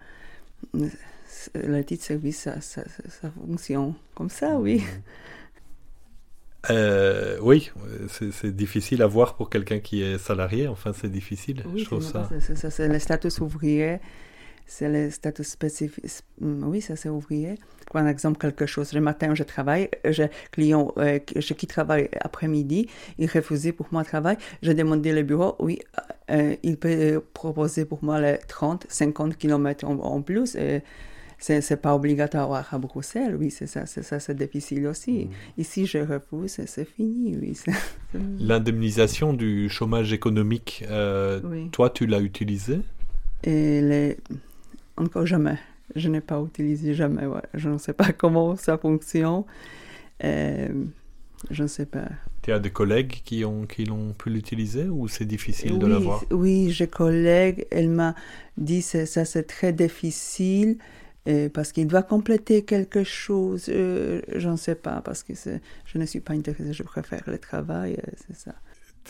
le 1.55 1.81
titre 1.83 2.01
de 2.01 2.05
service, 2.05 2.39
ça, 2.39 2.61
ça, 2.61 2.83
fonctionne 3.31 3.93
comme 4.15 4.29
ça, 4.29 4.57
oui. 4.59 4.83
Euh, 6.69 7.39
oui, 7.41 7.71
c'est 8.31 8.55
difficile 8.55 9.01
à 9.01 9.07
voir 9.07 9.35
pour 9.35 9.49
quelqu'un 9.49 9.79
qui 9.79 10.01
est 10.03 10.17
salarié, 10.19 10.67
enfin 10.67 10.93
c'est 10.93 11.09
difficile, 11.11 11.65
Oui, 11.65 11.83
je 11.83 11.85
trouve 11.85 12.03
ça. 12.03 12.35
c'est- 12.39 12.87
le 12.87 12.99
statut 12.99 13.29
ouvrier, 13.41 13.99
c'est 14.73 14.89
le 14.89 15.09
statut 15.11 15.43
spécifique. 15.43 16.05
mm, 16.39 16.63
Oui, 16.71 16.79
ça 16.87 16.95
c'est 16.95 17.09
ouvrier. 17.09 17.55
Par 17.91 18.07
exemple, 18.07 18.37
quelque 18.45 18.65
chose, 18.73 18.93
le 18.93 19.01
matin 19.01 19.35
je 19.35 19.43
travaille, 19.43 19.89
j'ai 20.15 20.29
client 20.55 20.93
euh, 20.97 21.19
qui 21.19 21.55
qui 21.59 21.67
travaille 21.75 22.07
après-midi, 22.29 22.81
il 23.21 23.27
refusait 23.29 23.73
pour 23.79 23.87
moi 23.91 24.03
travail, 24.13 24.37
j'ai 24.63 24.73
demandé 24.73 25.09
le 25.19 25.23
bureau, 25.23 25.51
oui, 25.59 25.75
euh, 26.29 26.55
il 26.63 26.77
peut 26.77 26.89
euh, 26.89 27.19
proposer 27.33 27.83
pour 27.91 28.01
moi 28.07 28.17
les 28.21 28.37
30, 28.47 28.85
50 28.89 29.35
km 29.37 29.83
en, 29.85 29.99
en 29.99 30.21
plus. 30.21 30.55
et 30.55 30.81
c'est 31.45 31.59
c'est 31.67 31.81
pas 31.85 31.93
obligatoire 31.95 32.73
à 32.73 32.77
Bruxelles, 32.77 33.35
oui, 33.41 33.49
c'est 33.51 33.67
ça, 33.67 33.85
c'est 33.87 34.03
ça, 34.03 34.19
c'est 34.19 34.35
difficile 34.43 34.87
aussi. 34.87 35.27
Ici, 35.57 35.85
je 35.85 35.97
refuse, 35.97 36.61
c'est- 36.65 36.85
fini, 36.95 37.35
oui. 37.41 37.53
L'indemnisation 38.39 39.33
du 39.33 39.67
chômage 39.69 40.13
économique, 40.13 40.85
euh, 40.89 41.41
Oui. 41.43 41.69
toi 41.71 41.89
tu 41.89 42.05
l'as 42.05 42.21
utilisée? 42.21 42.79
Et 43.43 43.81
les... 43.81 44.17
encore 45.01 45.25
jamais. 45.25 45.57
Je 45.95 46.09
n'ai 46.09 46.21
pas 46.21 46.41
utilisé 46.41 46.93
jamais. 46.93 47.25
ouais. 47.25 47.41
Je 47.53 47.69
ne 47.69 47.77
sais 47.77 47.93
pas 47.93 48.11
comment 48.17 48.55
ça 48.55 48.77
fonctionne. 48.77 49.43
Euh, 50.23 50.69
je 51.49 51.63
ne 51.63 51.67
sais 51.67 51.85
pas. 51.85 52.07
Tu 52.43 52.51
as 52.51 52.59
des 52.59 52.71
collègues 52.71 53.21
qui 53.23 53.45
ont 53.45 53.65
qui 53.65 53.85
l'ont 53.85 54.13
pu 54.13 54.29
l'utiliser 54.29 54.85
ou 54.89 55.07
c'est 55.07 55.25
difficile 55.25 55.79
de 55.79 55.87
l'avoir? 55.87 56.23
Oui, 56.31 56.71
j'ai 56.71 56.87
collègue. 56.87 57.65
Elle 57.71 57.89
m'a 57.89 58.15
dit 58.57 58.81
que 58.89 59.05
ça 59.05 59.25
c'est 59.25 59.43
très 59.43 59.73
difficile 59.73 60.77
euh, 61.27 61.49
parce 61.49 61.71
qu'il 61.71 61.87
doit 61.87 62.03
compléter 62.03 62.63
quelque 62.65 63.03
chose. 63.03 63.67
euh, 63.69 64.21
je 64.35 64.49
ne 64.49 64.55
sais 64.57 64.75
pas 64.75 65.01
parce 65.01 65.23
que 65.23 65.33
je 65.85 65.97
ne 65.97 66.05
suis 66.05 66.19
pas 66.19 66.33
intéressée. 66.33 66.73
Je 66.73 66.83
préfère 66.83 67.23
le 67.27 67.37
travail. 67.39 67.93
euh, 67.93 68.11
c'est 68.27 68.35
ça. 68.35 68.55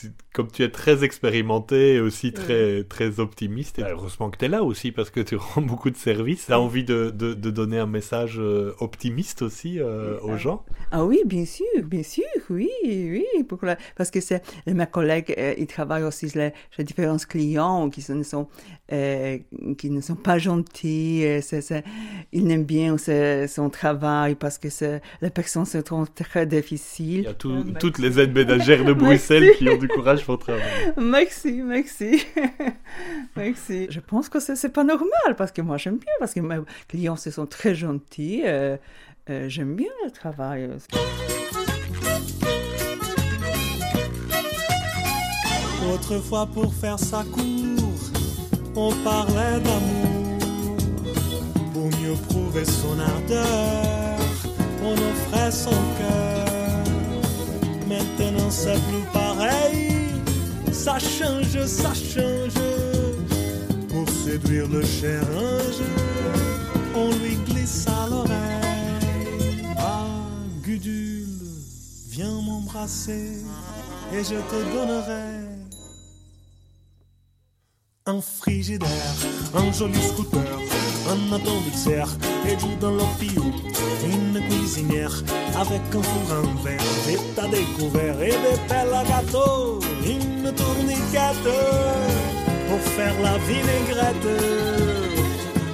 Tu- 0.01 0.11
comme 0.33 0.49
tu 0.49 0.63
es 0.63 0.69
très 0.69 1.03
expérimenté 1.03 1.95
et 1.95 1.99
aussi 1.99 2.31
très, 2.31 2.83
très 2.85 3.19
optimiste, 3.19 3.79
et 3.79 3.83
heureusement 3.83 4.29
que 4.29 4.37
tu 4.37 4.45
es 4.45 4.47
là 4.47 4.63
aussi 4.63 4.91
parce 4.91 5.09
que 5.09 5.19
tu 5.19 5.35
rends 5.37 5.61
beaucoup 5.61 5.89
de 5.89 5.97
services. 5.97 6.45
Tu 6.47 6.53
as 6.53 6.59
envie 6.59 6.83
de, 6.83 7.09
de, 7.09 7.33
de 7.33 7.49
donner 7.51 7.79
un 7.79 7.85
message 7.85 8.37
euh, 8.39 8.73
optimiste 8.79 9.41
aussi 9.41 9.79
euh, 9.79 10.19
aux 10.21 10.37
gens? 10.37 10.65
Ah 10.91 11.05
oui, 11.05 11.19
bien 11.25 11.45
sûr, 11.45 11.65
bien 11.83 12.03
sûr, 12.03 12.23
oui, 12.49 12.69
oui, 12.83 13.43
pour 13.43 13.59
la- 13.65 13.77
parce 13.95 14.09
que 14.11 14.21
c'est 14.21 14.41
mes 14.67 14.87
collègues, 14.87 15.33
euh, 15.37 15.53
ils 15.57 15.67
travaillent 15.67 16.03
aussi 16.03 16.27
les, 16.35 16.51
chez 16.75 16.83
différents 16.83 17.17
clients 17.17 17.89
qui 17.89 18.03
ne 18.11 18.23
sont, 18.23 18.47
euh, 18.93 19.37
qui 19.77 19.89
ne 19.89 20.01
sont 20.01 20.15
pas 20.15 20.37
gentils, 20.37 21.23
ils 22.31 22.43
n'aiment 22.45 22.63
bien 22.63 22.97
ce- 22.97 23.45
son 23.47 23.69
travail 23.69 24.35
parce 24.35 24.57
que 24.57 24.67
les 25.21 25.29
personnes 25.29 25.65
se 25.65 25.77
trouvent 25.79 26.11
très 26.11 26.45
difficiles. 26.45 27.19
Il 27.19 27.23
y 27.23 27.27
a 27.27 27.33
tout- 27.33 27.65
toutes 27.79 27.99
les 27.99 28.19
aides 28.19 28.33
ménagères 28.33 28.85
de 28.85 28.93
Bruxelles 29.01 29.43
Merci. 29.43 29.57
qui 29.59 29.69
ont 29.69 29.77
du 29.77 29.87
courage 29.95 30.25
pour 30.25 30.39
travailler. 30.39 30.65
Merci, 30.97 31.61
merci. 31.63 32.25
merci. 33.35 33.87
Je 33.89 33.99
pense 33.99 34.29
que 34.29 34.39
c'est, 34.39 34.55
c'est 34.55 34.69
pas 34.69 34.83
normal 34.83 35.35
parce 35.37 35.51
que 35.51 35.61
moi 35.61 35.77
j'aime 35.77 35.97
bien, 35.97 36.13
parce 36.19 36.33
que 36.33 36.39
mes 36.39 36.59
clients 36.87 37.15
se 37.15 37.31
sont 37.31 37.45
très 37.45 37.75
gentils. 37.75 38.43
euh, 38.45 38.77
euh, 39.29 39.47
j'aime 39.47 39.75
bien 39.75 39.91
le 40.03 40.11
travail. 40.11 40.69
Autrefois, 45.93 46.47
pour 46.47 46.73
faire 46.73 46.97
sa 46.97 47.23
cour, 47.23 47.93
on 48.75 48.91
parlait 49.03 49.59
d'amour. 49.59 50.77
Pour 51.73 51.85
mieux 51.85 52.15
prouver 52.29 52.65
son 52.65 52.99
ardeur, 52.99 54.17
on 54.83 54.93
offrait 54.93 55.51
son 55.51 55.71
cœur. 55.71 56.50
Maintenant, 57.91 58.49
c'est 58.49 58.79
plus 58.87 59.05
pareil. 59.11 59.89
Ça 60.71 60.97
change, 60.97 61.65
ça 61.65 61.93
change. 61.93 62.53
Pour 63.89 64.07
séduire 64.09 64.69
le 64.69 64.81
cher 64.81 65.21
ange, 65.35 65.81
on 66.95 67.09
lui 67.21 67.35
glisse 67.45 67.85
à 67.87 68.07
l'oreille. 68.09 69.65
Ah, 69.77 70.05
Gudule, 70.63 71.27
viens 72.09 72.41
m'embrasser 72.41 73.43
et 74.13 74.23
je 74.23 74.35
te 74.35 74.73
donnerai 74.73 75.51
un 78.05 78.21
frigidaire, 78.21 79.15
un 79.53 79.71
joli 79.73 80.01
scooter, 80.01 80.59
un 81.09 81.33
atomique 81.33 81.75
et 82.47 82.55
du 82.55 82.75
dans 82.79 82.91
l'opio, 82.91 83.43
une 84.05 84.41
cuisinière 84.49 85.13
avec 85.55 85.81
un 85.95 86.01
four 86.01 86.37
en 86.37 86.63
verre, 86.63 86.79
des 87.05 87.17
tas 87.35 87.47
découverts 87.47 88.21
et 88.21 88.29
des 88.29 88.59
pelles 88.67 88.93
à 88.93 89.03
gâteau, 89.03 89.79
une 90.05 90.51
tourniquette 90.53 91.49
pour 92.67 92.79
faire 92.95 93.15
la 93.21 93.37
vinaigrette, 93.39 94.27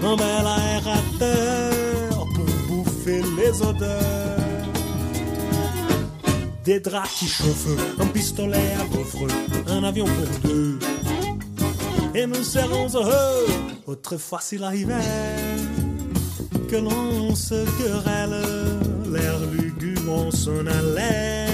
un 0.03 0.15
bel 0.15 0.47
aérateur 0.59 2.27
pour 2.35 2.45
bouffer 2.67 3.21
les 3.37 3.61
odeurs. 3.61 4.37
Des 6.63 6.81
draps 6.81 7.13
qui 7.19 7.27
chauffent, 7.27 7.99
un 7.99 8.07
pistolet 8.07 8.73
à 8.79 8.83
gaufre, 8.93 9.27
un 9.69 9.83
avion 9.85 10.05
pour 10.05 10.49
deux 10.49 10.79
et 12.17 12.25
nous 12.25 12.43
serons 12.43 12.87
heureux. 12.95 13.76
Autrefois, 13.87 14.41
s'il 14.41 14.63
arrivait 14.65 14.95
que 16.69 16.75
l'on 16.75 17.33
se 17.33 17.63
querelle, 17.77 18.43
l'air 19.09 19.39
lugubre, 19.49 20.11
on 20.11 20.29
s'en 20.29 20.67
allait 20.67 21.47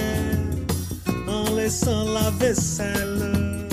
en 1.27 1.55
laissant 1.55 2.05
la 2.11 2.31
vaisselle. 2.31 3.67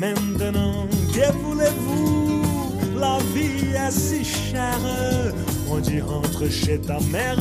Maintenant, 0.00 0.88
que 1.14 1.32
voulez-vous? 1.44 2.42
La 2.98 3.18
vie 3.36 3.72
est 3.72 3.92
si 3.92 4.24
chère. 4.24 4.80
On 5.70 5.78
dit 5.78 6.00
rentre 6.00 6.50
chez 6.50 6.80
ta 6.80 6.98
mère 7.12 7.38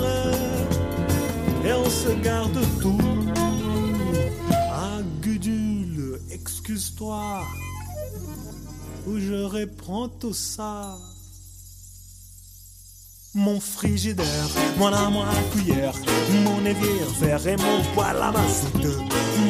et 1.66 1.74
on 1.74 1.90
se 1.90 2.10
garde 2.24 2.60
tout. 2.80 3.02
Ah, 4.72 5.00
Gudule, 5.24 6.20
excuse-toi 6.30 7.42
où 9.08 9.20
je 9.20 9.44
reprends 9.44 10.08
tout 10.08 10.34
ça. 10.34 10.98
Mon 13.34 13.60
frigidaire, 13.62 14.50
mon 14.78 14.92
armoire 14.92 15.30
à 15.30 15.56
cuillère, 15.56 15.94
mon 16.44 16.66
évier 16.66 17.00
vert 17.22 17.48
et 17.48 17.56
mon 17.56 17.82
poêle 17.94 18.22
à 18.22 18.32
mazout, 18.32 19.00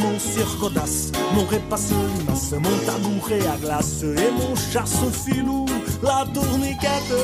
mon 0.01 0.19
circodasse, 0.19 1.11
mon 1.33 1.45
repas 1.45 1.81
limace, 2.17 2.51
mon 2.51 2.77
tabouret 2.85 3.47
à 3.47 3.57
glace 3.57 4.03
et 4.03 4.31
mon 4.31 4.55
chasse-filou, 4.55 5.65
la 6.03 6.27
tourniquette 6.31 7.15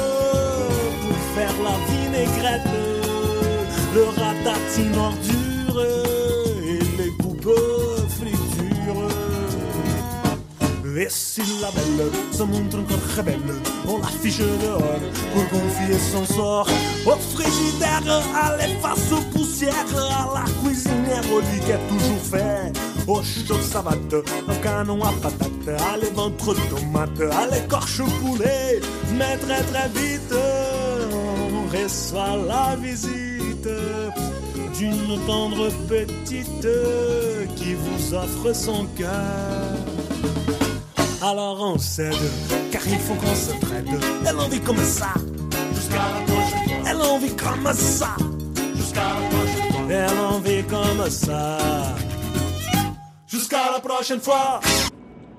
pour 1.02 1.18
faire 1.36 1.54
la 1.64 1.78
vinaigrette, 1.92 2.74
le 3.94 4.04
ratatine 4.06 4.96
ordure 4.96 5.47
Et 11.00 11.10
si 11.10 11.42
la 11.62 11.70
belle 11.70 12.10
se 12.32 12.42
montre 12.42 12.80
encore 12.80 13.08
très 13.10 13.22
belle, 13.22 13.54
on 13.88 14.00
l'affiche 14.00 14.40
dehors 14.40 15.00
pour 15.32 15.48
confier 15.50 15.96
son 16.12 16.26
sort 16.26 16.68
au 17.06 17.16
frigidaire, 17.36 18.24
à 18.36 18.58
l'efface 18.58 19.12
aux 19.12 19.22
poussières, 19.32 19.74
à 19.96 20.34
la 20.34 20.46
cuisinière, 20.64 21.22
au 21.32 21.40
lit 21.40 21.60
qui 21.64 21.72
est 21.72 21.88
toujours 21.88 22.22
fait, 22.32 22.74
au 23.08 23.22
chaud 23.22 23.62
savate, 23.62 24.12
au 24.12 24.64
canon 24.64 25.04
à 25.04 25.12
patate, 25.22 25.68
à 25.68 25.98
les 25.98 26.10
ventres 26.10 26.56
tomates, 26.68 27.32
à 27.32 27.46
l'écorche 27.46 28.02
poulet, 28.20 28.82
mais 29.14 29.38
très 29.38 29.62
très 29.66 29.90
vite, 29.90 30.34
on 31.14 31.78
reçoit 31.78 32.38
la 32.48 32.76
visite 32.76 33.70
d'une 34.76 35.20
tendre 35.28 35.70
petite 35.88 36.68
qui 37.56 37.76
vous 37.76 38.16
offre 38.16 38.56
son 38.56 38.88
cœur. 38.98 39.78
Alors 41.22 41.60
on 41.60 41.78
cède, 41.80 42.14
car 42.72 42.82
il 42.88 43.00
faut 43.00 43.16
qu'on 43.16 43.36
se 43.36 43.52
traite. 43.60 43.88
Elle 44.28 44.38
en 44.38 44.48
vit 44.48 44.60
comme 44.60 44.78
ça, 44.78 45.14
jusqu'à 45.74 45.96
la 45.96 46.22
prochaine 46.26 46.68
fois. 46.68 46.90
Elle 46.90 47.02
en 47.02 47.18
vit 47.18 47.36
comme 47.36 47.74
ça, 47.74 48.16
jusqu'à 48.76 49.02
la 49.02 49.28
prochaine 49.30 49.72
fois. 49.72 49.82
Elle 49.90 50.20
en 50.20 50.40
vit 50.40 50.64
comme 50.64 51.10
ça, 51.10 51.58
jusqu'à 53.28 53.72
la 53.72 53.80
prochaine 53.80 54.20
fois. 54.20 54.60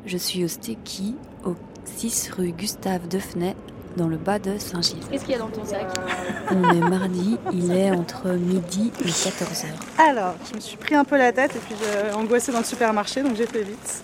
Je 0.05 0.17
suis 0.17 0.45
au 0.45 0.49
Stéqui, 0.49 1.15
au 1.45 1.55
6 1.85 2.31
rue 2.37 2.53
Gustave 2.53 3.07
Defnay, 3.07 3.55
dans 3.99 4.09
le 4.09 4.17
bas 4.17 4.39
de 4.39 4.57
Saint-Gilles. 4.59 5.01
Qu'est-ce 5.11 5.25
qu'il 5.25 5.33
y 5.33 5.37
a 5.37 5.39
dans 5.41 5.49
ton 5.49 5.65
sac 5.67 5.87
On 6.51 6.71
est 6.71 6.89
mardi, 6.89 7.37
il 7.53 7.71
est 7.73 7.91
entre 7.91 8.29
midi 8.31 8.91
et 9.05 9.09
14h. 9.09 9.67
Alors, 9.99 10.35
je 10.49 10.55
me 10.57 10.61
suis 10.61 10.77
pris 10.79 10.95
un 10.95 11.05
peu 11.05 11.19
la 11.19 11.33
tête 11.33 11.55
et 11.55 11.59
puis 11.59 11.75
j'ai 11.79 12.13
angoissé 12.15 12.53
dans 12.53 12.59
le 12.61 12.65
supermarché, 12.65 13.23
donc 13.23 13.37
j'ai 13.37 13.47
fait 13.47 13.63
vite. 13.63 14.03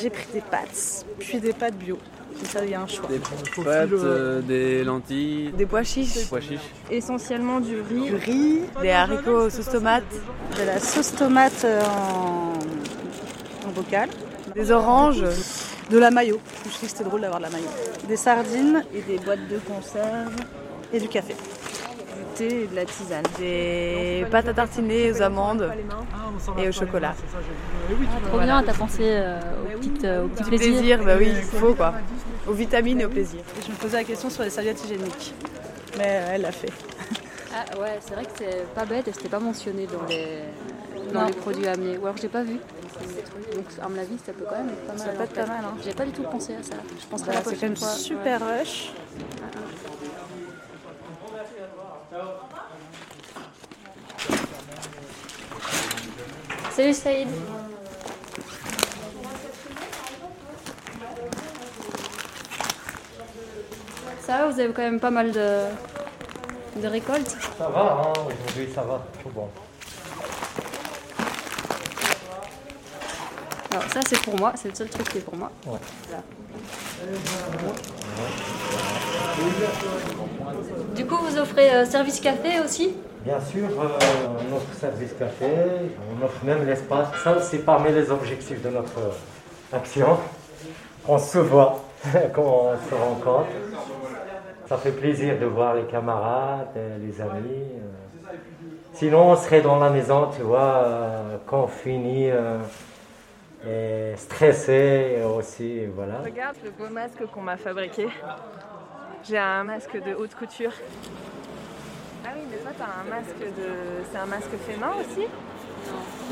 J'ai 0.00 0.10
pris 0.10 0.26
des 0.32 0.40
pâtes, 0.42 1.04
puis 1.18 1.40
des 1.40 1.52
pâtes 1.52 1.74
bio. 1.74 1.98
Comme 2.38 2.48
ça, 2.50 2.64
il 2.64 2.70
y 2.70 2.74
a 2.74 2.80
un 2.80 2.86
choix. 2.86 3.08
Des 3.08 3.18
pâtes, 3.64 3.90
euh, 3.92 4.40
des 4.40 4.84
lentilles, 4.84 5.52
Des 5.56 5.66
pois 5.66 5.82
chiches. 5.82 6.14
des 6.14 6.24
pois 6.24 6.40
chiches. 6.40 6.60
Essentiellement 6.90 7.60
du 7.60 7.76
riz. 7.80 8.10
Du 8.10 8.14
riz, 8.16 8.60
des 8.80 8.90
haricots 8.90 9.50
sauce 9.50 9.68
tomate. 9.70 10.04
De 10.58 10.64
la 10.66 10.78
sauce 10.80 11.14
tomate 11.14 11.64
euh, 11.64 11.80
en, 11.84 13.68
en 13.68 13.72
bocal. 13.72 14.08
Des 14.54 14.70
oranges. 14.70 15.24
De 15.90 15.98
la 15.98 16.10
mayo. 16.10 16.40
Je 16.64 16.70
dit 16.70 16.78
que 16.80 16.86
c'était 16.86 17.04
drôle 17.04 17.20
d'avoir 17.20 17.38
de 17.40 17.44
la 17.44 17.50
mayo. 17.50 17.66
Des 18.08 18.16
sardines 18.16 18.82
et 18.94 19.02
des 19.02 19.18
boîtes 19.18 19.46
de 19.48 19.58
conserve. 19.58 20.34
Et 20.92 21.00
du 21.00 21.08
café. 21.08 21.34
Du 21.34 22.24
thé 22.34 22.62
et 22.62 22.66
de 22.66 22.74
la 22.76 22.84
tisane. 22.84 23.24
Des 23.38 24.24
pâtes 24.30 24.48
à 24.48 24.54
tartiner 24.54 25.10
aux 25.12 25.22
amandes 25.22 25.70
et 26.58 26.68
au 26.68 26.72
chocolat. 26.72 27.14
Ah, 27.14 28.28
trop 28.28 28.38
bien, 28.40 28.62
t'as 28.62 28.74
pensé 28.74 29.02
euh, 29.04 29.38
au 29.74 29.78
petit, 29.78 30.06
euh, 30.06 30.24
au 30.24 30.28
petit 30.28 30.42
Du 30.44 30.48
plaisir. 30.50 30.72
plaisir, 30.78 31.04
bah 31.04 31.14
oui, 31.18 31.28
il 31.34 31.42
faut 31.58 31.74
quoi. 31.74 31.94
Aux 32.46 32.52
vitamines 32.52 33.00
et 33.00 33.04
au 33.04 33.08
plaisir. 33.10 33.40
Et 33.58 33.64
je 33.66 33.70
me 33.70 33.76
posais 33.76 33.98
la 33.98 34.04
question 34.04 34.30
sur 34.30 34.42
les 34.44 34.50
serviettes 34.50 34.82
hygiéniques. 34.84 35.34
Mais 35.98 36.04
euh, 36.06 36.32
elle 36.34 36.42
l'a 36.42 36.52
fait. 36.52 36.72
Ah 37.54 37.78
ouais, 37.78 37.98
c'est 38.00 38.14
vrai 38.14 38.24
que 38.24 38.30
c'est 38.38 38.66
pas 38.74 38.86
bête 38.86 39.08
et 39.08 39.12
c'était 39.12 39.28
pas 39.28 39.38
mentionné 39.38 39.86
dans 39.86 40.06
les, 40.08 40.38
dans 41.12 41.26
les 41.26 41.32
produits 41.34 41.66
amenés. 41.68 41.98
Ou 41.98 42.04
alors 42.04 42.16
j'ai 42.16 42.28
pas 42.28 42.42
vu. 42.42 42.56
Donc 43.54 43.64
à 43.82 43.88
mon 43.88 43.98
avis, 43.98 44.18
ça 44.24 44.32
peut 44.32 44.44
quand 44.48 44.56
même 44.56 44.68
être 44.70 44.86
pas 44.86 44.92
mal. 44.92 44.98
Ça 44.98 45.08
peut 45.12 45.22
être 45.24 45.32
pas 45.34 45.46
mal, 45.46 45.64
hein. 45.64 45.74
J'ai 45.84 45.94
pas 45.94 46.04
du 46.04 46.12
tout 46.12 46.22
pensé 46.22 46.54
à 46.54 46.62
ça. 46.62 46.74
Je 47.00 47.06
penserai 47.06 47.28
Bah, 47.28 47.32
la 47.34 47.38
c'est 47.38 47.44
quand 47.44 47.50
prochaine 47.50 47.68
même 47.70 47.76
fois. 47.76 47.88
super 47.88 48.42
Ouais. 48.42 48.58
rush. 48.60 48.92
Salut 56.70 56.94
Saïd. 56.94 57.28
Ça 64.20 64.38
va, 64.38 64.48
vous 64.50 64.60
avez 64.60 64.72
quand 64.72 64.82
même 64.82 65.00
pas 65.00 65.10
mal 65.10 65.32
de, 65.32 65.64
de 66.80 66.86
récoltes 66.88 67.36
Ça 67.58 67.68
va, 67.68 67.80
hein, 67.80 68.12
aujourd'hui 68.26 68.72
ça 68.74 68.82
va, 68.82 69.04
tout 69.22 69.30
bon. 69.30 69.48
Alors 73.72 73.84
ça 73.90 74.00
c'est 74.06 74.20
pour 74.20 74.38
moi, 74.38 74.52
c'est 74.54 74.68
le 74.68 74.74
seul 74.74 74.88
truc 74.88 75.08
qui 75.08 75.18
est 75.18 75.22
pour 75.22 75.36
moi. 75.36 75.50
Ouais. 75.66 75.78
Du 80.94 81.06
coup, 81.06 81.16
vous 81.16 81.38
offrez 81.38 81.70
euh, 81.74 81.84
service 81.86 82.20
café 82.20 82.60
aussi? 82.64 82.94
Bien 83.24 83.40
sûr, 83.40 83.68
euh, 83.80 83.88
on 84.50 84.56
offre 84.56 84.72
service 84.78 85.12
café, 85.18 85.46
on 86.20 86.24
offre 86.24 86.44
même 86.44 86.66
l'espace. 86.66 87.08
Ça, 87.24 87.40
c'est 87.40 87.58
parmi 87.58 87.92
les 87.92 88.10
objectifs 88.10 88.62
de 88.62 88.68
notre 88.68 88.98
action. 89.72 90.18
On 91.08 91.18
se 91.18 91.38
voit 91.38 91.80
quand 92.34 92.42
on 92.42 92.90
se 92.90 92.94
rencontre. 92.94 93.48
Ça 94.68 94.76
fait 94.76 94.92
plaisir 94.92 95.38
de 95.38 95.46
voir 95.46 95.74
les 95.74 95.84
camarades, 95.84 96.68
euh, 96.76 96.98
les 96.98 97.20
amis. 97.20 97.48
euh. 97.48 98.32
Sinon, 98.94 99.30
on 99.30 99.36
serait 99.36 99.62
dans 99.62 99.78
la 99.78 99.90
maison, 99.90 100.28
tu 100.36 100.42
vois, 100.42 100.82
euh, 100.84 101.36
quand 101.46 101.64
on 101.64 101.66
finit, 101.68 102.30
euh, 102.30 102.58
et 103.68 104.16
stressé 104.16 105.22
aussi, 105.24 105.86
voilà. 105.86 106.20
Regarde 106.24 106.56
le 106.64 106.70
beau 106.70 106.88
masque 106.92 107.24
qu'on 107.32 107.42
m'a 107.42 107.56
fabriqué. 107.56 108.08
J'ai 109.24 109.38
un 109.38 109.64
masque 109.64 109.96
de 110.02 110.14
haute 110.14 110.34
couture. 110.34 110.72
Ah 112.24 112.30
oui, 112.34 112.42
mais 112.50 112.56
toi, 112.56 112.72
t'as 112.76 112.84
un 112.84 113.08
masque 113.08 113.38
de. 113.38 114.02
C'est 114.10 114.18
un 114.18 114.26
masque 114.26 114.50
fait 114.66 114.76
main 114.76 114.92
aussi? 115.00 115.26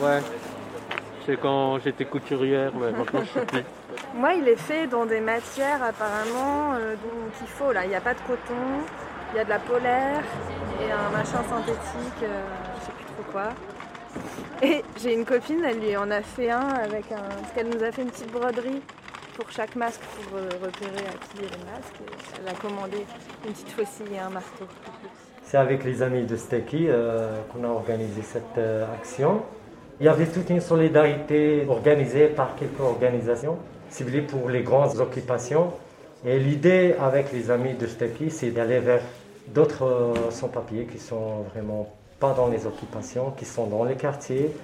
Ouais. 0.01 0.20
C'est 1.26 1.39
quand 1.39 1.78
j'étais 1.81 2.05
couturière, 2.05 2.72
mais 2.74 2.91
maintenant 2.91 3.22
je 3.22 3.41
plus. 3.41 3.64
Moi, 4.14 4.35
il 4.35 4.49
est 4.49 4.57
fait 4.57 4.87
dans 4.87 5.07
des 5.07 5.20
matières 5.20 5.83
apparemment 5.83 6.74
euh, 6.74 6.95
dont 6.95 7.31
il 7.41 7.47
faut. 7.47 7.72
Là, 7.72 7.85
il 7.85 7.91
n'y 7.91 7.95
a 7.95 8.01
pas 8.01 8.14
de 8.14 8.20
coton, 8.20 8.55
il 9.33 9.37
y 9.37 9.41
a 9.41 9.45
de 9.45 9.51
la 9.51 9.59
polaire 9.59 10.22
et 10.83 10.91
un 10.91 11.11
machin 11.11 11.43
synthétique, 11.49 12.22
euh, 12.22 12.43
je 12.81 12.87
sais 12.87 12.93
plus 12.93 13.05
trop 13.05 13.33
quoi. 13.33 13.51
Et 14.63 14.83
j'ai 15.03 15.15
une 15.15 15.25
copine, 15.25 15.65
elle 15.67 15.81
lui 15.81 15.97
en 15.97 16.11
a 16.11 16.21
fait 16.21 16.51
un 16.51 16.69
avec 16.69 17.11
un. 17.13 17.23
Parce 17.23 17.53
qu'elle 17.55 17.69
nous 17.69 17.83
a 17.83 17.91
fait 17.91 18.03
une 18.03 18.11
petite 18.11 18.31
broderie 18.31 18.83
pour 19.37 19.51
chaque 19.51 19.75
masque 19.75 20.01
pour 20.01 20.37
euh, 20.37 20.49
repérer 20.63 21.07
à 21.07 21.13
qui 21.13 21.45
est 21.45 21.49
le 21.49 21.65
masque. 21.65 21.95
Elle 22.39 22.49
a 22.49 22.53
commandé 22.53 22.99
une 23.47 23.53
petite 23.53 23.71
faucille 23.71 24.15
et 24.15 24.19
un 24.19 24.29
marteau. 24.29 24.67
C'est 25.45 25.57
avec 25.57 25.83
les 25.85 26.03
amis 26.03 26.25
de 26.25 26.37
Stecky 26.37 26.87
euh, 26.89 27.41
qu'on 27.51 27.65
a 27.65 27.69
organisé 27.69 28.21
cette 28.23 28.59
euh, 28.59 28.85
action. 28.95 29.43
Il 29.99 30.07
y 30.07 30.09
avait 30.11 30.27
toute 30.27 30.51
une 30.51 30.61
solidarité 30.61 31.65
organisée 31.69 32.27
par 32.29 32.55
quelques 32.57 32.81
organisations 32.81 33.59
ciblées 33.89 34.23
pour 34.23 34.51
les 34.51 34.63
grandes 34.63 34.99
occupations. 34.99 35.73
Et 36.25 36.39
l'idée 36.39 36.95
avec 37.01 37.33
les 37.33 37.51
amis 37.51 37.75
de 37.75 37.87
Stecky, 37.87 38.31
c'est 38.31 38.51
d'aller 38.51 38.79
vers 38.79 39.03
d'autres 39.49 40.13
sans-papiers 40.31 40.85
qui 40.85 40.99
sont 40.99 41.43
vraiment 41.53 41.91
pas 42.21 42.35
dans 42.35 42.49
les 42.49 42.66
occupations, 42.66 43.33
qui 43.37 43.45
sont 43.45 43.66
dans 43.66 43.85
les 43.85 43.97
quartiers. 43.97 44.55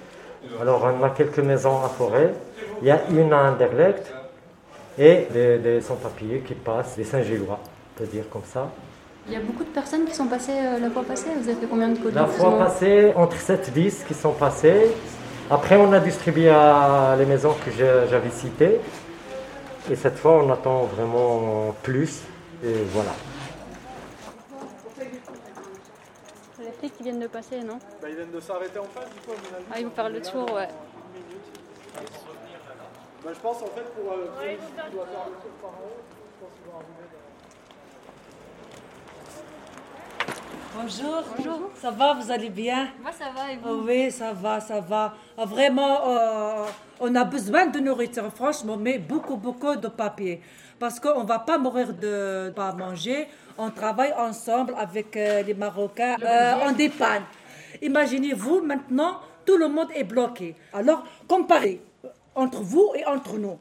Alors 0.61 0.87
on 0.99 1.03
a 1.03 1.09
quelques 1.09 1.39
maisons 1.39 1.83
à 1.83 1.89
Forêt, 1.89 2.33
il 2.81 2.87
y 2.87 2.91
a 2.91 3.01
une 3.09 3.33
à 3.33 3.51
Anderlecht 3.51 4.13
et 4.97 5.27
des, 5.33 5.57
des 5.57 5.81
sans-papiers 5.81 6.43
qui 6.47 6.53
passent, 6.53 6.95
des 6.95 7.03
Saint-Gillois, 7.03 7.59
on 7.59 7.99
peut 7.99 8.05
dire 8.05 8.29
comme 8.29 8.45
ça. 8.45 8.69
Il 9.27 9.33
y 9.33 9.35
a 9.35 9.41
beaucoup 9.41 9.65
de 9.65 9.69
personnes 9.69 10.05
qui 10.05 10.15
sont 10.15 10.27
passées 10.27 10.53
euh, 10.53 10.79
la 10.79 10.89
fois 10.89 11.03
passée. 11.03 11.27
Vous 11.37 11.49
avez 11.49 11.59
fait 11.59 11.67
combien 11.69 11.89
de 11.89 11.97
colis 11.97 12.15
La 12.15 12.27
fois 12.27 12.57
passée, 12.57 13.11
entre 13.13 13.35
7 13.35 13.67
et 13.67 13.71
10 13.71 14.05
qui 14.07 14.13
sont 14.13 14.31
passés. 14.31 14.87
Après, 15.51 15.75
on 15.75 15.91
a 15.91 15.99
distribué 15.99 16.49
à 16.49 17.15
les 17.17 17.25
maisons 17.25 17.53
que 17.65 17.71
j'avais 17.71 18.29
citées. 18.29 18.79
Et 19.91 19.95
cette 19.95 20.17
fois, 20.17 20.41
on 20.43 20.49
attend 20.49 20.83
vraiment 20.83 21.75
plus. 21.83 22.21
Et 22.63 22.73
voilà. 22.93 23.11
Qui 26.95 27.03
viennent 27.03 27.19
de 27.19 27.27
passer, 27.27 27.59
non 27.63 27.79
Bah, 28.01 28.07
ils 28.09 28.15
viennent 28.15 28.31
de 28.31 28.39
s'arrêter 28.39 28.79
en 28.79 28.85
face, 28.85 29.09
du 29.13 29.19
coup. 29.21 29.31
Ah, 29.71 29.79
ils 29.79 29.85
vont 29.85 29.91
faire 29.91 30.09
le 30.09 30.21
tour, 30.21 30.51
ouais. 30.53 30.67
Bah, 33.23 33.31
je 33.33 33.39
pense 33.39 33.57
en 33.61 33.65
fait 33.67 33.83
pour. 33.93 34.11
Euh, 34.13 34.27
pour 34.27 34.43
ici, 34.43 34.57
tu 34.85 34.91
dois 34.95 35.05
faire 35.05 35.25
le 35.27 35.33
tour 35.41 35.51
par 35.61 35.69
en 35.71 35.73
haut. 35.73 36.01
Je 36.39 36.45
pense 36.45 36.53
qu'ils 36.55 36.71
vont 36.71 36.77
arriver. 36.77 37.07
Bonjour. 40.75 41.23
Bonjour. 41.37 41.71
Ça 41.75 41.91
va, 41.91 42.13
vous 42.13 42.31
allez 42.31 42.49
bien? 42.49 42.89
Moi, 43.01 43.11
ça 43.11 43.25
va, 43.35 43.51
et 43.51 43.57
vous? 43.57 43.69
Oh 43.69 43.81
Oui, 43.85 44.11
ça 44.11 44.31
va, 44.33 44.59
ça 44.59 44.79
va. 44.79 45.13
Ah, 45.37 45.45
Vraiment, 45.45 46.07
euh, 46.07 46.65
on 46.99 47.15
a 47.15 47.23
besoin 47.25 47.65
de 47.67 47.79
nourriture, 47.79 48.31
franchement, 48.33 48.77
mais 48.77 48.97
beaucoup, 48.99 49.35
beaucoup 49.37 49.75
de 49.75 49.87
papier. 49.87 50.41
Parce 50.79 50.99
qu'on 50.99 51.23
ne 51.23 51.27
va 51.27 51.39
pas 51.39 51.57
mourir 51.57 51.93
de 51.93 52.51
pas 52.55 52.71
manger. 52.73 53.27
On 53.57 53.71
travaille 53.71 54.13
ensemble 54.13 54.75
avec 54.77 55.17
euh, 55.17 55.41
les 55.41 55.53
Marocains. 55.53 56.17
Euh, 56.23 56.53
on 56.63 56.71
dépanne. 56.71 57.23
Imaginez-vous, 57.81 58.61
maintenant, 58.61 59.19
tout 59.45 59.57
le 59.57 59.67
monde 59.67 59.89
est 59.95 60.03
bloqué. 60.03 60.55
Alors, 60.73 61.03
comparez 61.27 61.81
entre 62.35 62.61
vous 62.61 62.91
et 62.95 63.05
entre 63.05 63.37
nous. 63.37 63.59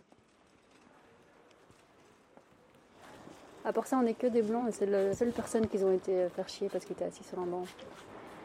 À 3.64 3.72
part 3.72 3.86
ça, 3.86 3.96
on 3.98 4.02
n'est 4.02 4.14
que 4.14 4.28
des 4.28 4.42
blancs 4.42 4.68
et 4.68 4.72
c'est 4.72 4.86
la 4.86 5.12
seule 5.14 5.32
personne 5.32 5.66
qu'ils 5.66 5.84
ont 5.84 5.92
été 5.92 6.12
euh, 6.12 6.28
faire 6.28 6.48
chier 6.48 6.68
parce 6.70 6.84
qu'ils 6.84 6.94
étaient 6.94 7.06
assis 7.06 7.24
sur 7.24 7.38
un 7.38 7.46
banc. 7.46 7.64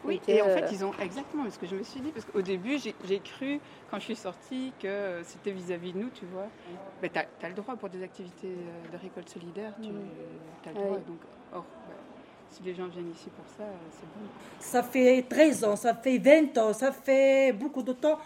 Oui, 0.04 0.20
et 0.28 0.42
en 0.42 0.46
fait, 0.46 0.64
euh, 0.64 0.70
ils 0.72 0.84
ont 0.84 0.94
exactement 1.00 1.50
ce 1.50 1.60
que 1.60 1.68
je 1.68 1.76
me 1.76 1.84
suis 1.84 2.02
dit, 2.02 2.12
parce 2.12 2.26
qu'au 2.26 2.42
début, 2.42 2.78
j'ai 2.80 3.20
cru, 3.20 3.60
quand 3.90 4.00
je 4.00 4.06
suis 4.06 4.16
sortie, 4.16 4.74
que 4.80 4.88
euh, 4.88 5.24
c'était 5.24 5.52
vis-à-vis 5.52 5.94
de 5.94 6.00
nous, 6.00 6.10
tu 6.10 6.26
vois. 6.26 6.48
Mais 7.02 7.10
tu 7.10 7.20
as, 7.20 7.50
le 7.50 7.56
droit 7.56 7.76
pour 7.76 7.90
des 7.90 8.04
activités 8.04 8.48
euh, 8.48 8.92
de 8.92 8.98
récolte 9.02 9.30
solidaire, 9.30 9.74
tu 9.82 9.90
as 9.90 10.72
le 10.72 10.78
Ah 10.80 10.86
droit. 10.86 10.98
oui. 10.98 11.04
Donc, 11.08 11.20
or, 11.54 11.66
bah, 11.88 11.94
si 12.50 12.64
les 12.64 12.74
gens 12.74 12.88
viennent 12.88 13.12
ici 13.12 13.30
pour 13.30 13.46
ça, 13.58 13.64
c'est 13.92 14.08
bon. 14.08 14.28
Ça 14.60 14.84
fait 14.84 15.26
13 15.30 15.64
ans, 15.64 15.76
ça 15.76 15.94
fait 15.94 16.18
20 16.18 16.58
ans, 16.58 16.74
ça 16.74 16.92
fait 16.92 17.54
beaucoup 17.54 17.84
de 17.84 17.94
temps. 17.94 18.18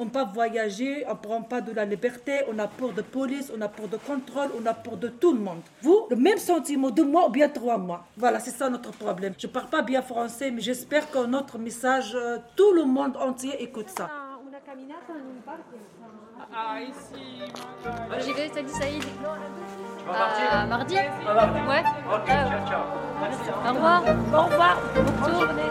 On 0.00 0.04
ne 0.06 0.08
peut 0.08 0.20
pas 0.20 0.24
voyager, 0.24 1.04
on 1.06 1.10
ne 1.10 1.16
prend 1.18 1.42
pas 1.42 1.60
de 1.60 1.72
la 1.72 1.84
liberté, 1.84 2.40
on 2.50 2.58
a 2.58 2.66
peur 2.66 2.94
de 2.94 3.02
police, 3.02 3.52
on 3.54 3.60
a 3.60 3.68
peur 3.68 3.86
de 3.86 3.98
contrôle, 3.98 4.48
on 4.58 4.64
a 4.64 4.72
peur 4.72 4.96
de 4.96 5.08
tout 5.08 5.34
le 5.34 5.40
monde. 5.40 5.60
Vous, 5.82 6.06
le 6.08 6.16
même 6.16 6.38
sentiment, 6.38 6.88
deux 6.90 7.04
mois 7.04 7.26
ou 7.28 7.30
bien 7.30 7.50
trois 7.50 7.76
mois. 7.76 8.06
Voilà, 8.16 8.40
c'est 8.40 8.50
ça 8.50 8.70
notre 8.70 8.92
problème. 8.92 9.34
Je 9.38 9.46
ne 9.46 9.52
parle 9.52 9.66
pas 9.68 9.82
bien 9.82 10.00
français, 10.00 10.50
mais 10.50 10.62
j'espère 10.62 11.10
que 11.10 11.26
notre 11.26 11.58
message, 11.58 12.14
euh, 12.14 12.38
tout 12.56 12.72
le 12.72 12.84
monde 12.86 13.14
entier 13.18 13.62
écoute 13.62 13.90
ça. 13.90 14.08
Ah, 16.52 16.80
ici, 16.80 17.42
J'y 18.20 18.32
vais, 18.32 18.48
salut 18.48 18.68
Saïd. 18.68 19.04
vas 20.06 20.62
À 20.62 20.66
mardi 20.66 20.96
À 20.96 21.34
mardi. 21.34 21.60
Ouais. 21.68 21.84
Ok, 22.14 22.26
ciao, 22.26 22.66
ciao. 22.66 22.84
Merci. 23.20 23.50
hein. 23.50 23.70
Au 23.70 23.74
revoir. 23.74 24.02
Au 24.32 24.42
revoir. 24.46 24.76
Bonne 25.20 25.40
journée. 25.40 25.70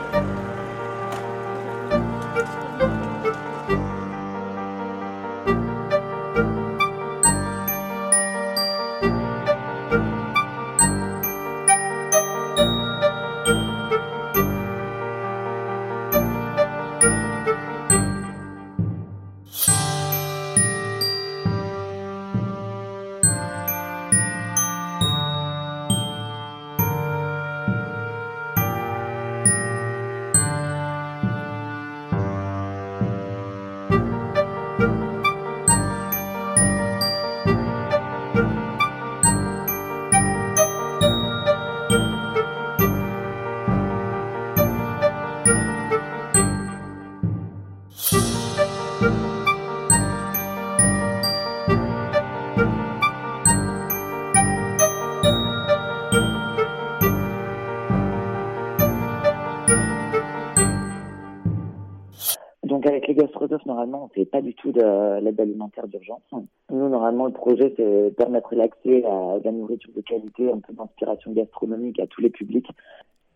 Normalement, 63.66 64.10
on 64.16 64.20
ne 64.20 64.26
pas 64.26 64.42
du 64.42 64.54
tout 64.54 64.72
de 64.72 65.20
l'aide 65.22 65.40
alimentaire 65.40 65.88
d'urgence. 65.88 66.22
Nous, 66.32 66.90
normalement, 66.90 67.26
le 67.26 67.32
projet, 67.32 67.74
c'est 67.78 68.16
permettre 68.16 68.56
l'accès 68.56 69.04
à 69.06 69.40
de 69.40 69.46
la 69.46 69.52
nourriture 69.52 69.92
de 69.96 70.02
qualité, 70.02 70.52
un 70.52 70.60
peu 70.60 70.74
d'inspiration 70.74 71.32
gastronomique 71.32 72.00
à 72.00 72.08
tous 72.08 72.22
les 72.22 72.30
publics. 72.30 72.68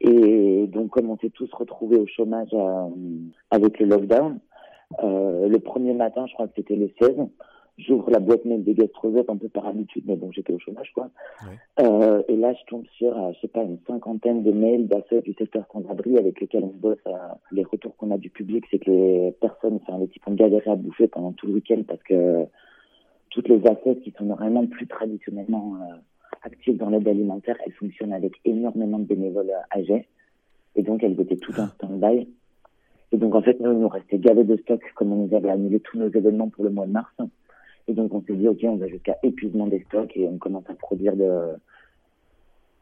Et 0.02 0.68
donc, 0.68 0.92
comme 0.92 1.10
on 1.10 1.18
s'est 1.18 1.30
tous 1.30 1.52
retrouvés 1.54 1.98
au 1.98 2.08
chômage 2.08 2.50
euh, 2.54 2.88
avec 3.52 3.80
le 3.80 3.86
lockdown, 3.86 4.40
euh, 5.04 5.48
le 5.48 5.60
premier 5.60 5.94
matin, 5.94 6.26
je 6.28 6.34
crois 6.34 6.48
que 6.48 6.54
c'était 6.58 6.76
le 6.76 6.90
16, 7.02 7.16
j'ouvre 7.78 8.10
la 8.12 8.20
boîte 8.20 8.46
mail 8.46 8.64
des 8.64 8.74
gastrosophs 8.74 9.30
un 9.30 9.38
peu 9.38 9.50
par 9.50 9.68
habitude, 9.68 10.04
mais 10.06 10.16
bon, 10.16 10.32
j'étais 10.32 10.54
au 10.54 10.60
chômage, 10.60 10.92
quoi. 10.94 11.10
Euh, 11.80 12.22
et 12.28 12.36
là, 12.36 12.54
je 12.54 12.66
tombe 12.68 12.86
sur, 12.98 13.18
euh, 13.18 13.32
je 13.34 13.42
sais 13.42 13.48
pas, 13.48 13.64
une 13.64 13.80
cinquantaine 13.88 14.44
de 14.44 14.52
mails 14.52 14.88
d'accueil 14.88 15.22
du 15.22 15.34
secteur 15.34 15.66
sans-abri 15.72 16.18
avec 16.18 16.40
lesquels 16.40 16.64
on 16.64 16.68
bosse. 16.68 16.98
euh, 17.08 17.18
les 17.52 17.64
retours 17.64 17.96
qu'on 17.98 18.12
a 18.12 18.18
du 18.18 18.30
public, 18.30 18.66
c'est 18.70 18.80
que 18.80 18.92
les 18.92 19.32
personnes, 19.42 19.80
enfin, 19.82 19.98
les 19.98 20.08
types 20.08 20.28
ont 20.28 20.34
galéré 20.34 20.70
à 20.70 20.76
bouffer 20.76 21.08
pendant 21.08 21.32
tout 21.32 21.48
le 21.48 21.54
week-end 21.54 21.82
parce 21.88 22.02
que 22.04 22.46
toutes 23.32 23.48
les 23.48 23.58
associations 23.58 23.96
qui 23.96 24.12
sont 24.12 24.26
normalement 24.26 24.68
plus 24.68 24.88
traditionnellement 24.88 25.76
euh, 25.76 25.96
actives 26.44 26.78
dans 26.78 26.90
l'aide 26.90 27.08
alimentaire, 27.08 27.58
elles 27.66 27.74
fonctionnent 27.74 28.14
avec 28.14 28.34
énormément 28.46 29.00
de 29.00 29.06
bénévoles 29.06 29.52
âgés. 29.76 30.08
Et 30.76 30.84
donc, 30.84 31.04
elles 31.04 31.20
étaient 31.20 31.38
toutes 31.38 31.60
en 31.60 31.68
stand-by. 31.68 32.28
Et 33.12 33.18
donc, 33.18 33.36
en 33.36 33.42
fait, 33.42 33.60
nous, 33.60 33.72
il 33.72 33.80
nous 33.80 33.88
restait 33.88 34.18
gavé 34.18 34.44
de 34.44 34.58
stock, 34.58 34.82
comme 34.96 35.12
on 35.12 35.28
nous 35.28 35.36
avait 35.36 35.50
annulé 35.50 35.80
tous 35.80 35.98
nos 35.98 36.10
événements 36.10 36.50
pour 36.50 36.64
le 36.64 36.72
mois 36.72 36.88
de 36.88 36.92
mars. 36.92 37.14
Et 37.88 37.94
donc, 37.94 38.14
on 38.14 38.22
s'est 38.24 38.36
dit, 38.36 38.48
OK, 38.48 38.60
on 38.64 38.78
va 38.78 38.88
jusqu'à 38.88 39.18
épuisement 39.24 39.68
des 39.68 39.82
stocks 39.84 40.16
et 40.16 40.28
on 40.28 40.38
commence 40.38 40.70
à 40.70 40.74
produire 40.74 41.16
de, 41.16 41.54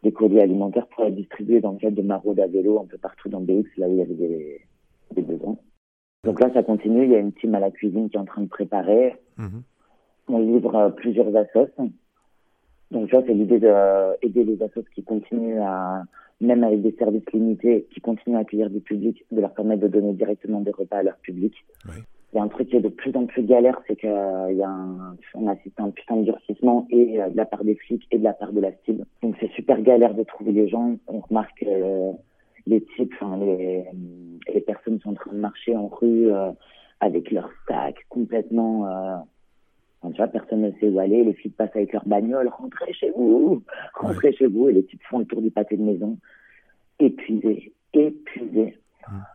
des 0.04 0.12
colis 0.12 0.39
alimentaires 0.39 0.88
pour 0.88 1.06
les 1.06 1.12
distribuer 1.12 1.62
dans 1.62 1.72
le 1.72 1.78
cadre 1.78 1.95
de 1.95 2.02
maraudes 2.02 2.39
à 2.39 2.47
vélo 2.47 2.80
un 2.80 2.86
peu 2.86 2.97
partout 2.97 3.30
dans 3.30 3.41
BX, 3.41 3.66
là 3.78 3.88
où 3.88 3.93
il 3.93 3.97
y 3.97 4.02
avait 4.02 4.14
des, 4.14 4.62
des 5.16 5.22
besoins. 5.22 5.58
Donc 6.24 6.39
là, 6.39 6.52
ça 6.54 6.64
continue. 6.64 7.06
Il 7.06 7.12
y 7.12 7.16
a 7.16 7.20
une 7.20 7.34
team 7.34 7.56
à 7.56 7.60
la 7.60 7.72
cuisine 7.72 8.10
qui 8.10 8.18
est 8.18 8.20
en 8.20 8.26
train 8.26 8.43
de 8.43 8.49
préparer. 8.49 9.16
On 10.28 10.39
livre 10.39 10.76
euh, 10.76 10.89
plusieurs 10.89 11.36
assos. 11.36 11.70
Donc 12.91 13.10
ça, 13.10 13.22
c'est 13.26 13.34
l'idée 13.34 13.60
d'aider 13.60 14.43
les 14.43 14.62
assos 14.62 14.84
qui 14.93 15.04
continuent 15.04 15.62
à, 15.62 16.04
même 16.41 16.64
avec 16.64 16.82
des 16.82 16.95
services 16.97 17.30
limités, 17.34 17.88
qui 17.93 18.02
continuent 18.02 18.36
à 18.36 18.39
accueillir 18.39 18.70
du 18.70 18.82
public, 18.82 19.26
de 19.32 19.41
leur 19.41 19.54
permettre 19.54 19.82
de 19.82 19.88
donner 19.88 20.14
directement 20.14 20.62
des 20.62 20.72
repas 20.72 20.97
à 20.97 21.04
leur 21.04 21.18
public. 21.18 21.54
Il 22.34 22.38
y 22.38 22.40
a 22.40 22.44
un 22.44 22.48
truc 22.48 22.70
qui 22.70 22.78
est 22.78 22.82
de 22.82 22.88
plus 22.88 23.14
en 23.16 23.26
plus 23.26 23.44
galère, 23.44 23.82
c'est 23.88 23.98
qu'il 23.98 24.10
y 24.10 24.64
a 24.64 24.70
un, 24.70 25.18
on 25.36 25.48
assiste 25.48 25.78
à 25.80 25.84
un 25.84 25.90
putain 25.90 26.16
de 26.18 26.24
durcissement 26.24 26.88
et 26.90 27.22
euh, 27.22 27.30
de 27.30 27.36
la 27.36 27.46
part 27.46 27.64
des 27.66 27.76
flics 27.76 28.08
et 28.12 28.20
de 28.20 28.24
la 28.24 28.34
part 28.34 28.54
de 28.54 28.62
la 28.62 28.72
cible. 28.86 29.06
Donc 29.22 29.36
c'est 29.40 29.52
super 29.52 29.82
galère 29.82 30.14
de 30.14 30.24
trouver 30.24 30.54
les 30.54 30.70
gens. 30.70 30.96
On 31.08 31.20
remarque 31.20 31.64
euh, 31.64 32.12
les 32.68 32.82
types, 32.96 33.14
enfin 33.20 33.38
les, 33.38 33.84
les 34.54 34.62
personnes 34.62 35.00
sont 35.02 35.10
en 35.10 35.14
train 35.14 35.34
de 35.34 35.40
marcher 35.40 35.76
en 35.76 35.88
rue 35.88 36.32
euh, 36.32 36.52
avec 37.02 37.32
leur 37.32 37.50
sac 37.68 37.96
complètement. 38.08 38.88
Euh, 38.88 39.18
enfin, 40.02 40.12
tu 40.12 40.18
vois, 40.18 40.28
personne 40.28 40.62
ne 40.62 40.72
sait 40.80 40.88
où 40.88 41.00
aller. 41.00 41.26
Les 41.26 41.34
flics 41.34 41.58
passent 41.58 41.76
avec 41.76 41.92
leur 41.92 42.08
bagnole. 42.08 42.48
Rentrez 42.48 42.94
chez 42.94 43.10
vous, 43.12 43.62
rentrez 43.96 44.32
chez 44.34 44.48
vous. 44.48 44.70
Et 44.70 44.74
les 44.74 44.86
types 44.86 45.04
font 45.10 45.20
le 45.20 45.26
tour 45.26 45.42
du 45.42 45.52
pâté 45.52 45.76
de 45.76 45.84
maison. 45.84 46.18
Épuisés, 47.00 47.74
épuisés. 47.94 48.78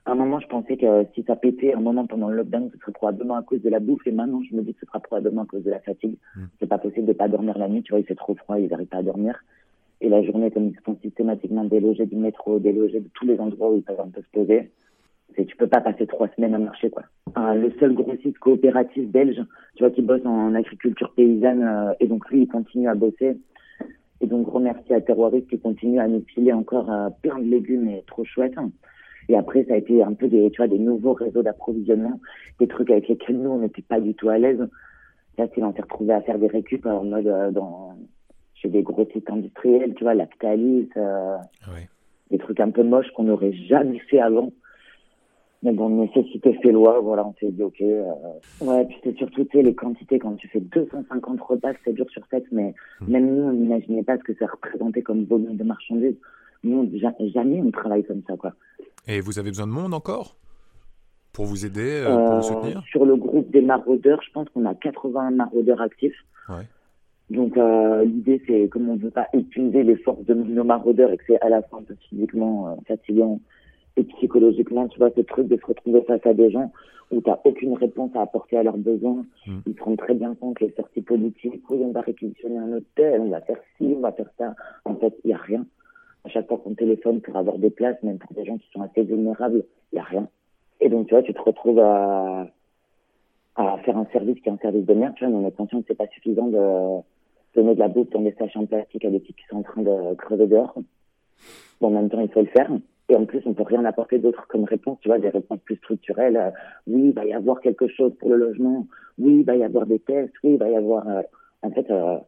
À 0.05 0.13
un 0.13 0.15
moment, 0.15 0.41
je 0.41 0.47
pensais 0.47 0.77
que 0.77 1.05
si 1.15 1.23
ça 1.25 1.37
pétait 1.37 1.75
un 1.75 1.81
moment 1.81 2.07
pendant 2.07 2.29
le 2.29 2.37
lockdown, 2.37 2.71
ce 2.73 2.79
serait 2.79 2.93
probablement 2.93 3.37
à 3.37 3.43
cause 3.43 3.63
de 3.63 3.69
la 3.69 3.81
bouffe. 3.81 4.07
Et 4.07 4.13
maintenant, 4.13 4.41
je 4.49 4.55
me 4.55 4.63
dis 4.63 4.75
que 4.75 4.81
ce 4.81 4.87
sera 4.87 5.01
probablement 5.01 5.43
à 5.43 5.47
cause 5.47 5.65
de 5.65 5.71
la 5.71 5.81
fatigue. 5.81 6.17
C'est 6.59 6.69
pas 6.69 6.79
possible 6.79 7.07
de 7.07 7.13
pas 7.13 7.29
dormir 7.29 7.59
la 7.59 7.69
nuit. 7.69 7.83
Tu 7.83 7.93
vois, 7.93 8.01
il 8.01 8.07
fait 8.07 8.15
trop 8.15 8.35
froid, 8.35 8.59
ils 8.59 8.69
n'arrivent 8.69 8.89
pas 8.89 8.99
à 8.99 9.03
dormir. 9.03 9.39
Et 10.01 10.09
la 10.09 10.23
journée, 10.23 10.51
comme 10.51 10.69
ils 10.69 10.79
sont 10.85 10.97
systématiquement 11.03 11.65
délogés 11.65 12.07
du 12.07 12.17
métro, 12.17 12.59
délogés 12.59 13.01
de 13.01 13.09
tous 13.15 13.27
les 13.27 13.39
endroits 13.39 13.71
où 13.71 13.77
ils 13.77 13.83
peuvent 13.83 14.01
un 14.01 14.11
peu 14.11 14.21
se 14.21 14.31
poser, 14.31 14.71
c'est 15.35 15.47
tu 15.47 15.57
peux 15.57 15.67
pas 15.67 15.81
passer 15.81 16.07
trois 16.07 16.29
semaines 16.37 16.55
à 16.55 16.59
marcher 16.59 16.91
quoi. 16.91 17.05
Euh, 17.37 17.55
le 17.55 17.73
seul 17.79 17.95
grossiste 17.95 18.39
coopératif 18.39 19.09
belge, 19.09 19.43
tu 19.75 19.83
vois, 19.83 19.91
qui 19.91 20.03
bosse 20.03 20.25
en 20.25 20.55
agriculture 20.55 21.13
paysanne, 21.15 21.63
euh, 21.63 21.93
et 22.01 22.07
donc 22.07 22.29
lui, 22.31 22.43
il 22.43 22.49
continue 22.49 22.89
à 22.89 22.95
bosser. 22.95 23.39
Et 24.21 24.27
donc 24.27 24.47
gros 24.47 24.61
merci 24.61 24.95
à 24.95 25.01
Terroriste 25.01 25.49
qui 25.49 25.59
continue 25.59 26.01
à 26.01 26.09
nous 26.09 26.23
filer 26.23 26.53
encore 26.53 26.91
euh, 26.91 27.09
plein 27.23 27.39
de 27.39 27.45
légumes 27.45 27.89
et 27.89 28.03
trop 28.07 28.25
chouette. 28.25 28.55
Et 29.29 29.37
après, 29.37 29.65
ça 29.65 29.75
a 29.75 29.77
été 29.77 30.03
un 30.03 30.15
peu 30.15 30.29
des, 30.29 30.51
tu 30.51 30.59
vois, 30.59 30.69
des 30.69 30.79
nouveaux 30.79 31.13
réseaux 31.15 31.43
d'approvisionnement, 31.43 32.21
des 32.61 32.69
trucs 32.69 32.91
avec 32.91 33.09
lesquels 33.09 33.39
nous, 33.39 33.51
on 33.51 33.59
n'était 33.59 33.83
pas 33.83 34.01
du 34.01 34.15
tout 34.15 34.29
à 34.29 34.39
l'aise. 34.39 34.61
Là, 35.39 35.47
c'est 35.55 35.63
on 35.63 35.73
s'est 35.75 35.83
retrouvé 35.83 36.15
à 36.15 36.21
faire 36.23 36.39
des 36.39 36.47
récup 36.47 36.87
en 36.87 37.05
mode 37.05 37.27
euh, 37.27 37.51
dans 37.51 37.95
chez 38.55 38.69
des 38.69 38.83
gros 38.83 39.07
sites 39.13 39.29
industriels, 39.31 39.95
tu 39.95 40.05
vois, 40.05 40.15
Lactalis, 40.15 40.89
euh, 40.97 41.37
des 42.31 42.39
trucs 42.39 42.61
un 42.61 42.71
peu 42.71 42.83
moches 42.83 43.11
qu'on 43.13 43.25
n'aurait 43.25 43.53
jamais 43.53 43.99
fait 43.99 44.21
avant. 44.21 44.51
Mais 45.63 45.73
bon, 45.73 45.89
nécessité 45.89 46.53
fait 46.63 46.71
loi, 46.71 47.01
voilà, 47.01 47.27
on 47.27 47.35
s'est 47.35 47.51
dit, 47.51 47.63
ok. 47.63 47.81
Euh... 47.81 48.05
Ouais, 48.61 48.85
puis 48.85 48.97
c'est 49.03 49.17
surtout, 49.17 49.45
tu 49.45 49.59
sais, 49.59 49.63
les 49.63 49.75
quantités, 49.75 50.19
quand 50.19 50.35
tu 50.37 50.49
fais 50.49 50.61
250 50.61 51.41
repas 51.41 51.73
7 51.85 51.97
jours 51.97 52.11
sur 52.11 52.25
7, 52.31 52.45
mais 52.53 52.75
même 53.09 53.35
nous, 53.35 53.43
on 53.43 53.53
n'imaginait 53.53 54.05
pas 54.05 54.17
ce 54.19 54.23
que 54.23 54.35
ça 54.35 54.47
représentait 54.47 55.03
comme 55.03 55.25
volume 55.25 55.57
de 55.57 55.65
marchandises. 55.65 56.17
Nous, 56.63 56.89
ja- 56.99 57.15
jamais 57.21 57.61
on 57.63 57.71
travaille 57.71 58.05
comme 58.05 58.23
ça, 58.27 58.37
quoi. 58.37 58.53
Et 59.07 59.21
vous 59.21 59.39
avez 59.39 59.51
besoin 59.51 59.67
de 59.67 59.73
monde 59.73 59.95
encore 59.95 60.37
Pour 61.33 61.45
vous 61.47 61.67
aider, 61.67 62.03
euh, 62.05 62.15
pour 62.17 62.33
Euh, 62.33 62.37
vous 62.37 62.43
soutenir? 62.43 62.83
sur 62.91 63.05
le 63.05 63.17
groupe 63.17 63.51
des 63.51 63.61
maraudeurs, 63.61 64.21
je 64.23 64.31
pense 64.33 64.49
qu'on 64.51 64.65
a 64.65 64.75
80 64.75 65.31
maraudeurs 65.33 65.81
actifs. 65.81 66.17
Ouais. 66.49 66.65
Donc 67.31 67.57
euh, 67.57 68.05
l'idée 68.05 68.41
c'est 68.47 68.69
comme 68.69 68.89
on 68.89 68.95
ne 68.95 69.01
veut 69.01 69.11
pas 69.11 69.27
épuiser 69.33 69.83
les 69.83 69.97
forces 69.97 70.25
de 70.27 70.35
nos 70.35 70.63
maraudeurs 70.65 71.11
et 71.11 71.17
que 71.17 71.25
c'est 71.27 71.41
à 71.41 71.49
la 71.49 71.61
fois 71.63 71.81
un 71.81 71.83
peu 71.83 71.97
physiquement 72.09 72.69
euh, 72.69 72.75
fatigant 72.87 73.41
et 73.97 74.05
psychologiquement, 74.05 74.87
tu 74.89 74.99
vois, 74.99 75.11
ce 75.17 75.23
truc 75.23 75.49
de 75.49 75.57
se 75.57 75.67
retrouver 75.67 76.03
face 76.03 76.25
à 76.25 76.35
des 76.35 76.51
gens 76.51 76.71
où 77.11 77.21
tu 77.21 77.29
n'as 77.31 77.39
aucune 77.45 77.75
réponse 77.75 78.11
à 78.15 78.23
apporter 78.23 78.57
à 78.59 78.63
leurs 78.63 78.77
besoins. 78.77 79.25
Ils 79.47 79.75
se 79.77 79.83
rendent 79.83 79.97
très 79.99 80.15
bien 80.15 80.35
compte 80.35 80.59
que 80.59 80.65
les 80.65 80.73
sorties 80.73 81.03
politiques, 81.03 81.63
oui, 81.71 81.79
on 81.81 81.93
va 81.93 82.01
réquisitionner 82.03 82.59
un 82.59 82.73
hôtel, 82.73 83.21
on 83.21 83.31
va 83.31 83.41
faire 83.41 83.59
ci, 83.79 83.95
on 83.97 84.01
va 84.01 84.13
faire 84.13 84.29
ça. 84.39 84.55
En 84.85 84.95
fait, 84.97 85.15
il 85.25 85.29
n'y 85.29 85.33
a 85.35 85.39
rien. 85.39 85.65
À 86.27 86.29
chaque 86.29 86.49
fois 86.49 86.59
qu'on 86.59 86.75
téléphone 86.75 87.21
pour 87.21 87.37
avoir 87.37 87.57
des 87.57 87.71
places, 87.71 88.03
même 88.03 88.19
pour 88.19 88.35
des 88.35 88.45
gens 88.45 88.59
qui 88.59 88.69
sont 88.73 88.83
assez 88.83 89.03
vulnérables, 89.03 89.65
il 89.93 89.95
n'y 89.95 90.01
a 90.01 90.03
rien. 90.03 90.29
Et 90.81 90.89
donc, 90.89 91.07
tu 91.07 91.15
vois, 91.15 91.23
tu 91.23 91.33
te 91.33 91.41
retrouves 91.41 91.79
à, 91.79 92.49
à 93.55 93.79
faire 93.85 93.97
un 93.97 94.07
service 94.07 94.41
qui 94.41 94.49
est 94.49 94.53
un 94.53 94.59
service 94.59 94.85
de 94.85 94.95
merde. 94.95 95.15
Tu 95.17 95.25
vois, 95.25 95.33
on 95.39 95.47
est 95.47 95.57
conscient 95.57 95.81
que 95.81 95.87
c'est 95.87 95.95
pas 95.95 96.09
suffisant 96.09 96.49
de 96.49 97.01
donner 97.55 97.75
de 97.77 97.79
la 97.79 97.89
bouffe 97.89 98.11
dans 98.11 98.23
des 98.23 98.33
sachets 98.33 98.59
en 98.59 98.67
plastique 98.67 99.05
à 99.05 99.11
des 99.11 99.21
types 99.21 99.37
qui 99.37 99.47
sont 99.49 99.59
en 99.59 99.63
train 99.63 99.83
de 99.83 100.15
crever 100.17 100.49
dehors. 100.49 100.75
Bon, 101.81 101.89
en 101.89 101.91
même 101.91 102.11
temps, 102.11 102.21
il 102.21 102.29
faut 102.29 102.41
le 102.41 102.47
faire. 102.49 102.71
Et 103.09 103.15
en 103.15 103.25
plus, 103.25 103.43
on 103.47 103.55
peut 103.55 103.63
rien 103.63 103.85
apporter 103.85 104.19
d'autre 104.19 104.47
comme 104.49 104.65
réponse, 104.65 104.99
tu 105.01 105.09
vois, 105.09 105.21
des 105.21 105.29
réponses 105.29 105.61
plus 105.65 105.77
structurelles. 105.77 106.37
Euh, 106.37 106.51
oui, 106.89 107.11
il 107.11 107.15
va 107.15 107.25
y 107.25 107.33
avoir 107.33 107.61
quelque 107.61 107.87
chose 107.87 108.13
pour 108.19 108.31
le 108.31 108.37
logement. 108.37 108.85
Oui, 109.19 109.39
il 109.41 109.45
va 109.45 109.55
y 109.55 109.63
avoir 109.63 109.87
des 109.87 110.01
tests. 110.01 110.35
Oui, 110.43 110.55
il 110.55 110.59
va 110.59 110.69
y 110.69 110.77
avoir... 110.77 111.09
euh, 111.09 111.23
En 111.63 111.71
fait, 111.71 111.89
euh, 111.91 112.19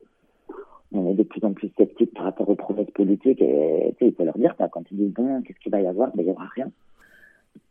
on 0.92 1.10
est 1.10 1.14
de 1.14 1.22
plus 1.22 1.44
en 1.44 1.52
plus 1.52 1.70
sceptiques 1.76 2.14
par 2.14 2.24
rapport 2.24 2.48
aux 2.48 2.54
promesses 2.54 2.90
politiques. 2.90 3.42
Et 3.42 3.94
il 4.00 4.12
faut 4.14 4.24
leur 4.24 4.38
dire, 4.38 4.54
quand 4.72 4.82
ils 4.90 4.96
disent, 4.96 5.12
bon, 5.12 5.42
qu'est-ce 5.42 5.58
qu'il 5.60 5.72
va 5.72 5.80
y 5.80 5.86
avoir? 5.86 6.10
Ben, 6.14 6.22
il 6.22 6.28
y 6.28 6.30
aura 6.30 6.48
rien. 6.54 6.70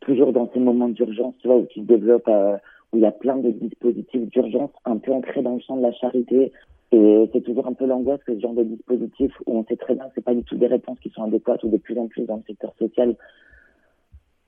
Toujours 0.00 0.32
dans 0.32 0.50
ces 0.52 0.60
moments 0.60 0.88
d'urgence, 0.88 1.34
tu 1.40 1.48
vois, 1.48 1.56
où 1.56 1.66
tu 1.66 1.80
développes... 1.80 2.28
euh, 2.28 2.56
où 2.92 2.96
il 2.96 3.02
y 3.02 3.06
a 3.06 3.12
plein 3.12 3.36
de 3.36 3.50
dispositifs 3.50 4.28
d'urgence 4.30 4.70
un 4.84 4.96
peu 4.96 5.12
ancrés 5.12 5.42
dans 5.42 5.54
le 5.54 5.60
champ 5.60 5.76
de 5.76 5.82
la 5.82 5.92
charité. 5.92 6.52
Et 6.90 7.30
c'est 7.32 7.42
toujours 7.42 7.66
un 7.66 7.74
peu 7.74 7.84
l'angoisse 7.84 8.22
que 8.24 8.34
ce 8.34 8.40
genre 8.40 8.54
de 8.54 8.64
dispositif 8.64 9.32
où 9.46 9.58
on 9.58 9.64
sait 9.64 9.76
très 9.76 9.94
bien 9.94 10.04
que 10.04 10.12
c'est 10.14 10.24
pas 10.24 10.34
du 10.34 10.42
tout 10.42 10.56
des 10.56 10.66
réponses 10.66 10.98
qui 11.00 11.10
sont 11.10 11.22
adéquates 11.22 11.62
ou 11.64 11.68
de 11.68 11.76
plus 11.76 11.98
en 11.98 12.06
plus 12.06 12.24
dans 12.24 12.36
le 12.36 12.42
secteur 12.46 12.72
social. 12.78 13.14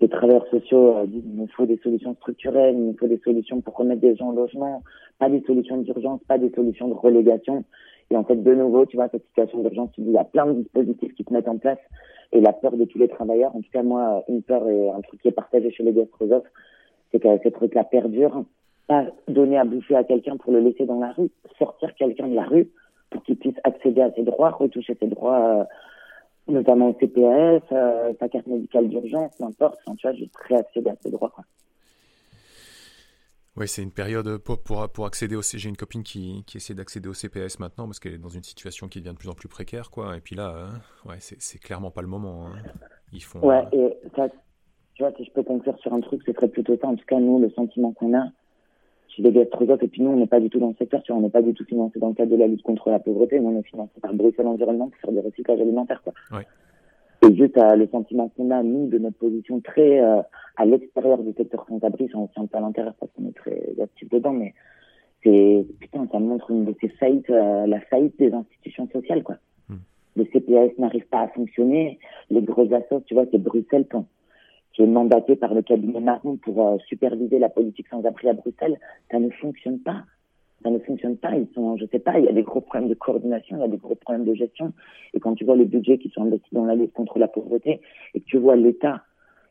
Les 0.00 0.08
travailleurs 0.08 0.46
sociaux 0.50 0.96
euh, 0.96 1.06
disent 1.06 1.22
qu'il 1.22 1.36
nous 1.36 1.48
faut 1.48 1.66
des 1.66 1.76
solutions 1.82 2.14
structurelles, 2.14 2.74
il 2.74 2.86
nous 2.86 2.96
faut 2.98 3.08
des 3.08 3.20
solutions 3.22 3.60
pour 3.60 3.76
remettre 3.76 4.00
des 4.00 4.16
gens 4.16 4.30
au 4.30 4.34
logement, 4.34 4.82
pas 5.18 5.28
des 5.28 5.42
solutions 5.42 5.76
d'urgence, 5.76 6.22
pas 6.26 6.38
des 6.38 6.50
solutions 6.50 6.88
de 6.88 6.94
relégation. 6.94 7.64
Et 8.10 8.16
en 8.16 8.24
fait, 8.24 8.36
de 8.36 8.54
nouveau, 8.54 8.86
tu 8.86 8.96
vois, 8.96 9.08
cette 9.08 9.24
situation 9.26 9.60
d'urgence, 9.60 9.90
il 9.98 10.10
y 10.10 10.18
a 10.18 10.24
plein 10.24 10.46
de 10.46 10.54
dispositifs 10.54 11.14
qui 11.14 11.24
se 11.24 11.32
mettent 11.32 11.48
en 11.48 11.58
place 11.58 11.78
et 12.32 12.40
la 12.40 12.52
peur 12.52 12.76
de 12.76 12.84
tous 12.84 12.98
les 12.98 13.08
travailleurs, 13.08 13.54
en 13.54 13.60
tout 13.60 13.70
cas, 13.72 13.82
moi, 13.82 14.24
une 14.28 14.42
peur 14.42 14.68
et 14.68 14.90
un 14.90 15.00
truc 15.00 15.20
qui 15.20 15.28
est 15.28 15.32
partagé 15.32 15.70
chez 15.70 15.82
les 15.82 15.92
gastrosophes, 15.92 16.46
c'est 17.10 17.20
que 17.20 17.28
ces 17.42 17.50
trucs-là 17.50 17.84
perdurent. 17.84 18.44
Pas 18.86 19.06
donner 19.28 19.58
à 19.58 19.64
bouffer 19.64 19.96
à 19.96 20.04
quelqu'un 20.04 20.36
pour 20.36 20.52
le 20.52 20.60
laisser 20.60 20.84
dans 20.84 20.98
la 20.98 21.12
rue, 21.12 21.30
sortir 21.58 21.94
quelqu'un 21.94 22.28
de 22.28 22.34
la 22.34 22.44
rue 22.44 22.68
pour 23.10 23.22
qu'il 23.22 23.36
puisse 23.36 23.56
accéder 23.64 24.00
à 24.00 24.12
ses 24.12 24.22
droits, 24.22 24.50
retoucher 24.50 24.96
ses 25.00 25.08
droits, 25.08 25.60
euh, 25.60 25.64
notamment 26.48 26.90
au 26.90 26.94
CPS, 26.94 27.62
euh, 27.72 28.12
sa 28.18 28.28
carte 28.28 28.46
médicale 28.46 28.88
d'urgence, 28.88 29.38
n'importe, 29.40 29.78
enfin, 29.86 29.96
tu 29.96 30.06
vois, 30.06 30.16
juste 30.16 30.36
réaccéder 30.48 30.90
à 30.90 30.96
ses 31.02 31.10
droits. 31.10 31.32
Oui, 33.56 33.66
c'est 33.66 33.82
une 33.82 33.90
période 33.92 34.38
pour, 34.38 34.62
pour, 34.62 34.88
pour 34.88 35.06
accéder 35.06 35.34
au... 35.36 35.42
J'ai 35.42 35.68
une 35.68 35.76
copine 35.76 36.02
qui, 36.02 36.44
qui 36.46 36.56
essaie 36.58 36.74
d'accéder 36.74 37.08
au 37.08 37.14
CPS 37.14 37.58
maintenant 37.58 37.86
parce 37.86 37.98
qu'elle 37.98 38.14
est 38.14 38.18
dans 38.18 38.28
une 38.28 38.44
situation 38.44 38.88
qui 38.88 39.00
devient 39.00 39.12
de 39.12 39.18
plus 39.18 39.28
en 39.28 39.34
plus 39.34 39.48
précaire, 39.48 39.90
quoi. 39.90 40.16
Et 40.16 40.20
puis 40.20 40.36
là, 40.36 40.54
hein, 40.56 40.80
ouais, 41.08 41.16
c'est 41.18 41.58
clairement 41.58 41.90
pas 41.90 42.00
le 42.00 42.08
moment. 42.08 42.46
hein. 42.46 42.52
Ils 43.12 43.22
font... 43.22 43.40
Ouais, 43.40 43.64
et 43.72 43.96
ça, 44.14 44.28
tu 44.94 45.02
vois, 45.02 45.12
si 45.16 45.24
je 45.24 45.32
peux 45.32 45.42
conclure 45.42 45.76
sur 45.80 45.92
un 45.92 46.00
truc, 46.00 46.22
ce 46.24 46.32
serait 46.32 46.48
plutôt 46.48 46.76
ça. 46.80 46.86
En 46.86 46.94
tout 46.94 47.04
cas, 47.06 47.18
nous, 47.18 47.40
le 47.40 47.50
sentiment 47.50 47.92
qu'on 47.92 48.16
a 48.16 48.28
chez 49.08 49.22
les 49.22 49.32
gastrosophes, 49.32 49.82
et 49.82 49.88
puis 49.88 50.02
nous, 50.02 50.10
on 50.10 50.16
n'est 50.16 50.28
pas 50.28 50.38
du 50.38 50.48
tout 50.48 50.60
dans 50.60 50.68
le 50.68 50.76
secteur, 50.78 51.02
tu 51.02 51.10
vois, 51.10 51.18
on 51.18 51.24
n'est 51.24 51.30
pas 51.30 51.42
du 51.42 51.52
tout 51.52 51.64
financé 51.64 51.98
dans 51.98 52.10
le 52.10 52.14
cadre 52.14 52.30
de 52.30 52.36
la 52.36 52.46
lutte 52.46 52.62
contre 52.62 52.90
la 52.90 53.00
pauvreté, 53.00 53.40
mais 53.40 53.46
on 53.46 53.58
est 53.58 53.64
financé 53.64 53.92
par 54.00 54.14
Bruxelles 54.14 54.46
Environnement 54.46 54.88
pour 54.88 55.00
faire 55.00 55.10
du 55.10 55.18
recyclage 55.18 55.60
alimentaire, 55.60 56.00
quoi. 56.02 56.12
Ouais. 56.30 56.46
Et 57.22 57.34
juste 57.36 57.58
euh, 57.58 57.76
le 57.76 57.86
sentiment 57.88 58.28
qu'on 58.30 58.50
a, 58.50 58.62
nous, 58.62 58.88
de 58.88 58.98
notre 58.98 59.18
position 59.18 59.60
très 59.60 60.00
euh, 60.00 60.22
à 60.56 60.64
l'extérieur 60.64 61.18
du 61.18 61.32
secteur 61.34 61.66
sans-abri, 61.68 62.08
si 62.08 62.16
on 62.16 62.28
ne 62.36 62.46
pas 62.46 62.58
à 62.58 62.62
l'intérieur 62.62 62.94
parce 62.98 63.12
qu'on 63.12 63.28
est 63.28 63.36
très 63.36 63.74
actif 63.82 64.08
dedans, 64.08 64.32
mais 64.32 64.54
c'est, 65.22 65.66
putain, 65.80 66.08
ça 66.10 66.18
montre 66.18 66.50
une 66.50 66.64
de 66.64 66.74
ces 66.80 66.88
faillites, 66.88 67.28
euh, 67.30 67.66
la 67.66 67.80
faillite 67.80 68.18
des 68.18 68.32
institutions 68.32 68.88
sociales, 68.88 69.22
quoi. 69.22 69.36
Le 70.16 70.24
CPS 70.24 70.76
n'arrive 70.78 71.06
pas 71.06 71.20
à 71.20 71.28
fonctionner, 71.28 72.00
les 72.30 72.42
gros 72.42 72.72
assos, 72.74 73.00
tu 73.06 73.14
vois, 73.14 73.26
c'est 73.30 73.38
Bruxelles, 73.38 73.86
quand, 73.88 74.06
qui 74.72 74.82
est 74.82 74.86
mandaté 74.86 75.36
par 75.36 75.54
le 75.54 75.62
cabinet 75.62 76.00
Marron 76.00 76.36
pour 76.36 76.66
euh, 76.66 76.78
superviser 76.88 77.38
la 77.38 77.48
politique 77.48 77.86
sans-abri 77.88 78.28
à 78.28 78.32
Bruxelles, 78.32 78.78
ça 79.10 79.18
ne 79.18 79.30
fonctionne 79.30 79.78
pas. 79.78 80.02
Ça 80.62 80.70
ne 80.70 80.78
fonctionne 80.80 81.16
pas. 81.16 81.34
Ils 81.36 81.48
sont, 81.54 81.76
je 81.78 81.86
sais 81.86 81.98
pas, 81.98 82.18
il 82.18 82.26
y 82.26 82.28
a 82.28 82.32
des 82.32 82.42
gros 82.42 82.60
problèmes 82.60 82.88
de 82.88 82.94
coordination, 82.94 83.56
il 83.56 83.60
y 83.60 83.64
a 83.64 83.68
des 83.68 83.78
gros 83.78 83.94
problèmes 83.94 84.26
de 84.26 84.34
gestion. 84.34 84.72
Et 85.14 85.20
quand 85.20 85.34
tu 85.34 85.44
vois 85.44 85.56
les 85.56 85.64
budgets 85.64 85.98
qui 85.98 86.10
sont 86.10 86.22
investis 86.22 86.52
dans 86.52 86.64
la 86.66 86.74
lutte 86.74 86.92
contre 86.92 87.18
la 87.18 87.28
pauvreté 87.28 87.80
et 88.14 88.20
que 88.20 88.26
tu 88.26 88.36
vois 88.38 88.56
l'état, 88.56 89.02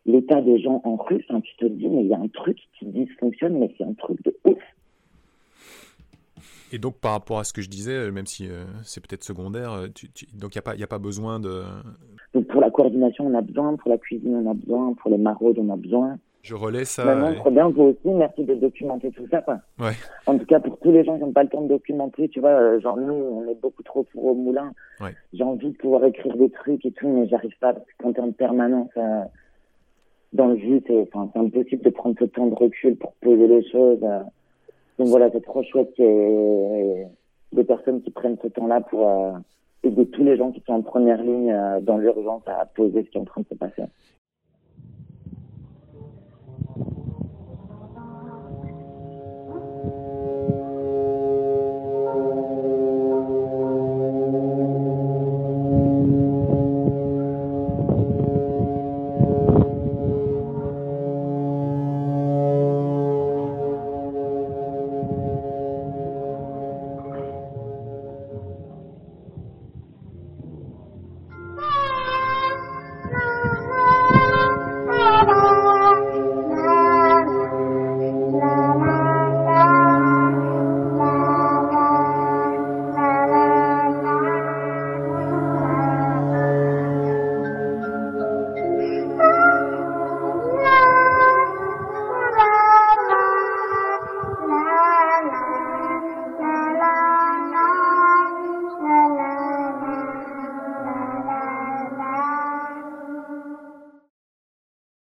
l'état 0.06 0.42
des 0.42 0.60
gens 0.60 0.82
en 0.84 0.96
rue, 0.98 1.26
enfin, 1.30 1.42
tu 1.42 1.56
te 1.58 1.66
dis, 1.66 1.88
mais 1.88 2.02
il 2.02 2.08
y 2.08 2.14
a 2.14 2.20
un 2.20 2.28
truc 2.28 2.58
qui 2.78 2.86
dysfonctionne, 2.86 3.58
mais 3.58 3.74
c'est 3.78 3.84
un 3.84 3.94
truc 3.94 4.24
de 4.24 4.36
ouf. 4.46 4.60
Et 6.72 6.78
donc 6.78 7.00
par 7.00 7.14
rapport 7.14 7.40
à 7.40 7.44
ce 7.44 7.52
que 7.52 7.62
je 7.64 7.70
disais, 7.70 7.96
euh, 7.96 8.12
même 8.12 8.28
si 8.28 8.48
euh, 8.48 8.64
c'est 8.84 9.06
peut-être 9.06 9.24
secondaire, 9.24 9.72
euh, 9.74 9.88
tu, 9.94 10.12
tu- 10.12 10.28
donc 10.38 10.56
il 10.56 10.62
n'y 10.76 10.82
a, 10.82 10.86
a 10.86 10.88
pas 10.88 11.00
besoin 11.00 11.40
de... 11.40 11.64
Donc 12.36 12.46
pour 12.48 12.62
la 12.62 12.70
coordination, 12.70 13.26
on 13.26 13.34
a 13.34 13.42
besoin, 13.42 13.76
pour 13.76 13.90
la 13.90 13.98
cuisine, 13.98 14.36
on 14.36 14.52
a 14.52 14.54
besoin, 14.54 14.94
pour 14.94 15.10
les 15.10 15.18
maraudes, 15.18 15.58
on 15.58 15.70
a 15.70 15.76
besoin. 15.76 16.20
Je 16.42 16.56
relais 16.56 16.86
ça. 16.86 17.04
Maintenant, 17.06 17.32
et- 17.32 17.36
trop 17.36 17.52
bien, 17.52 17.68
vous 17.70 17.84
aussi, 17.84 18.08
merci 18.08 18.44
de 18.46 18.56
documenter 18.56 19.12
tout 19.12 19.28
ça. 19.30 19.42
Quoi. 19.42 19.60
Ouais. 19.80 19.92
En 20.26 20.38
tout 20.38 20.46
cas, 20.46 20.60
pour 20.60 20.78
tous 20.80 20.92
les 20.92 21.04
gens 21.04 21.18
qui 21.18 21.24
n'ont 21.24 21.34
pas 21.34 21.44
le 21.44 21.50
temps 21.50 21.62
de 21.62 21.68
documenter, 21.68 22.30
tu 22.30 22.40
vois, 22.40 22.52
euh, 22.52 22.80
genre 22.80 22.98
nous, 22.98 23.14
on 23.14 23.48
est 23.50 23.60
beaucoup 23.62 23.84
trop 23.84 24.04
pour 24.04 24.26
au 24.26 24.34
moulin. 24.36 24.72
Ouais. 25.02 25.12
J'ai 25.34 25.44
envie 25.44 25.70
de 25.72 25.78
pouvoir 25.78 26.06
écrire 26.06 26.36
des 26.38 26.50
trucs 26.50 26.86
et 26.86 26.92
tout, 26.92 27.08
mais 27.10 27.28
j'arrive 27.28 27.58
pas 27.60 27.74
parce 27.74 27.86
quand 28.02 28.14
t'es 28.14 28.22
en 28.22 28.32
permanence 28.32 28.90
euh, 28.98 29.24
dans 30.34 30.48
le 30.48 30.58
jus, 30.58 30.82
c'est 30.88 31.10
impossible 31.36 31.82
de 31.84 31.90
prendre 31.90 32.16
ce 32.20 32.26
temps 32.26 32.48
de 32.48 32.56
recul 32.56 32.96
pour 32.96 33.14
poser 33.22 33.48
les 33.48 33.68
choses. 33.70 34.00
euh. 34.04 34.20
Donc 34.98 35.08
voilà, 35.08 35.30
c'est 35.32 35.44
trop 35.44 35.64
chouette 35.64 35.94
qu'il 35.94 36.06
y 36.06 36.08
ait 36.08 37.08
des 37.52 37.64
personnes 37.64 38.02
qui 38.02 38.12
prennent 38.12 38.38
ce 38.42 38.48
temps-là 38.48 38.82
pour 38.82 39.08
euh, 39.10 39.32
aider 39.84 40.06
tous 40.08 40.24
les 40.24 40.38
gens 40.38 40.52
qui 40.52 40.62
sont 40.68 40.74
en 40.74 40.82
première 40.82 41.22
ligne 41.24 41.52
euh, 41.52 41.80
dans 41.82 41.98
l'urgence 41.98 42.44
à 42.48 42.66
poser 42.66 43.04
ce 43.04 43.10
qui 43.10 43.18
est 43.18 43.22
en 43.22 43.26
train 43.26 43.42
de 43.42 43.48
se 43.48 43.56
passer. 43.56 43.84